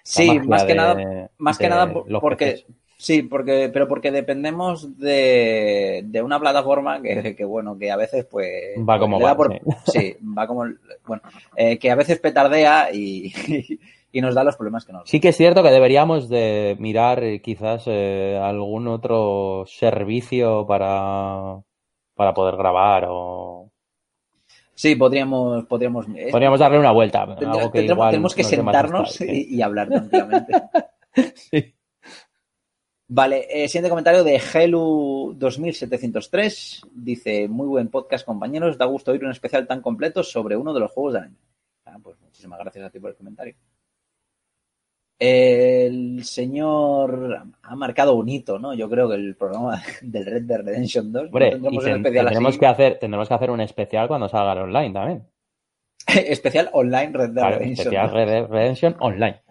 [0.05, 2.65] sí, más que nada, más que nada porque.
[3.03, 8.25] Sí, porque, pero porque dependemos de, de una plataforma que, que, bueno, que a veces
[8.31, 8.77] pues...
[8.89, 10.17] Va como va, por, sí.
[10.23, 10.67] va como...
[11.05, 11.21] Bueno,
[11.57, 13.33] eh, que a veces petardea y,
[14.13, 17.25] y, nos da los problemas que nos Sí que es cierto que deberíamos de mirar
[17.25, 21.61] eh, quizás eh, algún otro servicio para,
[22.15, 23.69] para poder grabar o...
[24.77, 27.23] Sí, podríamos, podríamos, podríamos darle una vuelta.
[27.23, 30.53] Algo que tendremos, tenemos que sentarnos y, y, hablar tranquilamente.
[31.35, 31.75] sí.
[33.15, 36.89] Vale, eh, siguiente comentario de Helu2703.
[36.95, 40.81] Dice, muy buen podcast compañeros, da gusto oír un especial tan completo sobre uno de
[40.81, 41.37] los juegos del año.
[41.85, 43.55] Ah, pues muchísimas gracias a ti por el comentario.
[45.19, 48.73] El señor ha marcado un hito, ¿no?
[48.73, 51.25] Yo creo que el programa del Red Dead Redemption 2.
[51.25, 54.95] Hombre, y ten, tendremos, que hacer, tendremos que hacer un especial cuando salga el online
[54.95, 55.23] también.
[56.07, 57.89] especial online Red Dead claro, Redemption.
[57.89, 59.43] Especial Red Dead Redemption online.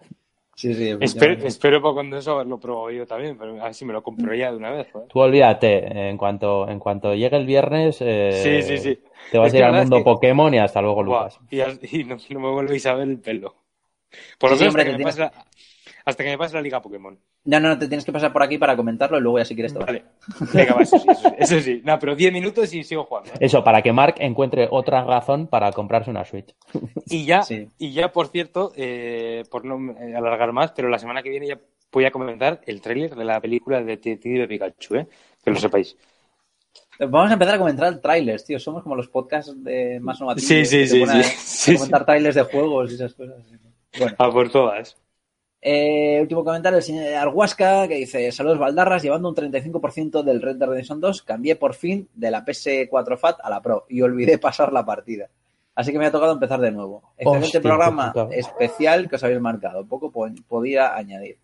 [0.54, 3.84] Sí, sí, espero, espero para cuando eso haberlo probado yo también, pero a ver si
[3.84, 4.86] me lo compro ya de una vez.
[5.08, 8.98] Tú olvídate, en cuanto, en cuanto llegue el viernes, eh, sí, sí, sí.
[9.30, 10.04] te vas es a ir al mundo que...
[10.04, 11.38] Pokémon y hasta luego, Lucas.
[11.50, 13.56] Y, y no, no, me volvéis a ver el pelo.
[14.38, 15.18] Por lo menos hasta, que tienes...
[15.18, 15.32] la,
[16.04, 17.18] hasta que me pase la Liga Pokémon.
[17.44, 19.54] No, no, no, te tienes que pasar por aquí para comentarlo y luego ya si
[19.54, 19.86] quieres todo.
[19.86, 20.04] Vale.
[20.52, 21.34] Venga, va, eso sí, eso sí.
[21.38, 21.82] Eso sí.
[21.84, 23.30] No, pero 10 minutos y sigo jugando.
[23.30, 23.38] ¿eh?
[23.40, 26.54] Eso, para que Mark encuentre otra razón para comprarse una Switch.
[27.06, 27.68] Y ya, sí.
[27.78, 31.58] y ya por cierto, eh, por no alargar más, pero la semana que viene ya
[31.92, 35.08] voy a comentar el tráiler de la película de Detective Pikachu, ¿eh?
[35.44, 35.96] Que lo sepáis.
[36.98, 38.58] Vamos a empezar a comentar trailers, tío.
[38.58, 40.48] Somos como los podcasts de más novativos.
[40.48, 41.04] Sí, sí, sí.
[41.04, 43.36] sí, a, sí, a comentar trailers de juegos y esas cosas.
[43.98, 44.16] Bueno.
[44.18, 44.96] A por todas.
[45.64, 50.56] Eh, último comentario del señor Arguasca que dice: Saludos Baldarras, llevando un 35% del Red
[50.56, 54.38] Dead Redemption 2, cambié por fin de la PS4 FAT a la Pro y olvidé
[54.38, 55.30] pasar la partida.
[55.74, 57.14] Así que me ha tocado empezar de nuevo.
[57.16, 59.86] Excelente Hostia, programa especial que os habéis marcado.
[59.86, 61.38] Poco podía añadir.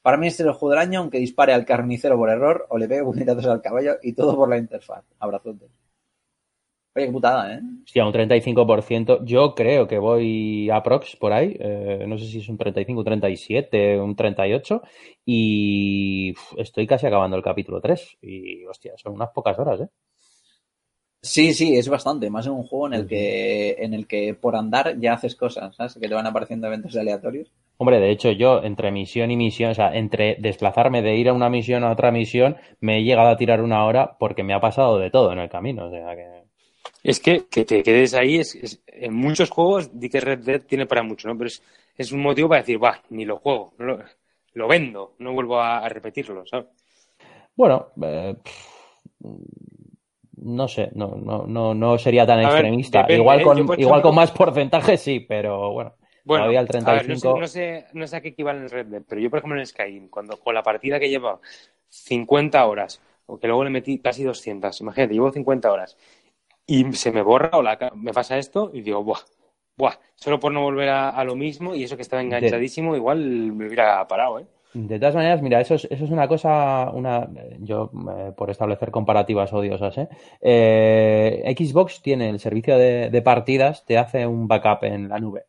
[0.00, 2.78] Para mí este es el juego del año, aunque dispare al carnicero por error o
[2.78, 5.04] le pegue puñetazos al caballo y todo por la interfaz.
[5.18, 5.68] Abrazotes.
[6.98, 7.60] Oye, qué putada, ¿eh?
[7.84, 9.24] Hostia, un 35%.
[9.24, 11.56] Yo creo que voy a prox por ahí.
[11.60, 14.82] Eh, no sé si es un 35, un 37, un 38.
[15.24, 18.18] Y uf, estoy casi acabando el capítulo 3.
[18.20, 19.88] Y, hostia, son unas pocas horas, ¿eh?
[21.22, 22.30] Sí, sí, es bastante.
[22.30, 25.76] Más en un juego en el que, en el que por andar ya haces cosas,
[25.76, 25.96] ¿sabes?
[26.00, 27.52] Que te van apareciendo eventos aleatorios.
[27.76, 31.32] Hombre, de hecho, yo entre misión y misión, o sea, entre desplazarme de ir a
[31.32, 34.60] una misión a otra misión, me he llegado a tirar una hora porque me ha
[34.60, 35.86] pasado de todo en el camino.
[35.86, 36.37] O sea que.
[37.02, 40.62] Es que que te quedes ahí, es, es, en muchos juegos di que Red Dead
[40.62, 41.36] tiene para mucho, ¿no?
[41.36, 41.62] Pero es,
[41.96, 43.98] es un motivo para decir, va, ni lo juego, no lo,
[44.54, 46.66] lo, vendo, no vuelvo a, a repetirlo, ¿sabes?
[47.54, 48.36] Bueno, eh,
[50.36, 53.00] no sé, no, no, no, no sería tan A ver, extremista.
[53.00, 53.42] depende, igual ¿eh?
[53.42, 55.94] con, igual con más porcentaje sí, pero bueno.
[56.24, 57.40] Bueno, todavía el a ver, 35.
[57.40, 59.38] no, sé, no, sé, no sé a qué equivale el Red Dead, pero yo, por
[59.38, 61.40] ejemplo, en Skyrim, cuando con la partida que lleva
[61.88, 65.96] 50 horas, o que luego le metí casi 200, imagínate, llevo 50 horas,
[66.68, 69.20] y se me borra o la, me pasa esto, y digo, buah,
[69.76, 73.20] buah, solo por no volver a, a lo mismo, y eso que estaba enganchadísimo, igual
[73.54, 74.46] me hubiera parado, ¿eh?
[74.74, 77.26] De todas maneras, mira, eso es, eso es una cosa, una,
[77.60, 80.08] yo eh, por establecer comparativas odiosas, ¿eh?
[80.42, 85.46] Eh, Xbox tiene el servicio de, de partidas, te hace un backup en la nube.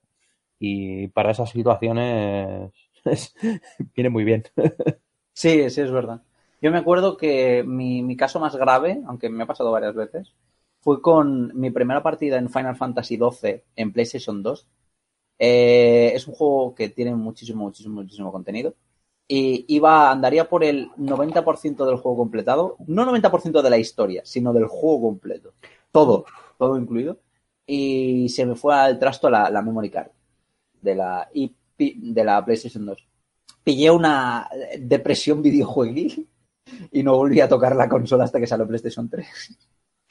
[0.60, 2.72] Y para esas situaciones
[3.06, 3.36] es-
[3.96, 4.44] viene muy bien.
[5.34, 6.22] Sí, sí, es verdad.
[6.62, 10.34] Yo me acuerdo que mi, mi caso más grave, aunque me ha pasado varias veces,
[10.82, 14.68] fue con mi primera partida en Final Fantasy XII en PlayStation 2.
[15.40, 18.76] Eh, es un juego que tiene muchísimo, muchísimo, muchísimo contenido.
[19.28, 22.78] Y iba, andaría por el 90% del juego completado.
[22.88, 25.54] No 90% de la historia, sino del juego completo.
[25.92, 26.26] Todo.
[26.58, 27.20] todo incluido,
[27.66, 30.10] y se me fue al trasto la, la memory card
[30.82, 31.30] de la,
[31.78, 33.08] de la PlayStation 2.
[33.64, 34.50] Pillé una
[34.80, 36.28] depresión videojueguil
[36.92, 39.28] y no volví a tocar la consola hasta que salió PlayStation 3.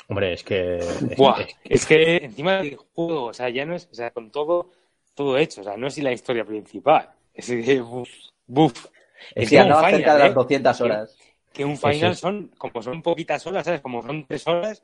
[0.08, 0.78] Hombre, es que.
[1.16, 4.70] Buah, es que encima del juego, o sea, ya no es, o sea, con todo,
[5.14, 7.10] todo hecho, o sea, no es la historia principal.
[7.34, 8.08] Es que, buf,
[8.46, 8.86] buf.
[9.34, 10.34] Es que andaba cerca de final, las ¿eh?
[10.34, 11.16] 200 horas.
[11.52, 12.20] Que un final sí.
[12.20, 13.80] son, como son poquitas horas, ¿sabes?
[13.80, 14.82] Como son tres horas.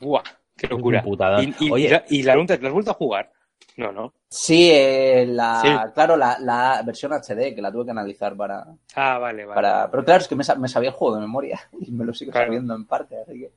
[0.00, 0.22] Buah,
[0.56, 1.04] qué locura.
[1.38, 1.86] Y, y- Oye.
[1.86, 3.32] y la, y la pregunta es, ¿la has vuelto a jugar?
[3.76, 4.12] No, no.
[4.28, 5.92] Sí, eh, la, Sí.
[5.94, 8.64] claro, la, la versión HD que la tuve que analizar para,
[8.94, 9.54] Ah, vale, vale.
[9.54, 9.90] para...
[9.90, 12.46] Pero claro, es que me sabía el juego de memoria y me lo sigo Claro.
[12.46, 13.52] sabiendo en parte, así que...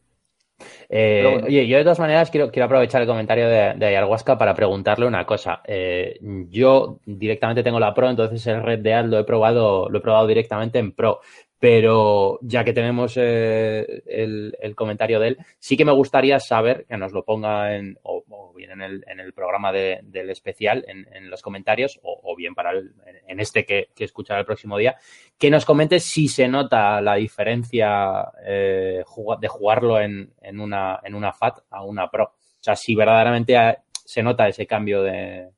[0.89, 1.47] Eh, bueno.
[1.47, 5.05] Oye, yo de todas maneras quiero, quiero aprovechar el comentario de, de Ayahuasca para preguntarle
[5.05, 5.61] una cosa.
[5.65, 6.19] Eh,
[6.49, 10.27] yo directamente tengo la Pro, entonces el Red Dead lo he probado, lo he probado
[10.27, 11.19] directamente en Pro.
[11.63, 16.85] Pero ya que tenemos eh, el, el comentario de él, sí que me gustaría saber
[16.89, 20.83] que nos lo ponga en, o, bien en el, en el programa de- del especial,
[20.89, 22.93] en, en los comentarios, o, bien para el-
[23.27, 24.97] en este que, que escuchará el próximo día,
[25.39, 29.01] que nos comente si se nota la diferencia eh,
[29.39, 32.25] de jugarlo en, en, una, en una FAT a una Pro.
[32.25, 33.55] O sea, si verdaderamente
[33.93, 35.49] se nota ese cambio de,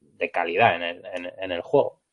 [0.00, 1.02] de calidad en el,
[1.36, 2.03] en el juego.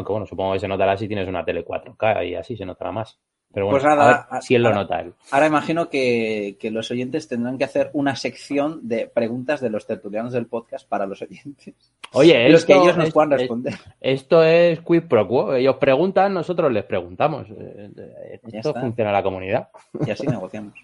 [0.00, 2.90] Aunque bueno, supongo que se notará si tienes una tele 4K y así se notará
[2.92, 3.18] más.
[3.52, 5.12] Pero bueno, Pues nada, a ver si él lo ahora- nota él.
[5.32, 9.86] Ahora imagino que, que los oyentes tendrán que hacer una sección de preguntas de los
[9.86, 11.74] tertulianos del podcast para los oyentes.
[12.12, 13.74] Oye, los que ellos nos es- puedan es- responder.
[14.00, 15.54] Esto es quid pro quo.
[15.56, 17.48] Ellos preguntan, nosotros les preguntamos.
[17.50, 19.68] Eh, eh, Esto funciona la comunidad.
[20.06, 20.74] Y así negociamos.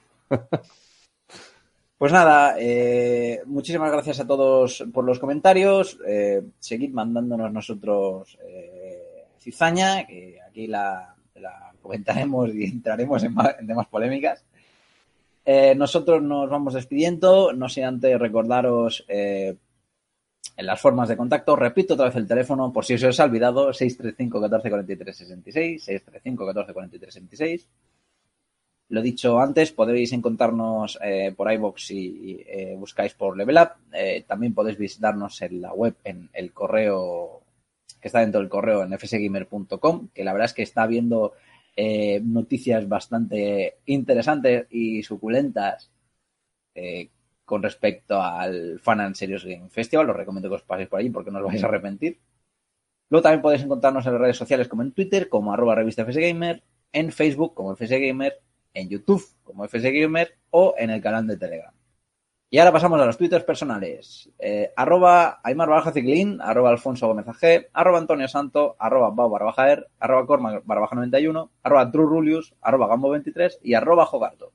[1.99, 5.99] Pues nada, eh, muchísimas gracias a todos por los comentarios.
[6.07, 9.06] Eh, seguid mandándonos nosotros eh,
[9.47, 11.15] cizaña, que aquí la,
[11.81, 14.45] comentaremos y entraremos en, más, en temas polémicas.
[15.45, 19.55] Eh, nosotros nos vamos despidiendo, no sin antes recordaros eh,
[20.57, 21.55] en las formas de contacto.
[21.55, 26.47] Repito otra vez el teléfono, por si os ha olvidado, 635 14 43 66, 635
[26.47, 27.69] 14 43 66.
[28.89, 33.71] Lo dicho antes, podréis encontrarnos eh, por iBox si eh, buscáis por Level Up.
[33.93, 37.43] Eh, también podéis visitarnos en la web, en el correo
[38.01, 41.35] que está dentro del correo en fsgamer.com, que la verdad es que está viendo
[41.77, 45.91] eh, noticias bastante interesantes y suculentas
[46.75, 47.11] eh,
[47.45, 50.11] con respecto al Fan and Serious Game Festival.
[50.11, 52.19] Os recomiendo que os paséis por allí porque no os vais a arrepentir.
[53.09, 56.65] Luego también podéis encontrarnos en las redes sociales como en Twitter, como arroba revista FSGamer,
[56.93, 58.41] en Facebook como FSGamer,
[58.75, 61.76] en YouTube como FSGamer o en el canal de Telegram.
[62.49, 64.31] Y ahora pasamos a los twitters personales.
[64.39, 69.73] Eh, arroba Aymar Baraja Ciclín, arroba Alfonso Gómez AG, arroba Antonio Santo, arroba Bau Barbaja
[69.73, 74.53] Er, arroba Cormac Barbaja 91, arroba True Rulius, arroba Gambo 23 y arroba Jogarto.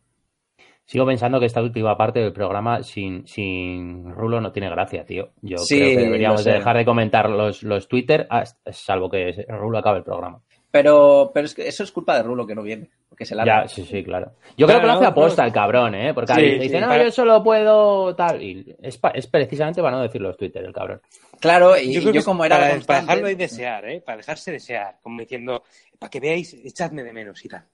[0.86, 5.32] Sigo pensando que esta última parte del programa sin, sin Rulo no tiene gracia, tío.
[5.42, 9.46] Yo Sí, creo que deberíamos de dejar de comentar los, los Twitter, ah, salvo que
[9.48, 10.42] Rulo acabe el programa.
[10.72, 13.64] Pero, pero es que eso es culpa de Rulo que no viene, porque se larga.
[13.64, 14.32] Ya, sí, sí, claro.
[14.58, 16.14] Yo creo que lo hace aposta el cabrón, ¿eh?
[16.14, 18.42] Porque Sí, dice, no, para- yo solo puedo tal.
[18.42, 21.02] Y es, pa- es precisamente para no decir los Twitter, el cabrón.
[21.42, 24.02] Claro, y yo, creo que es como era para, constante- para dejarlo de desear, ¿eh?
[24.02, 25.64] Para dejarse desear, como diciendo,
[26.00, 27.66] para que veáis, echadme de menos y tal.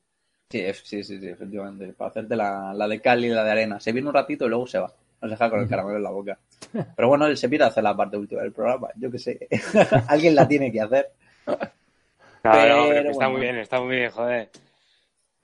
[0.49, 1.93] Sí, sí, sí, sí, efectivamente.
[1.93, 3.79] Para hacerte la, la de cal y la de arena.
[3.79, 4.91] Se viene un ratito y luego se va.
[5.21, 6.39] Nos deja con el caramelo en la boca.
[6.95, 8.87] Pero bueno, él se pide a hacer la parte última del programa.
[8.95, 9.47] Yo qué sé.
[10.07, 11.11] Alguien la tiene que hacer.
[12.41, 13.31] Pero pero está bueno.
[13.31, 14.49] muy bien, está muy bien, joder.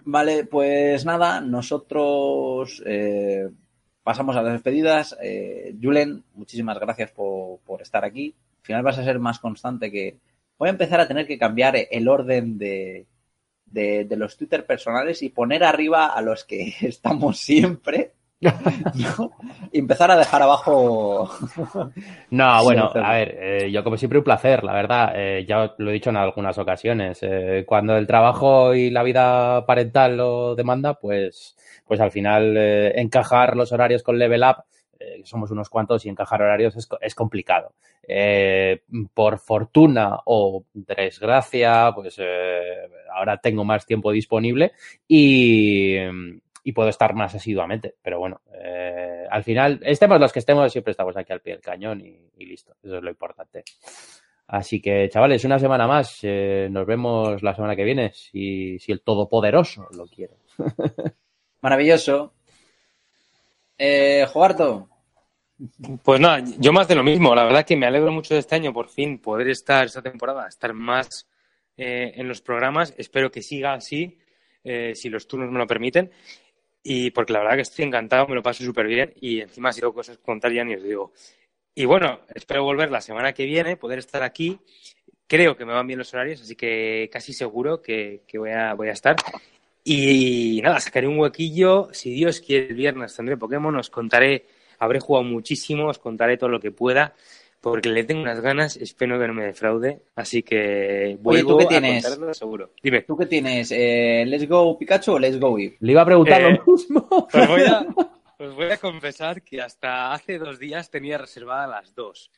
[0.06, 3.50] Vale, pues nada, nosotros eh,
[4.04, 5.18] pasamos a las despedidas.
[5.22, 8.36] Eh, Julen, muchísimas gracias por, por estar aquí.
[8.60, 10.18] Al final vas a ser más constante que...
[10.58, 13.08] Voy a empezar a tener que cambiar el orden de,
[13.66, 18.12] de, de los Twitter personales y poner arriba a los que estamos siempre.
[19.72, 21.30] empezar a dejar abajo...
[22.30, 25.14] No, bueno, a ver, eh, yo como siempre un placer, la verdad.
[25.16, 27.20] Eh, ya lo he dicho en algunas ocasiones.
[27.22, 31.56] eh, cuando el trabajo y la vida parental lo demanda, pues,
[31.86, 34.64] pues al final encajar los horarios con Level Up,
[35.24, 37.74] somos unos cuantos y encajar horarios es, es complicado.
[38.06, 38.82] Eh,
[39.14, 44.74] por fortuna o desgracia, pues eh, ahora tengo más tiempo disponible
[45.08, 45.96] y,
[46.64, 47.96] y puedo estar más asiduamente.
[48.02, 51.62] Pero bueno, eh, al final, estemos los que estemos, siempre estamos aquí al pie del
[51.62, 52.76] cañón y, y listo.
[52.82, 53.64] Eso es lo importante.
[54.48, 56.20] Así que, chavales, una semana más.
[56.24, 60.36] eh, nos vemos la semana que viene, si, si el Todopoderoso lo quiere.
[61.62, 62.34] Maravilloso.
[63.78, 64.88] Eh, Jogarto,
[66.04, 67.34] Pues nada, yo más de lo mismo.
[67.36, 70.48] La verdad que me alegro mucho de este año por fin poder estar esta temporada,
[70.48, 71.28] estar más
[71.78, 72.94] eh, en los programas.
[72.98, 74.18] Espero que siga así,
[74.64, 76.12] eh, si los turnos me lo permiten.
[76.84, 79.74] Y porque la verdad que estoy encantado, me lo paso súper bien y encima ha
[79.74, 81.14] sido cosas contar ya ni os digo.
[81.74, 84.60] Y bueno, espero volver la semana que viene, poder estar aquí.
[85.26, 88.74] Creo que me van bien los horarios, así que casi seguro que, que voy, a,
[88.74, 89.16] voy a estar.
[89.84, 91.90] Y nada, sacaré un huequillo.
[91.94, 94.46] Si Dios quiere, el viernes tendré Pokémon, os contaré,
[94.80, 97.16] habré jugado muchísimo, os contaré todo lo que pueda,
[97.64, 100.02] porque le tengo unas ganas, espero que no me defraude.
[100.16, 102.04] Así que vuelvo ¿tú qué a tienes?
[102.04, 102.72] contarlo seguro.
[102.84, 103.02] Dime.
[103.04, 103.72] ¿Tú qué tienes?
[103.72, 105.78] Eh, ¿Let's go Pikachu o Let's go Eve?
[105.80, 107.08] Le iba a preguntar Eh, lo mismo.
[107.10, 107.86] Os voy, a,
[108.38, 112.30] os voy a confesar que hasta hace dos días tenía reservadas las dos.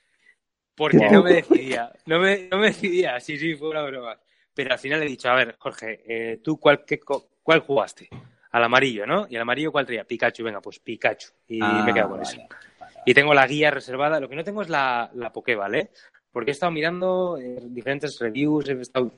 [0.76, 1.92] Porque no me decidía.
[2.06, 3.20] No me, no me decidía.
[3.20, 4.20] Sí, sí, fue una broma.
[4.54, 8.10] Pero al final he dicho, a ver, Jorge, eh, ¿tú cuál, qué co- cuál jugaste?
[8.52, 9.26] Al amarillo, ¿no?
[9.30, 10.06] ¿Y el amarillo cuál traía?
[10.06, 11.30] Pikachu, venga, pues Pikachu.
[11.48, 12.48] Y Ah, me quedo con vale, eso.
[13.06, 13.12] Vale, vale.
[13.12, 14.20] Y tengo la guía reservada.
[14.20, 15.90] Lo que no tengo es la, la Pokéball, ¿eh?
[16.32, 19.12] Porque he estado mirando eh, diferentes reviews he estado-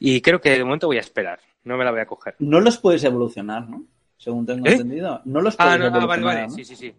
[0.00, 1.38] y creo que de momento voy a esperar.
[1.64, 2.34] No me la voy a coger.
[2.40, 3.84] No los puedes evolucionar, ¿no?
[4.16, 4.72] Según tengo ¿Eh?
[4.72, 5.20] entendido.
[5.24, 6.54] No los puedes Ah, no, ah, evolucionar, vale, vale, ¿no?
[6.54, 6.94] sí, sí, sí.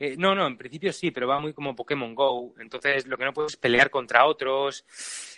[0.00, 2.54] Eh, no, no, en principio sí, pero va muy como Pokémon Go.
[2.60, 4.84] Entonces, lo que no puedes es pelear contra otros,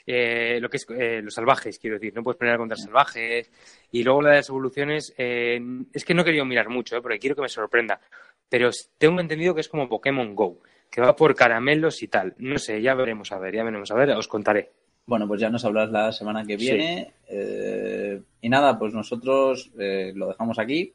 [0.06, 3.50] eh, lo que es eh, los salvajes, quiero decir, no puedes pelear contra salvajes.
[3.90, 5.60] Y luego la de las evoluciones, eh,
[5.92, 8.00] es que no he querido mirar mucho, eh, porque quiero que me sorprenda.
[8.48, 10.58] Pero tengo entendido que es como Pokémon Go,
[10.90, 12.34] que va por caramelos y tal.
[12.38, 14.70] No sé, ya veremos a ver, ya veremos a ver, os contaré.
[15.06, 17.14] Bueno, pues ya nos hablas la semana que viene.
[17.28, 20.92] Eh, y nada, pues nosotros lo dejamos aquí.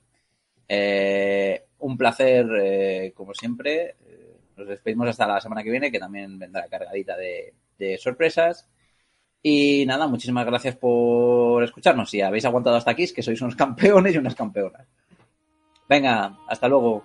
[0.68, 3.96] Eh, un placer, eh, como siempre.
[4.08, 8.68] Eh, nos despedimos hasta la semana que viene, que también vendrá cargadita de, de sorpresas.
[9.42, 12.10] Y nada, muchísimas gracias por escucharnos.
[12.10, 14.88] Si habéis aguantado hasta aquí, es que sois unos campeones y unas campeonas.
[15.88, 17.04] Venga, hasta luego.